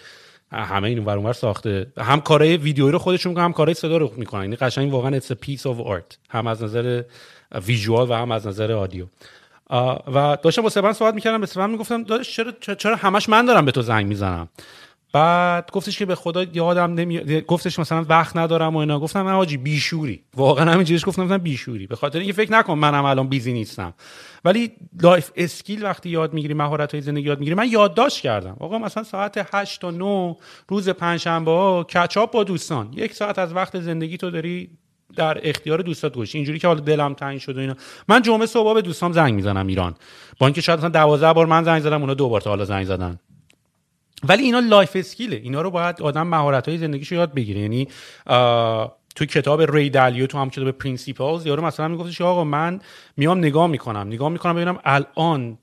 [0.51, 1.87] همه این اونور ساخته.
[1.97, 4.41] هم کارهای ویدیویی رو خودشون می‌کنن هم کارهای صدا رو می‌کنن.
[4.41, 6.17] یعنی قشنگ واقعا it's a piece of art.
[6.29, 7.03] هم از نظر
[7.65, 9.05] ویژوال و هم از نظر آدیو.
[10.13, 13.65] و داشتم با سبن صحبت می‌کردم به سبن می‌گفتم داداش چرا چرا همش من دارم
[13.65, 14.49] به تو زنگ می‌زنم؟
[15.13, 18.99] بعد گفتش که به خدا یادم نمیاد گفتش مثلا وقت ندارم و اینا.
[18.99, 20.23] گفتم من حاجی بیشعوری.
[20.35, 21.87] واقعا همینجوریش گفتم مثلا بیشعوری.
[21.87, 23.93] به خاطر اینکه فکر نکن منم الان busy نیستم.
[24.45, 24.71] ولی
[25.01, 28.57] life skill وقتی یاد می‌گیری مهارت های زندگی یاد می‌گیری من یادداشت کردم.
[28.59, 30.35] آقا مثلا ساعت 8 تا 9
[30.67, 32.93] روز پنجشنبه ها catch up با دوستان.
[32.93, 34.69] یک ساعت از وقت زندگی تو داری
[35.15, 37.75] در اختیار دوستات گوشی اینجوری که حالا دلم تنگ شد و اینا.
[38.07, 39.95] من جمعه صبح به دوستام زنگ می‌زنم ایران.
[40.39, 42.85] با اینکه شاید مثلا 12 بار من زنگ زدم اونا دو بار تا حالا زنگ
[42.85, 43.19] زدن.
[44.23, 47.61] ولی اینا life skill ه اینا رو باید آدم مهارت های زندگیشو یاد بگیره.
[47.61, 47.87] یعنی
[49.15, 52.79] تو کتاب ری دالیو تو هم کتاب Principles یارو مثلا میگفتش آقا من
[53.17, 54.07] میام نگاه می‌کنم.
[54.07, 55.57] نگاه می‌کنم ببینم الان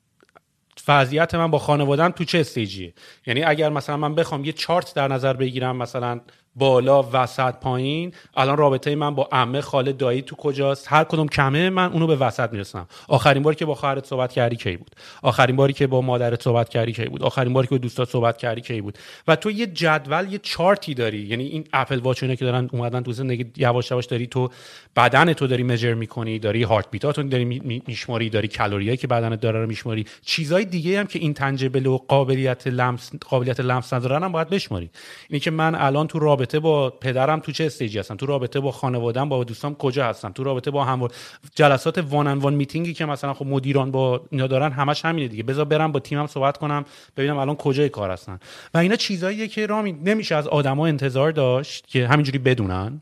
[0.89, 2.95] وضعیت من با خانوادم تو چه stage یه
[3.27, 6.21] یعنی اگر مثلا من بخوام یه چارت در نظر بگیرم مثلا
[6.59, 8.13] بالا وسط پایین.
[8.37, 12.17] الان رابطه من با عمه خاله دایی تو کجاست؟ هر کدوم کمه من اونو به
[12.17, 14.91] وسط می‌رسم آخرین باری که با خواهرت صحبت کردی کی بود؟
[15.23, 18.37] آخرین باری که با مادرت صحبت کردی کی بود؟ آخرین باری که با دوستات صحبت
[18.37, 18.99] کردی کی بود؟
[19.29, 21.19] و تو یه جدول یه چارتی داری.
[21.19, 24.49] یعنی این Apple Watch که دارن اومدن تو زندگی یواش یواش داری تو
[24.97, 27.45] بدن تو داری measure می‌کنی داری heartbeat اتو داری
[27.87, 30.07] میشماری داری کالری‌هایی که بدنت داره رو میشماری.
[30.23, 34.91] چیزای دیگه هم که این tangible و قابلیت لمس قابلیت لمس ندارن هم باید بشماری.
[35.29, 38.27] اینی که من الان تو رابطه رابطه با پدرم تو چه stage ی هستم تو
[38.27, 41.09] رابطه با خانوادم با دوستام کجا هستم تو رابطه با هم
[41.55, 45.43] جلسات وان ان وان میتینگی که مثلا خب مدیران با اینا دارن همش همینه دیگه.
[45.43, 46.85] بذار برم با تیمم صحبت کنم
[47.17, 48.39] ببینم الان کجای کار هستن.
[48.75, 53.01] و اینا چیزاییه که رامی نمیشه از آدما انتظار داشت که همینجوری بدونن.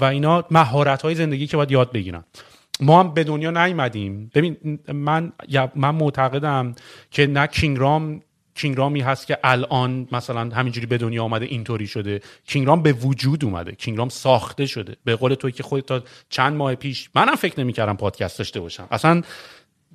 [0.00, 2.24] و اینا مهارت های زندگی که باید یاد بگیرن.
[2.80, 4.30] ما هم به دنیا نیومدیم.
[4.34, 5.32] ببین من
[5.74, 6.74] من معتقدم
[7.10, 8.20] که نه کینگرام
[8.54, 12.20] کینگرامی هست که الان مثلا همینجوری به دنیا آمده اینطوری شده.
[12.46, 13.72] کینگرام به وجود اومده.
[13.72, 14.96] کینگرام ساخته شده.
[15.04, 18.88] به قول توی که خودت تا چند ماه پیش منم فکر نمی‌کردم پادکست داشته باشم.
[18.90, 19.22] اصلا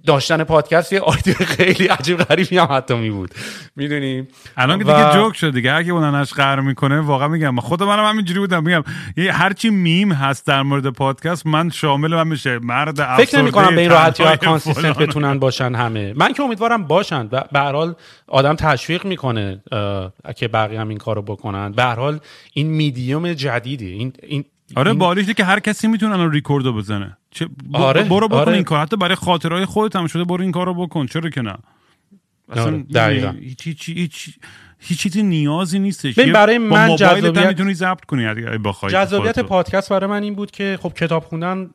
[0.05, 3.31] داشتن پادکست یه آیدی خیلی عجیب غریبی هم حتی می بود.
[3.75, 4.27] می‌دونی؟
[4.57, 5.83] الان که دیگه جوک شد دیگه.
[5.83, 7.59] کی اوننش قرار می‌کنه واقعا میگم.
[7.59, 8.63] خود منم همینجوری بودم.
[8.63, 8.83] میگم.
[9.31, 12.59] هر چی میم هست در مورد پادکست من شامل من میشه.
[12.59, 16.13] مرد فکر نمی کنم به این راحتی ها کانسیستنت بتونن باشن همه.
[16.15, 17.29] من که امیدوارم باشن.
[17.31, 17.95] و به هر حال
[18.27, 19.61] آدم تشویق می‌کنه
[20.35, 21.71] که بقیه هم این کارو بکنن.
[21.71, 22.19] به هر حال
[22.53, 23.91] این میدیوم جدیدی.
[23.93, 24.45] این این
[24.75, 27.17] آره بالیشه که هر کسی می‌تونه الان ریکوردو بزنه.
[27.31, 28.53] چه آره برو بکن آره.
[28.53, 31.05] این کار حتی برای خاطرهای خودت هم شده برو این کارو بکن.
[31.05, 31.55] چرا که نه؟
[32.49, 32.77] اصلا آره.
[32.77, 33.29] دقیقا.
[33.29, 34.29] هیچ هیچ هیچ
[34.79, 36.19] هیچ چیزی نیازی نیستش.
[36.19, 40.79] برای من جذابیت می‌تونی ضبط کنی اگه بخوای جذابیت پادکست برای من این بود که
[40.81, 41.69] خب کتاب خوندن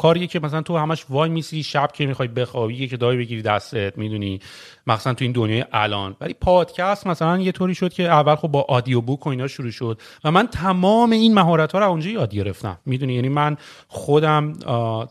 [0.00, 3.98] کاریه که مثلا تو همش وای میسی شب که می‌خوای بخوابی که دای بگیری دستت
[3.98, 4.40] می‌دونی.
[4.86, 6.16] مثلا تو این دنیای الان.
[6.20, 9.70] ولی پادکست مثلا یه طوری شد که اول خب با آدیو بوک و اینا شروع
[9.70, 12.78] شد و من تمام این مهارت ها رو اونجا یاد گرفتم.
[12.86, 13.56] می‌دونی؟ یعنی من
[13.88, 14.52] خودم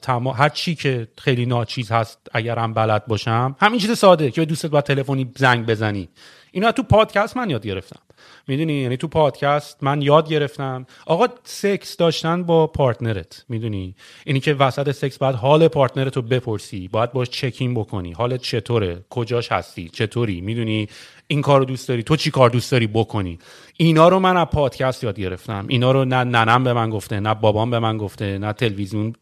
[0.01, 4.45] تمام هر چی که خیلی ناچیز هست اگرم بلد باشم همین چیز ساده که به
[4.45, 6.09] دوستت با تلفنی زنگ بزنی.
[6.51, 7.99] اینا تو پادکست من یاد گرفتم.
[8.49, 10.85] می‌دونی؟ یعنی تو پادکست من یاد گرفتم.
[11.05, 13.95] آقا سکس داشتن با partner ت می‌دونی؟
[14.25, 18.11] اینی که وسط سکس بعد حال partner ت رو بپرسی باید باش check in بکنی.
[18.11, 20.87] حالت چطوره؟ کجاش هستی؟ چطوری؟ می‌دونی؟
[21.27, 23.39] این کار رو دوست داری؟ تو چی کار دوست داری بکنی؟
[23.77, 25.65] اینا رو من از پادکست یاد گرفتم.
[25.67, 29.13] اینا رو نه ننم به من گفته نه بابام به من گفته نه تلویزیون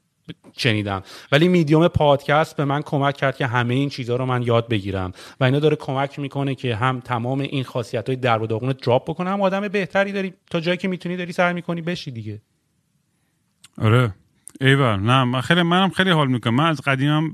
[0.58, 4.68] شنیدم ولی میدیوم پادکست به من کمک کرد که همه این چیزها رو من یاد
[4.68, 5.12] بگیرم.
[5.40, 9.10] و اینا داره کمک می‌کنه که هم تمام این خاصیت های در و داغون دراپ
[9.10, 9.32] بکنم.
[9.32, 10.34] هم آدم بهتری داری.
[10.50, 12.42] تا جایی که می‌تونی داری سعی می‌کنی بشی دیگه.
[13.82, 14.14] آره.
[14.62, 14.96] ایول.
[14.96, 16.56] نه من خیلی منم خیلی حال می‌کنم.
[16.56, 17.34] من از قدیمم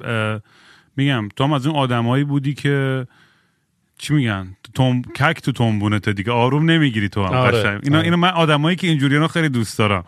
[0.97, 3.07] میگم تو هم از اون آدمایی بودی که
[3.97, 6.31] چی میگن؟ توم کک تو تنبونت دیگه.
[6.31, 7.33] آروم نمی‌گیری تو هم.
[7.33, 7.79] آره.
[7.83, 8.03] اینا آره.
[8.03, 10.05] اینا من آدمایی که اینجوری رو خیلی دوست دارم.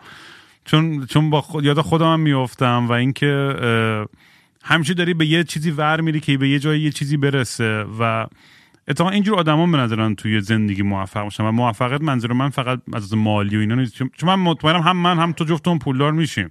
[0.66, 3.54] چون چون با خود یاد خودم هم میافتم و اینکه
[4.64, 8.26] همیشه داری به یه چیزی ور میری که به یه جایی یه چیزی برسه و
[8.88, 13.14] اتفاقا اینجور آدما به نظرم توی زندگی موفق باشن و موفقیت منظور من فقط از
[13.14, 13.94] مالی و اینا نیست.
[13.96, 16.50] چون من مطمئنم هم من هم تو جفتمون پولدار میشیم.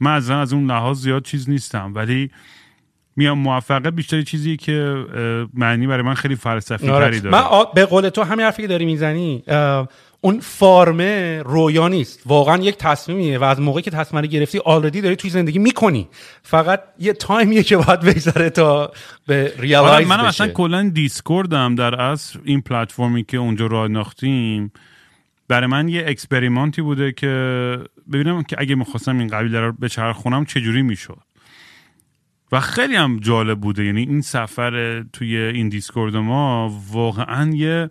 [0.00, 1.92] من از از اون لحاظ زیاد چیز نیستم.
[1.94, 2.30] ولی
[3.16, 5.04] میام موفقیت بیشتر چیزی که
[5.54, 7.10] معنی برای من خیلی فلسفی آره.
[7.10, 7.36] تری داره.
[7.36, 9.42] من آ- به قول تو همین حرفی که داری می‌زنی
[10.24, 12.22] اون farm ه رویا نیست.
[12.26, 16.08] واقعا یک تصمیمیه و از موقعی که تصمیم رو گرفتی already داری توی زندگی می‌کنی.
[16.42, 18.92] فقط یه time یه که باید بگذره تا
[19.26, 20.28] به آره realize منم بشه.
[20.28, 24.72] اصلا کلا دیسکوردم در اصل این پلتفرمی که اونجا راه انداختیم.
[25.48, 27.78] برای من یه experiment ی بوده که
[28.12, 31.22] ببینم که اگه می‌خواستم این قبیله رو بچرخونم چجوری می‌شد.
[32.52, 33.84] و خیلی هم جالب بوده.
[33.84, 37.90] یعنی این سفر توی این دیسکورد ما واقعا یه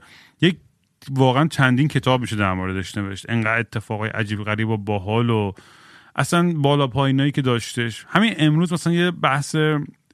[1.12, 3.30] واقعا چندین کتاب میشه در موردش نوشت.
[3.30, 5.52] انقدر اتفاقای عجیب غریب و باحال و
[6.16, 8.06] اصلا بالا پایینایی که داشتش.
[8.10, 9.56] همین امروز مثلا یه بحث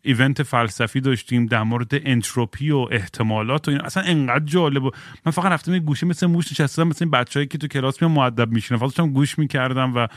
[0.02, 4.92] ایونت فلسفی داشتیم در مورد انتروپی و احتمالات و این اصلا انقدر جالب و
[5.26, 8.12] من فقط رفتم یه گوشه مثل موش نشستم مثل این بچه‌ای که تو کلاس میان
[8.12, 8.80] مؤدب میشینن.
[8.80, 10.08] فقط داشتم گوش می‌کردم و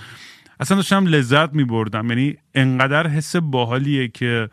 [0.61, 2.09] اصلا داشتم لذت میبردم.
[2.09, 4.49] یعنی انقدر حس باحالیه که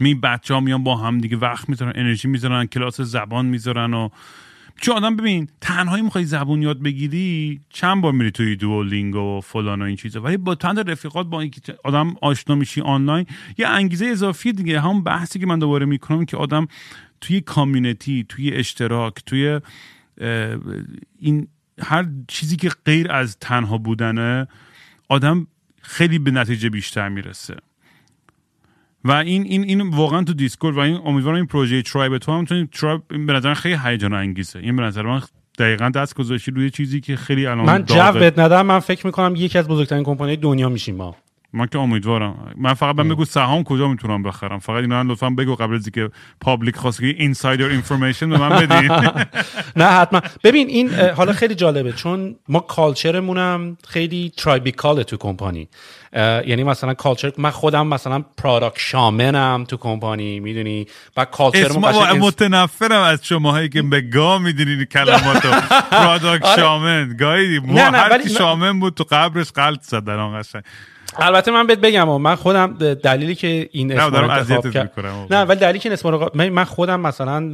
[0.00, 4.08] می بچه ها میان با هم دیگه وقت می‌ذارن انرژی می‌ذارن کلاس زبان می‌ذارن و
[4.80, 9.82] چون آدم ببین تنهایی می‌خوای زبون یاد بگیری چند بار میری توی Duolingo و فلان
[9.82, 10.20] و این چیزا.
[10.20, 13.26] ولی با تند رفیقات با اینکه آدم آشنا میشی آنلاین
[13.58, 16.66] یه انگیزه اضافی دیگه هم بحثی که من دوباره می‌کنم که آدم
[17.20, 19.60] توی community توی اشتراک توی
[21.18, 21.48] این
[21.82, 24.48] هر چیزی که غیر از تنها بودنه
[25.08, 25.46] آدم
[25.82, 27.56] خیلی به نتیجه بیشتر می‌رسه.
[29.04, 32.44] و این این این واقعا تو Discord و این امیدوارم این پروژه Tribe تو هم
[32.44, 34.58] چون Tribe این به نظر خیلی هیجان انگیزه.
[34.58, 35.22] این به نظر من
[35.58, 38.12] دقیقا دست گذاشتی روی چیزی که خیلی الان من جو.
[38.12, 41.16] بهت ندم من فکر می‌کنم یکی از بزرگترین کمپانی دنیا میشیم ما.
[41.52, 42.52] من که امیدوارم.
[42.56, 44.58] من فقط من بگو سهام کجا می‌تونم بخرم.
[44.58, 48.92] فقط اینا لطفا بگو قبل از اینکه public خواست که insider information به من بدین.
[49.76, 50.20] نه حتما.
[50.44, 51.92] ببین این حالا خیلی جالبه.
[51.92, 55.68] چون ما culture مونم خیلی tribal ه تو کمپانی.
[56.46, 60.86] یعنی مثلا culture من خودم مثلا product shaman م تو کمپانی می‌دونی؟
[61.16, 61.26] و
[62.14, 65.50] انس- متنفرم از شماهایی که به گاه می‌دونین کلماتو.
[65.90, 66.56] پرادکت آره.
[66.62, 67.16] شامن.
[67.16, 70.62] گاهی ما هر شامن بود تو قبرش قلط زد در آن قشنگ.
[71.18, 75.26] البته من بهت بگم من خودم دلیلی که این اسم رو انتخاب اذیتت کرد می‌کنم.
[75.30, 77.50] نه ولی دلیلی که اسم رو من خودم مثلا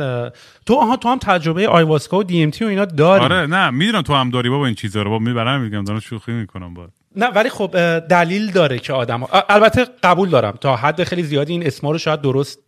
[0.67, 3.25] تو آها تو هم تجربه آیواسکا و دی ام تی و اینا داری.
[3.25, 5.11] آره نه می‌دونم تو هم داری بابا این چیزا رو.
[5.11, 6.89] بابا می‌برم میگم دارم شوخی می‌کنم با.
[7.17, 9.45] نه ولی خب دلیل داره که آدم ها...
[9.49, 10.55] البته قبول دارم.
[10.61, 12.59] تا حد خیلی زیادی این اسما رو شاید درست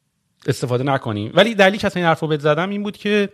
[0.47, 1.33] استفاده نکنیم.
[1.35, 3.29] ولی دلیلی که اصلا این حرف رو بهت زدم این بود که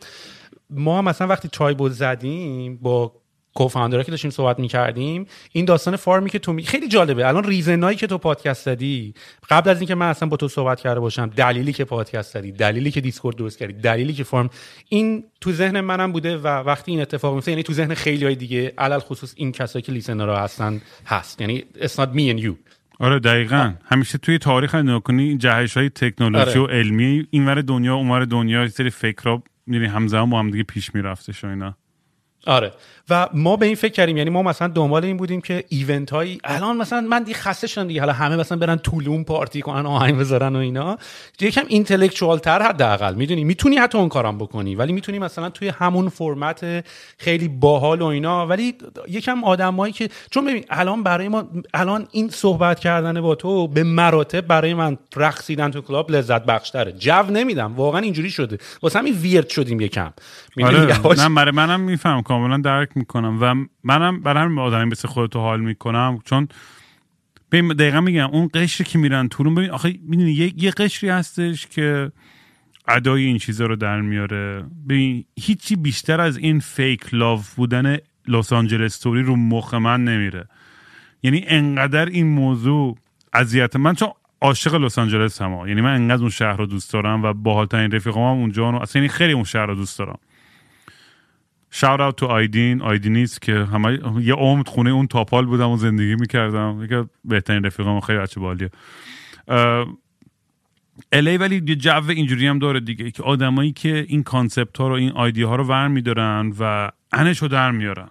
[0.71, 3.13] ما هم مثلا وقتی Tribal زدیم با
[3.55, 6.63] co-founder ها که داشتیم صحبت می‌کردیم این داستان فارمی که تو می...
[6.63, 7.29] خیلی جالبه.
[7.29, 9.15] الان reason ایی که تو پادکست زدی
[9.51, 12.91] قبل از اینکه من اصلا با تو صحبت کرده باشم دلیلی که پادکست زدی دلیلی
[12.91, 14.51] که Discord درست کردی دلیلی که فارم
[14.89, 18.35] این تو ذهن منم بوده و وقتی این اتفاق میفته یعنی تو ذهن خیلی های
[18.35, 21.41] دیگه علل خصوص این کسایی که listener ها هستن هست.
[21.41, 22.53] یعنی it's not me and you.
[22.99, 23.73] آره دقیقا.
[23.85, 26.61] همیشه توی تاریخ نگاه کنی جهش های تکنولوژی آره.
[26.61, 31.45] و علمی اینور دنیا اونور دنیا سری فکرها میری همزمان با هم دیگه پیش میرفتش
[31.45, 31.77] و اینا.
[32.47, 32.73] آره.
[33.11, 36.41] و ما به این فکر کردیم یعنی ما مثلا دنبال این بودیم که ایونت هایی
[36.45, 38.01] الان مثلا من دیگه خسته شدم دیگه.
[38.01, 40.99] حالا همه مثلا برن طولون پارتی کنن آهنگ بذارن و اینا.
[41.41, 43.15] یکم اینتלקچوال تر حداقل.
[43.15, 46.85] می‌دونی؟ می‌تونی حتی اون کارم بکنی ولی می‌تونی مثلا توی همون فرمت
[47.19, 48.47] خیلی باحال و اینا.
[48.47, 48.75] ولی
[49.09, 51.45] یکم آدمایی که چون ببین الان برای ما
[51.75, 56.93] الان این صحبت کردن با تو به مراتب برای من رقصیدن تو کلاب لذت بخشتره.
[56.93, 57.75] جو نمیدم.
[57.77, 58.59] واقعا اینجوری شده.
[58.83, 60.12] واسه همین ویرد شدیم یکم.
[60.57, 61.29] می‌دونی؟ آره.
[61.29, 65.61] نه برای منم میفهم کاملا درک می‌کنم و منم برای همین آدمی مثل خودتو حال
[65.61, 66.48] می‌کنم چون
[67.52, 72.12] ببین دقیقا میگم اون قشری که میرن تورون ببین آخه می‌دونی یه, قشری هستش که
[72.89, 74.65] ادای این چیزا رو در میاره.
[74.89, 77.97] ببین هیچی بیشتر از این فیک لاو بودن
[78.28, 80.48] لس آنجلس استوری رو مخ من نمیره.
[81.23, 82.98] یعنی انقدر این موضوع
[83.32, 84.09] اذیت من چون
[84.40, 88.35] عاشق لس آنجلس هم یعنی من انقدر اون شهر رو دوست دارم و باحالترین رفیقام
[88.35, 90.19] هم اونجا اصلا یعنی خیلی اون شهر رو دوست دارم.
[91.77, 96.15] shout out to آیدین آیدینیست که همه یه عمر خونه اون تاپال بودم و زندگی
[96.15, 96.81] می‌کردم.
[96.85, 98.70] یکی بهترین رفیقام خیلی بچه باحالیه
[101.13, 104.95] الی ولی یه جو اینجوری هم داره دیگه که آدمایی که این concept ها رو
[104.95, 108.09] این ایده ها رو ور میدارن و انش رو در میارن.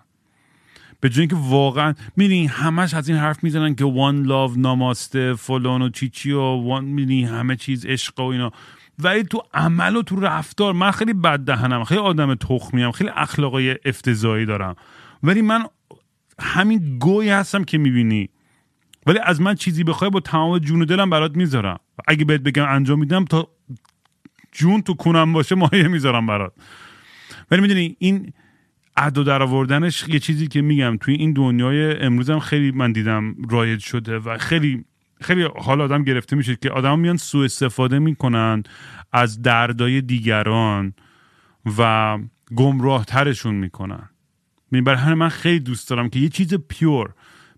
[0.99, 5.81] به جای اینکه واقعا می‌دونی همش از این حرف می‌زنن که وان لاو ناماسته فلان
[5.81, 8.51] و چیچی و وان می‌دونی همه چیز عشق و اینا.
[8.99, 13.77] ولی تو عمل و تو رفتار من خیلی بد دهنم خیلی آدم تخمیم خیلی اخلاقای
[13.85, 14.75] افتضاحی دارم.
[15.23, 15.65] ولی من
[16.39, 18.29] همین گوی هستم که می‌بینی.
[19.07, 21.79] ولی از من چیزی بخوای با تمام جون و دلم برات می‌ذارم.
[22.07, 23.47] اگه بهت بگم انجام میدم تا
[24.51, 26.53] جون تو کنم باشه مایه می‌ذارم برات.
[27.51, 28.33] ولی می‌دونی این
[28.97, 30.97] ادا در آوردنش یه چیزی که میگم.
[30.97, 34.85] توی این دنیای امروزم خیلی من دیدم رایج شده و خیلی
[35.23, 38.63] خیلی حال آدم گرفته میشه که آدم میان سوء استفاده می‌کنن
[39.11, 40.93] از دردای دیگران
[41.77, 42.17] و
[42.55, 44.09] گمراه ترشون می‌کنن.
[44.71, 47.13] می‌دونی، برای همین من خیلی دوست دارم که یه چیز پیور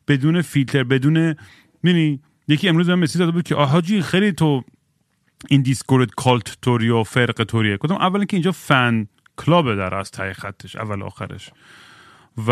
[0.08, 1.36] بدون فیلتر بدون
[1.84, 4.64] می‌دونی یکی امروز من مسیج داده بود که آهاجی خیلی تو
[5.50, 7.78] این Discord cult طوری و فرقه طوریه.
[7.78, 9.08] گفتم اولا که اینجا fan
[9.38, 11.50] club ه در از ته خطش اول آخرش.
[12.48, 12.52] و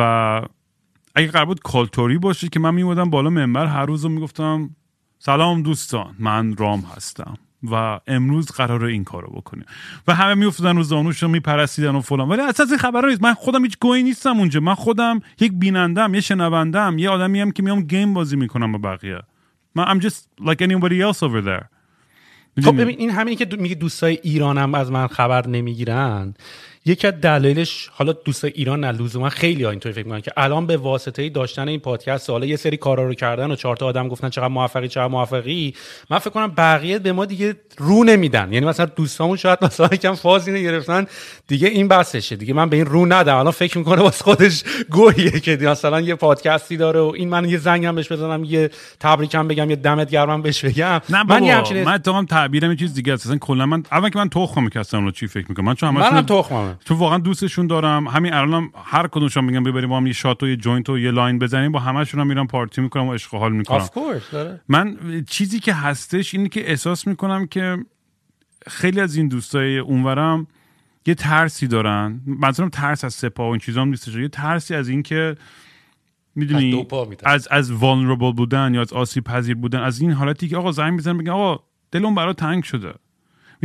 [1.16, 4.76] اگه قرار بود cult طوری باشه که من میومدم بالا منبر هر روز رو می‌گفتم
[5.26, 7.38] سلام دوستان من رام هستم
[7.72, 9.66] و امروز قرار این کارو بکنیم.
[10.08, 12.30] و همه میافتادن رو زانوشون میپرستیدن و فلان.
[12.30, 13.24] ولی اصلا از این خبرها نیست.
[13.24, 14.60] من خودم هیچ گهی نیستم اونجا.
[14.60, 18.78] من خودم یک بینندم یه شنوندم یه آدمی هم که میام game بازی می‌کنم با
[18.78, 19.20] بقیه.
[19.76, 21.66] من I'm just like anybody else over there.
[22.64, 26.34] خب ببین این همینی که دو- میگه دوستای ایرانم از من خبر نمی‌گیرن.
[26.86, 30.68] یکی از دلایلش حالا دوستای ایران نه لزوما خیلی ها اینطوری فکر می‌کنن که الان
[30.68, 34.08] به واسطه داشتن این پادکست حالا یه سری کارا رو کردن و چهار تا آدم
[34.08, 35.74] گفتن چقدر موفقی چقدر موفقی.
[36.10, 38.54] من فکر کنم بقیه به ما دیگه رو نمیدن.
[38.54, 41.08] یعنی مثلا دوستامون شاید مثلا یکم فاز اینو گرفتن.
[41.48, 43.36] دیگه این بسشه دیگه من به این رو ندم.
[43.36, 47.58] الان فکر می‌کنه واسه خودش گوهیه که مثلا یه پادکستی داره و این من یه
[47.58, 48.70] زنگم بهش بزنم یه
[49.00, 50.86] تبریکم بگم یه دمت گرمم بهش بگم.
[50.86, 53.26] نه من بابا یه من, همچین من اتفاقا تعبیرم یه چیز دیگه است.
[53.26, 55.90] اصلا کلا من اول که من تخمم که اصلا رو چی فکر می‌کنم؟ من چون
[55.90, 56.73] همشون منم تخممه.
[56.86, 58.08] چون واقعا دوستشون دارم.
[58.08, 61.12] همین الانم هر کدومشون میگم ببریم با هم یه shot و یه joint و یه
[61.12, 61.72] line بزنیم.
[61.72, 63.80] با همشون هم میرم پارتی می‌کنم و عشق و حال می‌کنم.
[64.70, 64.98] من
[65.30, 67.78] چیزی که هستش اینه که احساس می‌کنم که
[68.68, 70.48] خیلی از این دوستای اونورم
[71.06, 72.22] یه ترسی دارن.
[72.26, 74.16] منظورم ترس از سپاه و این چیزا هم نیستش.
[74.16, 75.36] یه ترسی از این که
[76.36, 76.88] می‌دونی.
[77.24, 79.80] از از vulnerable بودن یا از آسیب پذیر بودن.
[79.80, 82.94] از این حالتی که آقا زنگ می‌زنن بگن آقا دلم برات تنگ شده.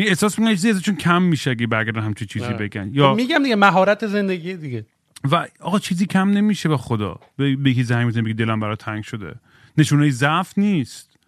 [0.06, 2.56] احساس می‌کنم چیزی ازشون کم میشه اگه برگردن همچین چیزی آره.
[2.56, 2.90] بگن.
[2.92, 4.86] یا میگم دیگه مهارت زندگی دیگه.
[5.30, 7.20] و آقا چیزی کم نمیشه به خدا.
[7.38, 9.34] یکی زنگ می‌زنه بگی دلم برات تنگ شده.
[9.78, 11.18] نشونه ضعف نیست.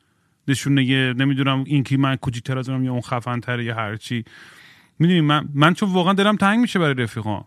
[0.49, 3.97] نشونه یه نمی‌دونم این که من کوچیک‌تر از اونم یا اون خفن تره یا هر
[3.97, 4.25] چی.
[4.99, 7.45] می‌دونی من من چون واقعا دلم تنگ میشه برای رفیقام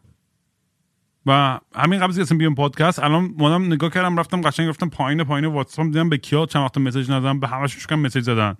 [1.25, 5.23] و همین قبل از اصلا بیام پادکست الان مادام نگاه کردم رفتم قشنگ رفتم پایین
[5.23, 8.55] پایین واتساپ دیدم به کیا چند وقت مسیج ندادم به همشون شکم مسیج زدن.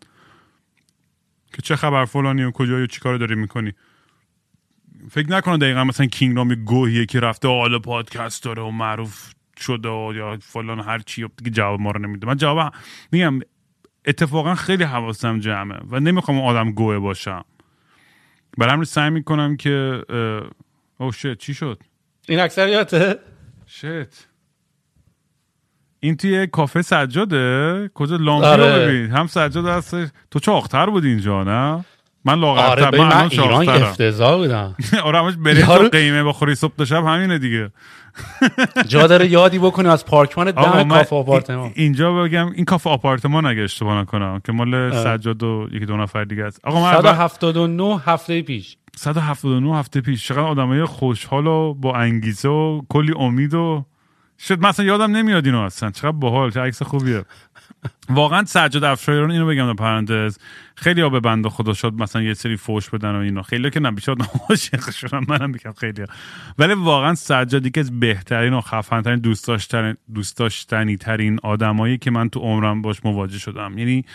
[1.54, 3.74] که چه خبر فلانی و کجایی و چیکار داری می‌کنی؟
[5.10, 9.90] فکر نکنم دقیقا مثلا کینگرام یه گوهیه که رفته حالا پادکست داره و معروف شده
[9.90, 12.28] و یا فلان هر چی دیگه جواب ما رو نمیده.
[12.28, 12.74] من جواب
[13.12, 13.40] میگم
[14.06, 17.46] اتفاقا خیلی حواسم جمعه و نمی‌خوام آدم گوه باشم.
[18.58, 20.04] برای همین سعی می‌کنم که
[20.98, 21.84] او شت چی شد؟
[22.28, 23.20] این اکثریاته؟
[23.68, 24.28] شت
[26.04, 28.66] این توی کافه سجاده؟ کجا؟ لامپی آره.
[28.76, 29.96] رو ببین هم سجاد هست
[30.32, 31.86] تو چاقتر بود اینجا نه؟
[32.26, 34.76] من لاغرتر آره من من ایران افتضاح بودم.
[35.04, 37.72] آره همش برنج یارو- قیمه بخوری صبح تا شب همینه دیگه.
[38.88, 41.60] جا داره یادی بکنی از پارکمان دم من کافه آپارتمان.
[41.66, 45.98] ای- اینجا بگم این کافه آپارتمان اگه اشتباه نکنم که مال سجاد و یکی دو
[45.98, 46.60] نفر دیگه است.
[46.66, 48.78] آقا من اول- 179 هفته پیش.
[48.96, 50.28] 179 هفته پیش.
[50.28, 53.86] چقدر آدمای خوشحال و با انگیزه و کلی امید و
[54.48, 55.92] شد مثلا یادم نمیاد اینو اصلا.
[55.92, 57.26] چقدر باحال چه عکس خوبیه.
[58.10, 60.38] واقعا سجاد افشاریان اینو بگم در پرانتز.
[60.76, 63.42] خیلی ها به بنده خدا شد مثلا یه سری فوش بدن و اینا.
[63.42, 64.16] خیلی که نه بیشتر
[64.50, 65.22] عاشق شدن.
[65.28, 66.06] منم میگم خیلی
[66.60, 72.30] ولی واقعا سجاد یکی از بهترین و دوست داشتن دوست داشتنی ترین آدمایی که من
[72.30, 73.78] تو عمرم باش مواجه شدم.
[73.78, 74.06] یعنی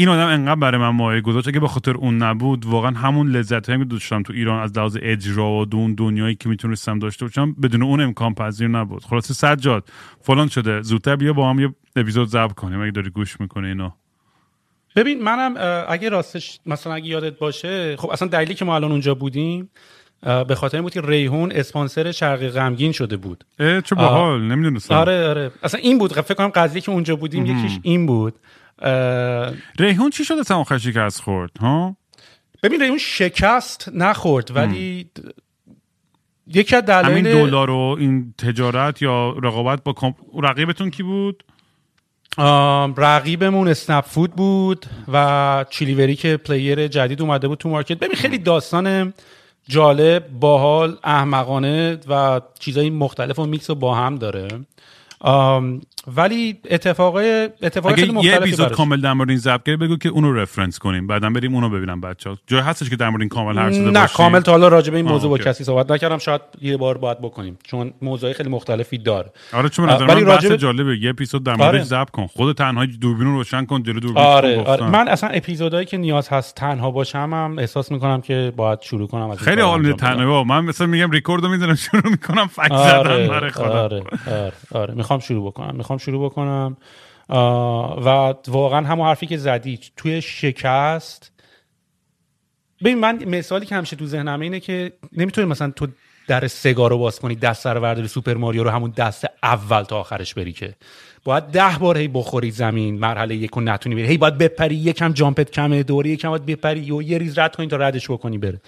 [0.00, 3.68] این آدم انقدر برای من مایه گذاشت اگه به خاطر اون نبود واقعا همون لذت
[3.68, 7.52] هایی که داشتم تو ایران از لحاظ اجرا و اون دنیایی که می‌تونستم داشته باشم
[7.52, 9.04] بدون اون امکان پذیر نبود.
[9.04, 9.88] خلاصه سجاد
[10.20, 13.94] فلان شده زودتر بیا با هم یه اپیزود ضبط کنیم اگه داری گوش می‌کنه اینا
[14.96, 19.14] ببین منم اگه راستش مثلا اگه یادت باشه خب اصلا دلیلی که ما الان اونجا
[19.14, 19.70] بودیم
[20.22, 23.44] به خاطر این بود که ریحون اسپانسر شرقی غمگین شده بود.
[23.58, 24.94] چه باحال نمی‌دونستم.
[24.94, 25.50] آره آره.
[25.62, 28.34] اصلا این بود فکر کنم قضیه که اونجا بودیم یکیش این بود.
[29.78, 31.96] ریحون چی شده اصلا آخر شکست خورد ها؟
[32.62, 35.10] ببین ریحون شکست نخورد ولی
[36.46, 40.16] یکی از همین دلایل دلار و این تجارت یا رقابت با comp...
[40.42, 41.44] رقیبتون کی بود؟
[42.96, 47.98] رقیبمون اسنپ فود بود و چیلیوری که player جدید اومده بود تو market.
[47.98, 49.14] ببین خیلی داستان
[49.68, 54.48] جالب باحال احمقانه و چیزای مختلف و میکس و با هم داره.
[56.16, 57.52] ولی اتفاق اگه
[57.94, 58.72] خیلی یه مختلفی اپیزود.
[58.72, 62.36] کامل در مورد این کردی بگو که اونو رفرنس کنیم بعدا بریم اونو ببینم بچه‌ها
[62.46, 64.96] جای هستش که در مورد این کامل حرف زده نه؟ کامل تا حالا راجع به
[64.96, 65.38] این موضوع با.
[65.38, 69.90] کسی صحبت نکردم شاید یه بار باید بکنیم چون موضوعی خیلی مختلفی داره آره چون
[69.90, 71.84] نظر ولی من به- جالبه یه اپیزود در موردش آره.
[71.84, 74.86] ضبط کن خود تنهایی دوربین رو روشن کن جلو دوربین آره آره.
[74.90, 79.30] من اصلا اپیزودهایی که نیاز هست تنها باشم هم احساس می‌کنم که باید شروع کنم
[79.30, 79.92] از خیلی حال میده.
[79.92, 84.52] تنهایی من مثلا میگم ریکورد رو می‌دونم شروع می‌کنم فک زدن آره خودم آره آره
[84.74, 86.76] آره می‌خوام شروع بکنم می‌خوام شروع بکنم.
[88.04, 91.32] و واقعا همون حرفی که زدی توی شکست.
[92.80, 95.86] ببین من مثالی که همیشه تو ذهنمه اینه که نمی‌تونی مثلا تو
[96.28, 100.00] در سگار رو باز کنی دست رو برداری سوپر ماریو رو همون دست اول تا
[100.00, 100.74] آخرش بری که
[101.24, 104.06] باید ده بار هی بخوری زمین مرحله یک رو نتونی بری.
[104.06, 107.66] هی باید بپری یکم جامپت کمه دوره یکم باید بپری و یه ریز رد کنی
[107.66, 108.60] تا ردش بکنی بره.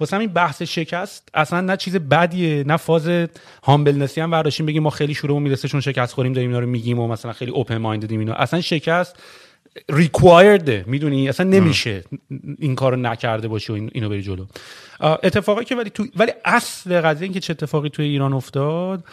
[0.00, 3.10] واسه همین بحث شکست اصلا نه چیز بدیه نه فاز
[3.64, 6.98] هامبلنسی هم برداشتیم بگیم ما خیلی شروع می‌رسه چون شکست خوریم داریم اینا رو میگیم
[6.98, 8.32] و مثلا خیلی اوپن ماینددیم اینا.
[8.34, 9.16] اصلا شکست
[9.88, 12.04] ریکوایرده می‌دونی؟ اصلا نمیشه
[12.58, 14.46] این کارو نکرده باشی و این- اینو بری جلو.
[15.00, 19.04] اتفاقی که ولی تو ولی اصل قضیه این که چه اتفاقی توی ایران افتاد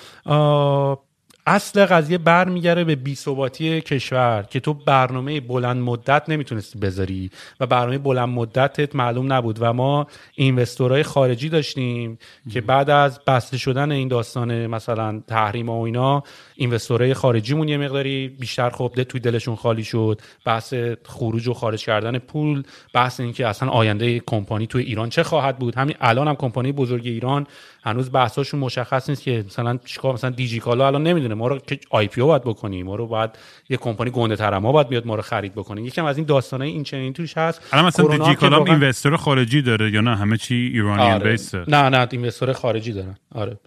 [1.47, 7.97] اصل قضیه برمیگره به بیثباتی کشور که تو برنامه بلند مدت نمی‌تونستی بذاری و برنامه
[7.97, 12.17] بلند مدتت معلوم نبود و ما اینوستورهای خارجی داشتیم
[12.51, 16.23] که بعد از بسته شدن این داستان مثلا تحریم و اینا
[16.55, 20.73] اینوستورهای خارجیمون یه مقداری بیشتر خب ده توی دلشون خالی شد بحث
[21.05, 22.63] خروج و خارج کردن پول
[22.93, 27.05] بحث اینکه اصلا آینده کمپانی توی ایران چه خواهد بود؟ همین الان هم کمپانی بزرگ
[27.05, 27.47] ایران
[27.83, 32.27] هنوز بحثاشون مشخص نیست که مثلا چیکار مثلا دیجیکالا الان نمی‌دونه ما رو که IPO
[32.27, 33.29] باید بکنیم ما رو باید
[33.69, 36.69] یه کمپانی گنده تر ما باید بیاد ما رو خرید بکنه یکم از این داستانای
[36.69, 37.61] این چنین توش هست.
[37.73, 41.31] الان مثلا دیجیکالا واقعا- investor خارجی داره یا نه؟ همه چی ایرانیان آره.
[41.31, 43.15] بیسه نه نه investor خارجی دارن.
[43.35, 43.59] آره.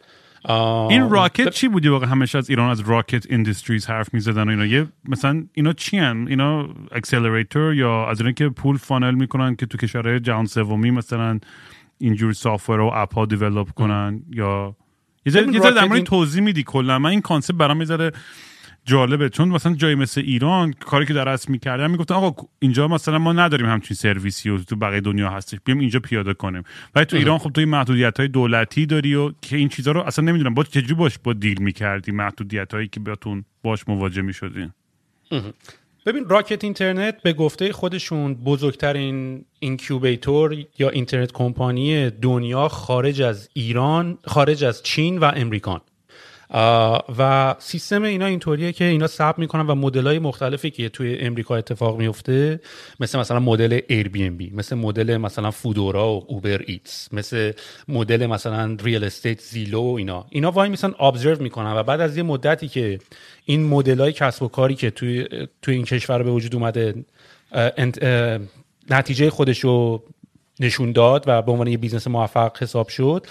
[0.44, 4.51] آه، این Rocket چی بودی واقعا؟ همیشه از ایران از Rocket Industries حرف می‌زدن و
[4.51, 4.66] اینا.
[4.66, 9.66] یه مثلا اینا چی هن؟ اینا accelerator یا از اینا که پول funnel می‌کنن که
[9.66, 11.40] تو کشورهای جهان سومی مثلا
[11.98, 14.76] اینجور software و app ها develop کنن یا
[15.26, 16.98] یه ذره یه در مورد توضیح میدی کلا.
[16.98, 18.12] من این concept برام یه
[18.84, 19.28] جالبه.
[19.28, 23.32] چون مثلا جایی مثل ایران کاری که در اصل می‌کردن می‌گفتن آقا اینجا مثلا ما
[23.32, 25.59] نداریم همچین سرویسی و تو بقیه دنیا هستش.
[25.64, 26.62] بیام اینجا پیاده کنیم.
[26.94, 30.01] ولی تو ایران خب تو این محدودیت های دولتی داری و که این چیزها رو
[30.01, 30.55] اصلا نمی‌دونم.
[30.55, 34.72] با چجوری باش با deal می‌کردی محدودیت هایی که بهتون باش مواجه می‌شدین؟
[36.06, 44.18] ببین Rocket Internet به گفته خودشون بزرگترین incubator یا internet company دنیا خارج از ایران
[44.24, 45.81] خارج از چین و امریکان.
[47.18, 51.56] و سیستم اینا اینطوریه که اینا ثبت می‌کنن و مدل های مختلفی که توی امریکا
[51.56, 52.60] اتفاق میفته
[53.01, 57.52] مثل مثلا مدل Airbnb مثل مدل مثلا Foodora و Uber Eats مثل
[57.89, 60.27] مدل مثلا real estate Zillow و اینا.
[60.31, 62.98] اینا وایمیسن observe می‌کنن و بعد از یه مدتی که
[63.44, 65.27] این مدل های کسب و کاری که توی
[65.62, 66.94] توی این کشور به وجود اومده
[68.90, 70.02] نتیجه خودشو
[70.61, 73.27] نشون داد و به عنوان یه business موفق حساب شد.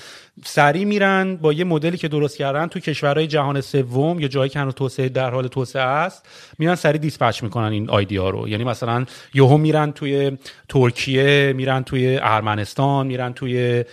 [0.45, 4.59] سریع میرن با یه مدلی که درست کردن تو کشورهای جهان سوم یا جایی که
[4.59, 6.25] هنوز توسعه در حال توسعه است
[6.59, 8.47] میرن سریع dispatch می‌کنن این idea رو.
[8.47, 10.37] یعنی مثلا یهو میرن توی
[10.69, 13.83] ترکیه میرن توی ارمنستان میرن توی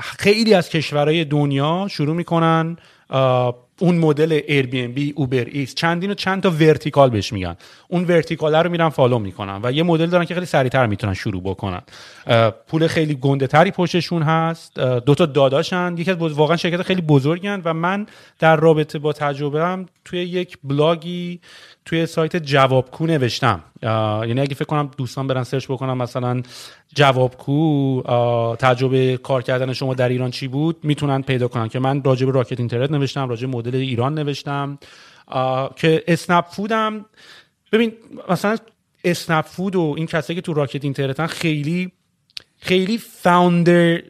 [0.00, 2.76] خیلی از کشورهای دنیا شروع می‌کنن
[3.80, 7.56] اون مدل Airbnb UberX چندین و چند تا vertical بهش میگن.
[7.88, 11.42] اون vertical رو میرن follow می‌کنن و یه مدل دارن که خیلی سریعتر می‌تونن شروع
[11.42, 11.82] بکنن.
[12.68, 14.80] پول خیلی گنده تری پشتشون هست.
[14.80, 15.94] دو تا داداشن.
[15.98, 18.06] یکی از واقعا شرکت خیلی بزرگن و من
[18.38, 21.40] در رابطه با تجربه توی یک بلاگی
[21.84, 23.60] توی سایت جوابکو نوشتم.
[23.82, 26.42] یعنی اگه فکر کنم دوستان برن search بکنم مثلا
[26.94, 28.02] جوابکو
[28.58, 32.32] تجربه کار کردن شما در ایران چی بود می‌تونن پیدا کنن که من راجع به
[32.32, 34.78] Rocket Internet نوشتم راجع مدل ایران نوشتم.
[35.76, 37.04] که اسنپ فودم
[37.72, 37.92] ببین
[38.30, 38.56] مثلا
[39.04, 41.92] اسنپ فود و این کسایی که تو راکت اینترنتن خیلی
[42.58, 44.02] خیلی فاوندر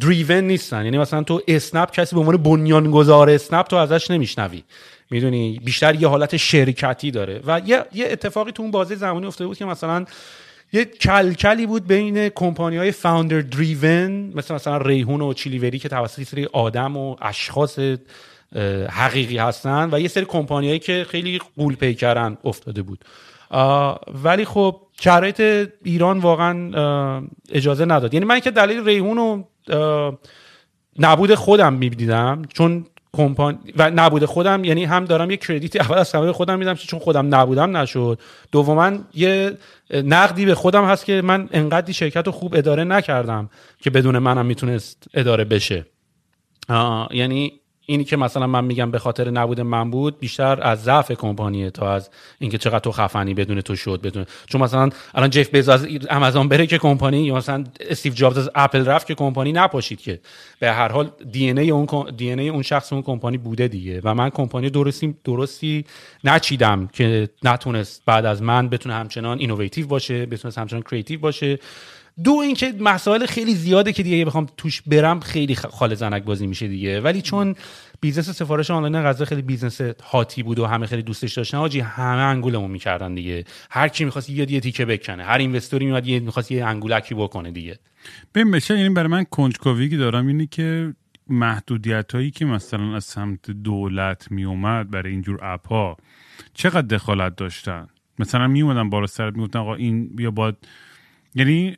[0.00, 0.84] دریون نیستن.
[0.84, 4.62] یعنی مثلا تو اسنپ کسی به عنوان بنیانگذار اسنپ تو ازش نمیشنوی.
[5.10, 7.40] می‌دونی؟ بیشتر یه حالت شرکتی داره.
[7.46, 10.04] و یه, یه اتفاقی تو اون بازه زمانی افتاده بود که مثلا
[10.72, 16.22] یه کلکلی بود بین کمپانی های فاوندر دریون مثل مثلا ریحون و چیلیوری که توسط
[16.22, 17.78] سری آدم و اشخاص
[18.90, 23.04] حقیقی هستن و یه سری کمپانیایی که خیلی قول پیکرن افتاده بود.
[24.24, 27.22] ولی خب شرایط ایران واقعا
[27.52, 28.14] اجازه نداد.
[28.14, 30.18] یعنی من که دلیل ریحون و اه،
[30.98, 36.12] نبود خودم می‌دیدم چون کمپانی و نبود خودم یعنی هم دارم یه کردیتی اول از
[36.12, 38.20] همه خودم میدم چون خودم نبودم نشد.
[38.52, 39.52] دوما یه
[39.90, 44.46] نقدی به خودم هست که من انقدری شرکت رو خوب اداره نکردم که بدون منم
[44.46, 45.86] می‌تونست اداره بشه.
[47.10, 47.52] یعنی
[47.86, 51.92] اینی که مثلا من میگم به خاطر نبود من بود بیشتر از ضعف کمپانیه تا
[51.92, 55.86] از اینکه چقدر تو خفنی بدون تو شد بدون چون مثلا الان جف بیزوس از
[56.10, 60.20] آمازون بره که کمپانی یا مثلا استیو جابز از اپل رفت که کمپانی نپاشید که.
[60.60, 61.86] به هر حال دی ای اون
[62.16, 64.00] دی ای اون شخص اون کمپانی بوده دیگه.
[64.04, 65.84] و من کمپانی درستی درستی
[66.24, 71.58] نچیدم که نتونست بعد از من بتونه همچنان innovative باشه بتونه همچنان creative باشه.
[72.24, 76.68] دو اینکه مسائل خیلی زیاده که دیگه بخوام توش برم خیلی خاله زنک بازی میشه
[76.68, 77.00] دیگه.
[77.00, 77.54] ولی چون
[78.00, 81.80] business سفارش آنلاین غذا خیلی business hot ی بود و همه خیلی دوستش داشتن حاجی
[81.80, 83.44] همه انگولمون می‌کردن دیگه.
[83.70, 87.14] هر کی می‌خواست یه یه تیکه بکنه هر investor ی میاد یه می‌خواست یه انگولکی
[87.14, 87.78] بکنه دیگه.
[88.34, 90.94] ببین بشه یعنی برای من کنجکاوی دارم اینه که
[91.28, 95.96] محدودیت هایی که مثلا از سمت دولت میومد برای اینجور اپ ها
[96.54, 97.86] چقدر دخالت داشتن؟
[98.18, 100.56] مثلا میومدن بالا سرت می‌گفتن آقا این بیا باید
[101.34, 101.76] یعنی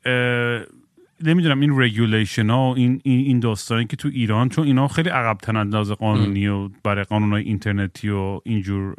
[1.25, 5.57] نمی‌دونم این regulation ها و این این داستانی که تو ایران چون اینا خیلی عقب‌ان
[5.57, 8.95] از قانونی و برای قانون های اینترنتی و اینجور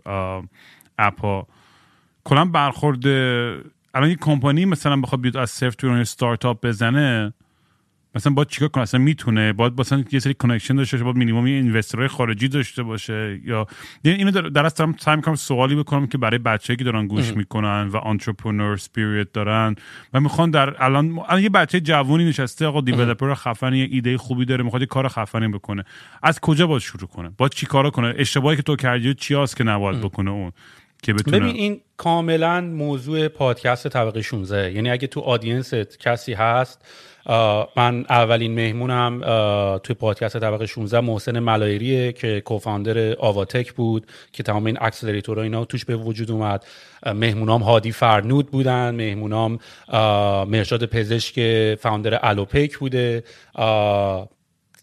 [0.98, 1.48] اپ ها
[2.23, 3.07] کلا برخورد
[3.94, 7.34] الان یک کمپانی مثلا بخواد بیاد از صفر تو استارتاپ بزنه
[8.16, 11.44] مثلا باید چیکار کنه اصلا می‌تونه؟ باید مثلا یه سری connection داشته باشه باید مینیمم
[11.44, 13.68] investor های خارجی داشته باشه یا
[14.04, 17.88] یعنی اینو در, دارم سعی می‌کنم سوالی بکنم که برای بچه‌ای که دارن گوش می‌کنن
[17.88, 19.76] و entrepreneur spirit دارن
[20.14, 24.46] و می‌خوان در الان الان یه بچه جوونی نشسته آقا developer خفن یه ایده خوبی
[24.46, 25.84] داره می‌خواد یه کار خفنی بکنه.
[26.24, 30.02] از کجا باید شروع کنه؟ باید چیکارا کنه؟ اشتباهی که تو کردی چی که نباید
[30.02, 30.52] بکنه اون
[31.04, 36.34] که بتونه ببین این کاملا موضوع پادکست طبقه 16 یعنی اگه تو audience ت کسی
[36.34, 36.86] هست
[37.76, 39.22] من اولین مهمونم
[39.84, 45.44] توی پادکست طبقه 16 محسن ملایریه که co-founder آواتک بود که تمام این accelerator ها
[45.44, 46.66] اینا توش به وجود اومد.
[47.06, 49.60] مهمونام هادی فرنود بودن مهمونام
[50.48, 51.40] مهرشاد پزشک
[51.76, 53.24] founder الوپیک بوده.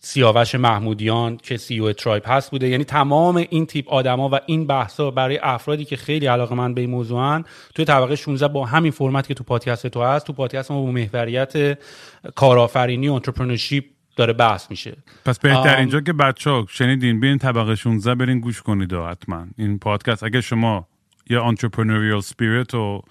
[0.05, 2.69] سیاوش محمودیان که CEO ترایب هست بوده.
[2.69, 6.91] یعنی تمام این تیپ آدما و این بحثا برای افرادی که خیلی علاقه‌مند به این
[6.91, 10.83] موضوعن توی طبقه 16 با همین فرمت که تو پادکست تو هست تو پادکست ما
[10.83, 11.79] با محوریت
[12.35, 13.85] کارآفرینی و entrepreneurship
[14.17, 14.97] داره بحث میشه.
[15.25, 19.47] پس بهتر اینجا که بچه ها شنیدین بیاین طبقه 16 برین گوش کنید حتما.
[19.59, 20.89] این پادکست اگه شما
[21.31, 23.03] یه entrepreneurial spirit و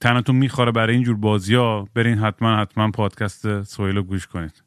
[0.00, 4.62] تنتون می‌خوره برای اینجور بازی ها برین حتما حتما پادکست سهیل گوش کنید.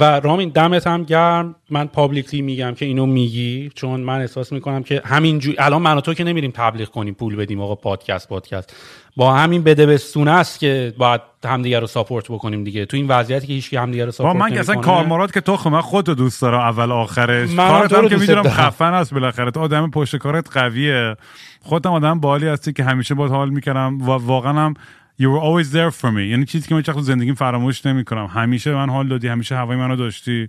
[0.00, 1.54] و رامین دمت هم گرم.
[1.70, 6.00] من publicly میگم که اینو میگی چون من احساس می‌کنم که همینجوری الان من و
[6.00, 8.76] تو که نمیریم تبلیغ کنیم پول بدیم آقا پادکست پادکست.
[9.16, 12.86] با همین بده بستونه است که باید همدیگه رو ساپورت بکنیم دیگه.
[12.86, 15.70] تو این وضعیتی که هیچ همدیگه رو ساپورت من که اصلا کارمارات که تو خب
[15.70, 17.54] من خودتو دوست دارم اول آخرش.
[17.54, 19.50] کارت هم که می‌دونم خفن است بالاخره.
[19.50, 21.16] تو آدم پشت کارت قویه.
[21.62, 24.74] خودم آدم بالی هستی که همیشه باید حال می‌کنم و واقعا هم
[25.20, 26.20] you were always there for me.
[26.20, 28.26] یعنی چیزی که من چقدر زندگیم فراموش نمی‌کنم.
[28.26, 30.48] همیشه من حال دادی همیشه هوای منو داشتی.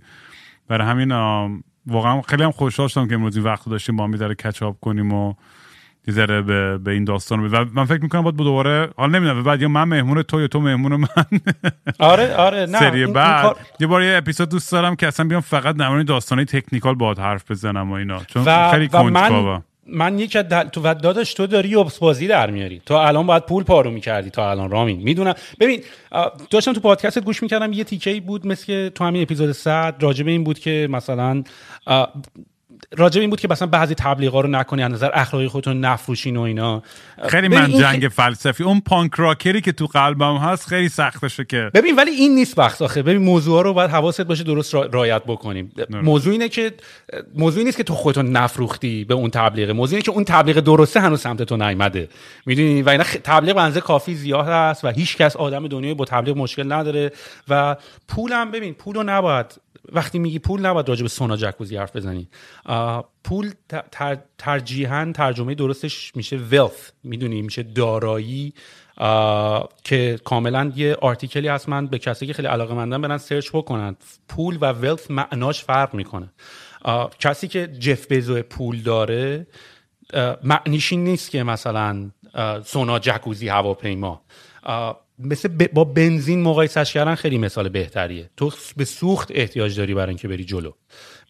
[0.68, 1.12] برای همین
[1.86, 5.12] واقعا خیلی هم خوشحال شدم که امروز این وقت داشتیم با هم داره کچاپ کنیم
[5.12, 5.34] و
[6.08, 9.68] یه به, به این داستان و من فکر می‌کنم باید دوباره حالا نمی‌دونم بعد یا
[9.68, 11.40] من مهمون تو یا تو مهمون من.
[11.98, 13.56] آره آره نه سری بعد.
[13.80, 17.50] یه بار یه اپیزود دوست دارم که اصلا بیام فقط در داستانای تکنیکال باهات حرف
[17.50, 18.18] بزنم و اینا.
[18.24, 19.62] چون و خیلی کنجکاوم من
[20.18, 20.64] یک دل...
[20.64, 22.82] تو و داداش تو داری یوبس بازی در میاری.
[22.86, 24.30] تو الان باید پول پارو می‌کردی.
[24.30, 25.00] تا الان رامین.
[25.02, 25.34] می‌دونم.
[25.60, 25.82] ببین
[26.50, 30.44] داشتم تو پادکستت گوش می‌کردم یه تیکه بود مثل تو همین اپیزود 100 راجبه این
[30.44, 31.42] بود که مثلا
[32.96, 36.40] راجع این بود که مثلا بعضی تبلیغا رو نکنی از نظر اخلاقی خودتون نفروشین و
[36.40, 36.82] اینا.
[37.28, 41.70] خیلی من جنگ فلسفی اون پانک راکری که تو قلبم هست خیلی سختشه که.
[41.74, 43.02] ببین ولی این نیست بحث آخه.
[43.02, 45.72] ببین موضوع رو باید حواست باشه درست رایت بکنیم.
[46.02, 46.72] موضوع اینه که
[47.34, 51.00] موضوع نیست که تو خودتون نفروختی به اون تبلیغ موضوع اینه که اون تبلیغ درسته
[51.00, 52.08] هنوز سمت تو نیومده
[52.46, 56.36] می‌دونی؟ و اینا تبلیغ بنزه کافی زیاد هست و هیچ کس آدم دنیای با تبلیغ
[56.36, 57.12] مشکل نداره.
[57.48, 57.76] و
[58.08, 59.46] پولم ببین پولو نباید
[59.92, 62.28] وقتی میگی پول نباید راجع به سونا جکوزی حرف بزنی.
[63.24, 63.52] پول
[63.90, 66.92] تر، ترجیحاً ترجمه درستش میشه wealth.
[67.04, 68.54] می‌دونی؟ میشه دارایی
[69.84, 71.68] که کاملا یه آرتیکلی هست.
[71.68, 73.96] من به کسی که خیلی علاقه مندن برن سرچ بکنن.
[74.28, 76.32] پول و wealth معناش فرق می‌کنه.
[77.18, 79.46] کسی که جف بزو پول داره
[80.42, 82.10] معنیش این نیست که مثلا
[82.64, 84.22] سونا جکوزی هواپیما.
[85.18, 88.30] مثل با بنزین مقایسش کردن خیلی مثال بهتریه.
[88.36, 90.72] تو به سوخت احتیاج داری برای اینکه بری جلو.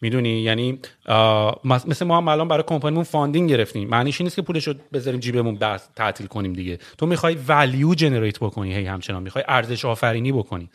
[0.01, 0.79] می‌دونی؟ یعنی
[1.65, 3.89] مثل ما هم الان برای کمپانیمون funding گرفتیم.
[3.89, 6.79] معنیش نیست که پولش رو بذاریم جیبمون دست تعطیل کنیم دیگه.
[6.97, 9.23] تو می‌خوای value generate بکنی هی همچنان.
[9.23, 10.69] می‌خوای ارزش آفرینی بکنی.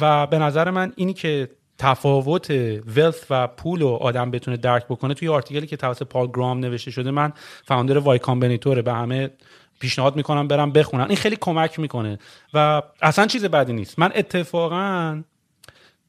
[0.00, 1.48] و به نظر من اینی که
[1.78, 2.50] تفاوت
[2.96, 6.58] wealth و پول و آدم بتونه درک بکنه توی article ی که توسط پال گرام
[6.58, 7.32] نوشته شده من
[7.64, 8.82] فاوندر وای کامبینیتوره.
[8.82, 9.30] به همه
[9.80, 11.04] پیشنهاد می‌کنم برم بخونن.
[11.04, 12.18] این خیلی کمک می‌کنه.
[12.54, 13.98] و اصلا چیز بدی نیست.
[13.98, 15.22] من اتفاقا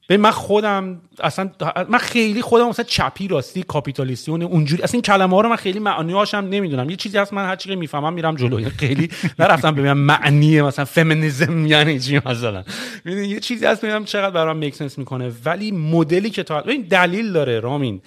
[0.08, 1.50] به من خودم اصلا
[1.88, 4.82] من خیلی خودم مثلا چپی راستی کاپیتالیسیون اونجوری.
[4.82, 6.90] اصلا این کلمه ها رو من خیلی معنی هاشم نمی‌دونم.
[6.90, 8.70] یه چیزی هست من هر چیزی می‌فهمم میرم جلو.
[8.78, 12.64] خیلی نرفتم ببینم معنی مثلا فمینیسم یعنی چی مثلا.
[13.06, 15.32] یه چیزی هست می‌بینم چقدر برام میک سنس می‌کنه.
[15.44, 18.02] ولی مدلی که تا این دلیل داره رامین.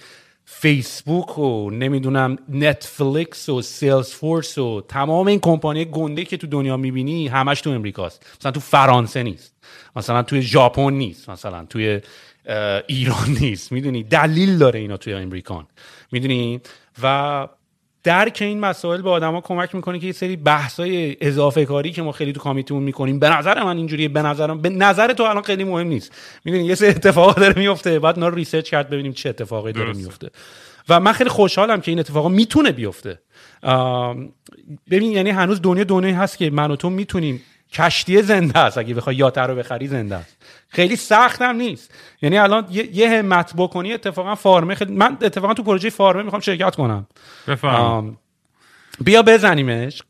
[0.45, 6.77] فیسبوک و نمی‌دونم نتفلیکس و سیلز فورس و تمام این کمپانی گنده که تو دنیا
[6.77, 8.25] می‌بینی همش تو امریکاست.
[8.39, 9.55] مثلا تو فرانسه نیست.
[9.95, 11.29] مثلا توی ژاپن نیست.
[11.29, 12.01] مثلا توی
[12.87, 13.71] ایران نیست.
[13.71, 15.67] می‌دونی؟ دلیل داره اینا توی امریکان.
[16.11, 16.61] می‌دونی؟
[17.03, 17.47] و
[18.05, 22.11] درک این مسائل به آدما کمک می‌کنه که یه سری بحثای اضافه کاری که ما
[22.11, 25.63] خیلی تو کامیتیمون می‌کنیم به نظر من اینجوریه به نظرم به نظر تو الان خیلی
[25.63, 26.11] مهم نیست.
[26.45, 29.93] می‌دونی یه سری اتفاقا داره میفته بعد اینا رو ریسرچ کرد ببینیم چه اتفاقی داره
[29.93, 30.29] میفته
[30.89, 33.19] و من خیلی خوشحالم که این اتفاقا می‌تونه بیفته.
[34.91, 37.41] ببین یعنی هنوز دنیا دنیایی هست که من و تو می‌تونیم
[37.75, 38.77] کشتی زنده است.
[38.77, 40.37] اگه بخوای یات رو بخری زنده است.
[40.69, 41.93] خیلی سخت هم نیست.
[42.21, 46.41] یعنی الان یه, یه همت بکنی اتفاقا فارمه خیلی من اتفاقا تو پروژه فارمه می‌خوام
[46.41, 47.07] شرکت کنم.
[47.47, 48.17] بفهم
[49.01, 50.01] بیا بزنیمش.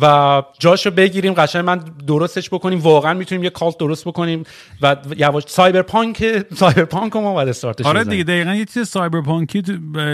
[0.00, 4.44] و جاشو بگیریم قشنگ من درستش بکنیم واقعا می‌تونیم یه cult درست بکنیم
[4.82, 9.62] و یواش cyberpunk cyberpunk ما باید استارتش آره دیگه دقیقا یه چیز cyberpunk ی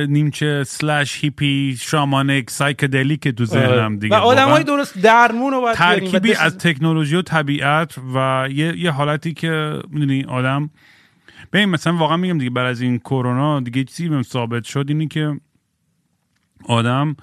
[0.09, 4.17] نیمچه slash هیپی shamanic psychedelic ی که تو ذهنم دیگه.
[4.17, 9.35] و آدمای درست درمون رو باید ترکیبی از تکنولوژی و طبیعت و یه, یه حالتی
[9.35, 10.71] که می‌دونی آدم
[11.53, 15.41] ببین مثلا واقعا میگم دیگه بعد از این کرونا دیگه چیزی ثابت شد اینی که
[16.69, 17.17] آدم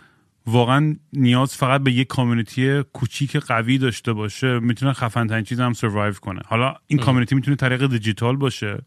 [0.50, 5.74] واقعا نیاز فقط به یک کامیونیتی کوچیک قوی داشته باشه می‌تونه خفن ترین چیز هم
[5.74, 6.42] سروایو کنه.
[6.46, 8.82] حالا این کامیونیتی می‌تونه طریق دیجیتال باشه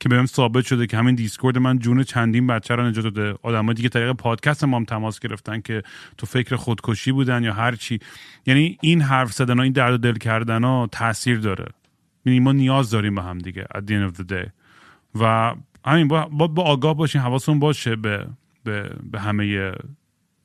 [0.00, 3.38] که بهم ثابت شده که همین دیسکورد من جون چندین بچه رو نجات داده.
[3.42, 5.82] آدمای دیگه طریق پادکست ما هم تماس گرفتن که
[6.18, 7.98] تو فکر خودکشی بودن یا هر چی.
[8.46, 11.66] یعنی این حرف زدن ها این درد و دل کردن ها تاثیر داره.
[12.26, 14.50] یعنی ما نیاز داریم به هم دیگه at the end of the day.
[15.20, 15.54] و
[15.84, 18.26] همین با, با, آگاه باشین حواسون باشه به
[18.64, 19.72] به, به همه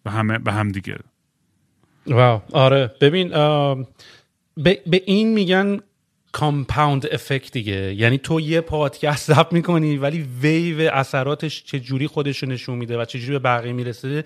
[0.05, 0.97] به همه به هم دیگه
[2.07, 2.41] واو.
[2.51, 2.91] آره.
[3.01, 3.29] ببین
[4.57, 5.79] به, به این میگن
[6.31, 7.93] کامپاوند افکت دیگه.
[7.93, 12.97] یعنی تو یه پادکست ضبط می‌کنی ولی ویو اثراتش چه جوری خودش رو نشون میده
[13.01, 14.23] و چه جوری به بقیه می‌رسه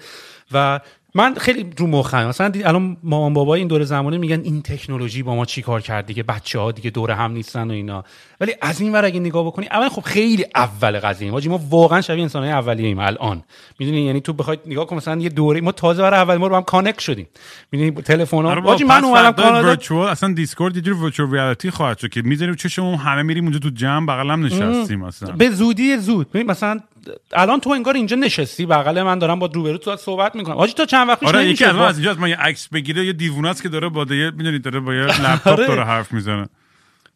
[0.51, 0.79] و
[1.15, 2.27] من خیلی رو مخم.
[2.27, 6.05] مثلا الان مامان بابا این دور زمانه میگن این تکنولوژی با ما چی کار کرد
[6.05, 8.03] دیگه؟ بچه ها دیگه دور هم نیستن و اینا.
[8.41, 11.31] ولی از این ور اگه نگاه بکنی اول خب خیلی اول قضیه.
[11.31, 13.43] ما ما واقعا شبیه انسان های اولیه ایم الان.
[13.79, 16.55] می‌دونی؟ یعنی تو بخوای نگاه کن مثلا یه دوره ما تازه برای اول ما رو
[16.55, 17.27] هم connect شدیم.
[17.71, 22.09] می‌دونی؟ تلفن ها آره من اومدم کانادا اصلا دیسکورد یه جور virtual reality خواهد شد
[22.09, 26.31] که می‌ذاریم چشمون همه میریم اونجا تو جمع بغل هم نشستیم مثلا به زودی زود.
[26.31, 26.79] ببین مثلا
[27.33, 30.57] الان تو انگار اینجا نشستی بغل من دارم با روبرو تو صحبت می‌کنم.
[30.57, 33.63] حاجی تو چند وقت آره یکی از اینجا ما یه عکس بگیره یه دیوونه است
[33.63, 35.67] که داره با یه می‌دونید داره با یه لپتاپ آره.
[35.67, 36.49] داره حرف می‌زنه.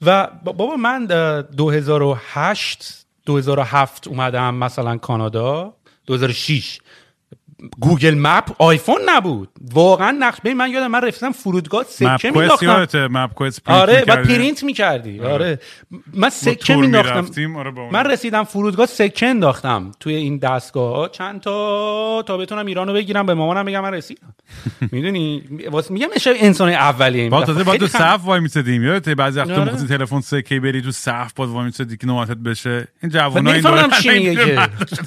[0.02, 5.74] و بابا من 2008 2007 اومدم مثلا کانادا
[6.06, 6.80] 2006
[7.80, 9.50] گوگل مپ آیفون نبود.
[9.74, 12.88] واقعا نقش ببین من یادم من رفتم فرودگاه سکه مینداختم
[13.66, 15.20] آره و پرینت می‌کردی.
[15.20, 15.60] آره, آره.
[16.14, 17.56] من سکه مینداختم.
[17.58, 21.10] آره من رسیدم فرودگاه سکه انداختم توی این دستگاه.
[21.10, 24.36] چند تا تا بتونم ایرانو بگیرم به مامانم بگم من رسیدم.
[24.92, 27.30] می‌دونی؟ واسه میگم میشه انسان اولیه.
[27.30, 29.88] با تازه با تو صف وای میسدیم یادت بعضی وقتا آره.
[29.88, 32.88] تلفن سکه بری تو صف باز وای میسدی که نوبتت بشه.
[33.04, 33.90] این جوونا این دور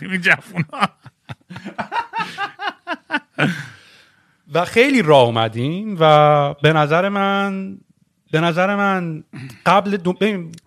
[0.02, 0.88] این جوونا
[4.55, 7.78] و خیلی راه اومدیم و به نظر من
[8.31, 9.24] به نظر من
[9.66, 10.14] قبل دو...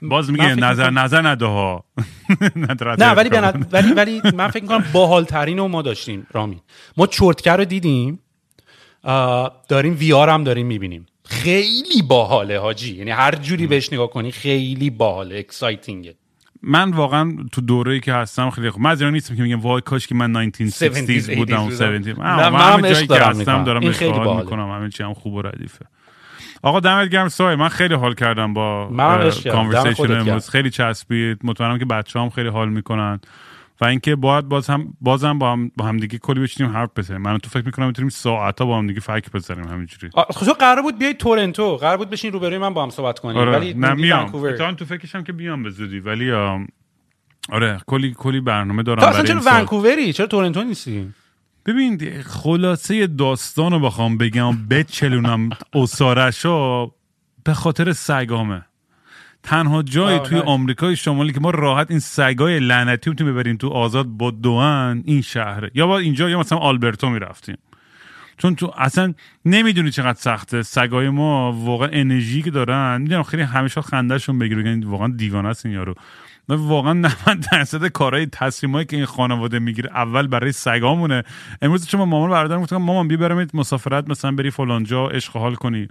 [0.02, 1.84] باز میگه نظر نظر نده ها.
[3.00, 3.30] نه ولی,
[3.72, 6.62] ولی ولی من فکر می‌کنم باحالترین رو ما داشتیم رامی.
[6.98, 8.20] ما چرتکر رو دیدیم.
[9.68, 11.06] داریم وی آر هم داریم می‌بینیم.
[11.26, 12.96] خیلی باحاله حاجی.
[12.96, 16.16] یعنی هر جوری بهش نگاه کنی خیلی باحاله اکسایتینگه
[16.64, 20.07] من واقعا تو دوره‌ای که هستم خیلی خوب من از نیستم که میگم وای کاش
[20.07, 24.90] که من 1960 بودم و 70 من همه جایی که هستم دارم اشتغال می‌کنم همه
[24.90, 25.86] چی هم خوب و ردیفه.
[26.61, 28.86] آقا دمت گرم سای من خیلی حال کردم با
[29.52, 30.49] کانورسیشن امروز.
[30.49, 31.40] خیلی چسبید.
[31.44, 33.19] مطمئنم که بچه هم خیلی حال می‌کنن.
[33.82, 37.22] و اینکه باید باز هم بازم با هم با هم دیگه کلی بشینیم حرف بزنیم.
[37.22, 40.10] من تو فکر می‌کنم می‌تونیم ساعتا با هم دیگه فکر بزنیم همینجوری.
[40.30, 41.78] خب قرار بود بیای تورنتو.
[41.78, 43.38] قرار بود بشین روبروی من با هم صحبت کنیم.
[43.38, 43.52] آره.
[43.52, 46.00] ولی نمیام تو فکرشم که بیام به زودی.
[46.00, 46.32] ولی
[47.52, 51.14] آره کلی کلی برنامه دارم اصلا چرا ونکووری؟ چرا تورنتو نیستی؟
[51.66, 56.86] ببین خلاصه داستان رو بخوام بگم بچلونم اسارشا
[57.44, 58.66] به خاطر سگامه.
[59.44, 60.40] تنها جای آه، توی.
[60.40, 65.03] آمریکای شمالی که ما راحت این سگای لعنتی رو می‌تونیم ببریم تو آزاد با دوان
[65.06, 65.72] این شهره.
[65.74, 67.57] یا با اینجا یا مثلا آلبرتو می‌رفتیم.
[68.38, 69.14] چون تو اصلا
[69.45, 70.64] نمی‌دونی چقدر سخته.
[70.64, 73.02] سگای ما واقعا انرژی که دارن.
[73.02, 74.61] می‌دونم خیلی همیشه خندهشون بگیره.
[74.61, 75.95] بگن واقعا دیوانه است این یارو.
[76.49, 77.14] واقعا 90
[77.52, 81.24] درصد کارهای تصمیمایی که این خانواده می‌گیره اول برای سگامونه.
[81.61, 85.56] امروز چون مامان برادرم گفتم مامان بیا برم مسافرت مثلا بری فلان جا عشق حال
[85.56, 85.88] کنی.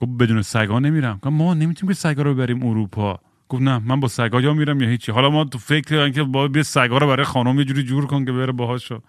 [0.00, 1.14] گفت بدون سگا نمیرم.
[1.14, 3.18] گفتم ما نمی‌تونیم که سگا رو ببریم اروپا.
[3.48, 5.12] گفت نه من با سگا یا میرم یا هیچی.
[5.12, 8.24] حالا ما تو فکر اینکه با بیا سگا رو برای خانم یه جوری جور کن
[8.24, 9.00] که بره باهاشو.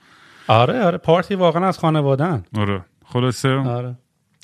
[0.48, 3.50] آره آره پارتی واقعا از خانوادن آره خلاصه.
[3.50, 3.96] آره.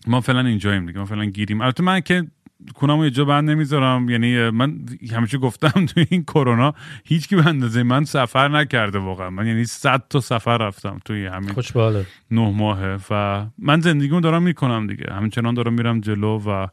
[0.07, 1.61] ما فعلا اینجاییم دیگه ما فعلا گیریم.
[1.61, 2.27] البته من که
[2.73, 4.09] کنم یه جا بند نمی‌ذارم.
[4.09, 4.79] یعنی من
[5.15, 6.73] همیشه گفتم توی این کرونا
[7.05, 9.29] هیچ کی به اندازه من سفر نکرده واقعا.
[9.29, 12.05] من یعنی صد تا سفر رفتم توی همین خوش باله.
[12.31, 15.13] نه ماهه و من زندگیمو دارم می‌کنم دیگه.
[15.13, 16.67] همچنان دارم میرم جلو و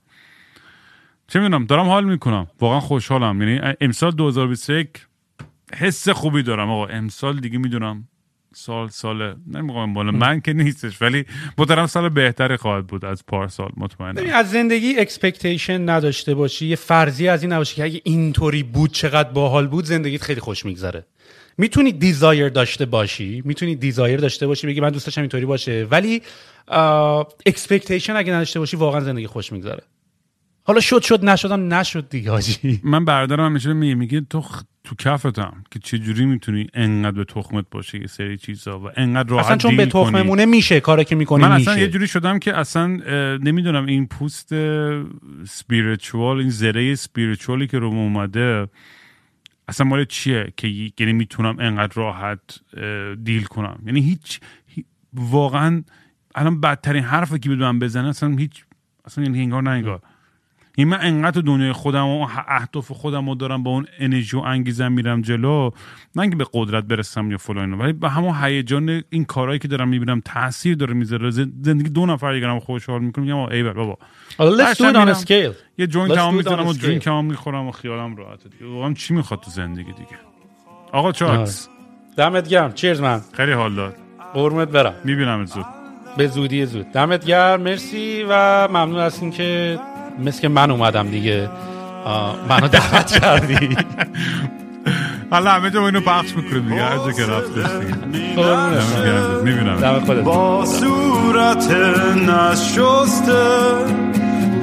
[1.28, 2.46] چه می‌دونم دارم حال می‌کنم.
[2.60, 3.42] واقعا خوشحالم.
[3.42, 4.88] یعنی امسال 2021
[5.74, 6.86] حس خوبی دارم آقا.
[6.86, 8.08] امسال دیگه می‌دونم
[8.54, 11.24] سال سال نمیگم بالا من که نیستش ولی
[11.58, 14.34] مطمئنم سال بهتری خواهد بود از پارسال مطمئنم.
[14.34, 19.30] از زندگی expectation نداشته باشی یه فرضی از این نباشه که اگه اینطوری بود چقدر
[19.30, 21.06] باحال بود زندگیت خیلی خوش میگذره.
[21.58, 26.22] می‌تونی desire داشته باشی می‌تونی desire داشته باشی بگی من دوست داشتم اینطوری باشه ولی
[27.46, 29.82] expectation اگه نداشته باشی واقعا زندگی خوش میگذره.
[30.64, 32.80] حالا شد شد نشدم نشد دیگه حاجی.
[32.84, 37.24] من برادرم همیشه میگه میگه تو خ- تو کفتم که چه جوری می‌تونی انقدر به
[37.24, 39.86] تخمت باشه یه سری چیزا و انقدر راحت اصلا چون به.
[39.86, 41.70] تخممونه میشه کاری که می‌کنی من میشه.
[41.70, 42.86] اصلا یه جوری شدم که اصلا
[43.36, 44.54] نمی‌دونم این پوست
[45.44, 48.68] سپیریچوال این زره سپیریچوالی که رو اومده
[49.68, 50.68] اصلا مال چیه که
[51.00, 52.40] یعنی می‌تونم انقدر راحت
[53.24, 54.84] دیل کنم؟ یعنی هیچ هی-
[55.14, 55.82] واقعا
[56.34, 58.64] الان بدترین حرفی که من بزنه اصلا هیچ
[59.04, 60.00] اصلا یعنی انگار نه انگار.
[60.76, 64.92] این من انقدر دنیای خودم و اهداف خودم رو دارم با اون انرژی و انگیزم
[64.92, 65.70] میرم جلو
[66.16, 69.88] نه اینکه به قدرت برسم یا فلان ولی به همون هیجان این کارهایی که دارم
[69.88, 71.30] می‌بینم تاثیر داره می‌ذاره.
[71.30, 73.24] زندگی دو نفر دیگه خوشحال می‌کنم.
[73.24, 73.98] میگم ایول بابا.
[74.38, 75.54] let's do it on a scale.
[75.78, 76.72] یه joint هم می‌زنم و.
[76.72, 78.66] drink هم می‌خورم و خیالم راحته دیگه.
[78.66, 80.18] واقعا چی می‌خواد تو زندگی دیگه؟
[80.92, 81.68] آقا چاکس.
[82.16, 82.72] دمت گرم.
[82.72, 83.96] cheers من خیلی حال داد.
[84.34, 84.94] قربونت برم.
[85.04, 85.66] می‌بینم زود.
[86.16, 86.86] به زودی زود.
[86.92, 87.60] دمت گرم.
[87.62, 89.78] مرسی و ممنون از اینکه
[90.18, 91.48] مثل که من اومدم دیگه.
[92.48, 93.76] منو دعوت کردی.
[95.30, 97.94] حالا همه جا اینو پخش می‌کنیم دیگه هر جا که رفتش دیگه.
[99.44, 100.22] می‌بینم.
[100.24, 101.70] با صورت
[102.16, 103.42] نشسته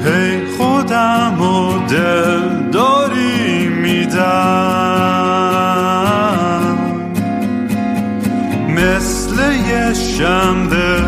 [0.06, 4.20] هی خودم و دل داری میدم.
[8.70, 9.36] مثل
[9.70, 11.04] یه شنبه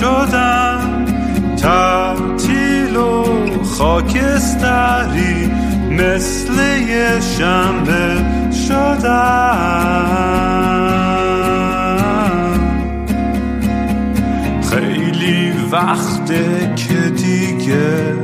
[0.00, 1.04] شدم
[1.62, 3.24] تعطیل و
[3.78, 5.50] خاکستری
[5.90, 6.52] مثل
[6.88, 8.24] یه شنبه
[8.68, 10.06] شدم
[14.70, 18.14] خیلی وقته که دیگه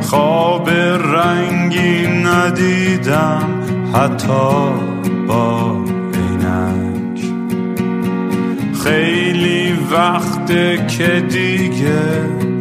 [0.00, 3.62] خواب رنگی ندیدم
[3.94, 4.72] حتی
[5.28, 5.76] با
[6.14, 7.20] عینک.
[8.84, 12.51] خیلی وقته که دیگه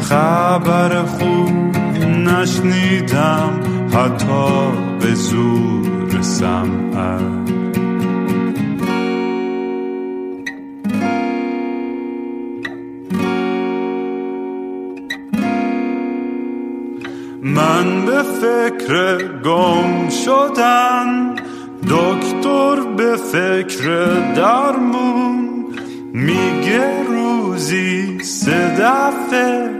[0.00, 3.60] خبر خوب نشنیدم
[3.94, 7.50] حتی به زور سمعک
[17.42, 21.34] من به فکر گم شدن
[21.82, 25.66] دکتر به فکر درمون
[26.12, 29.79] میگه روزی سه دفعه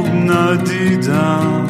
[0.33, 1.67] ندیدم.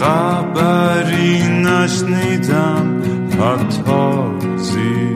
[0.00, 3.00] خبری نشنیدم.
[3.40, 5.09] حتی زیر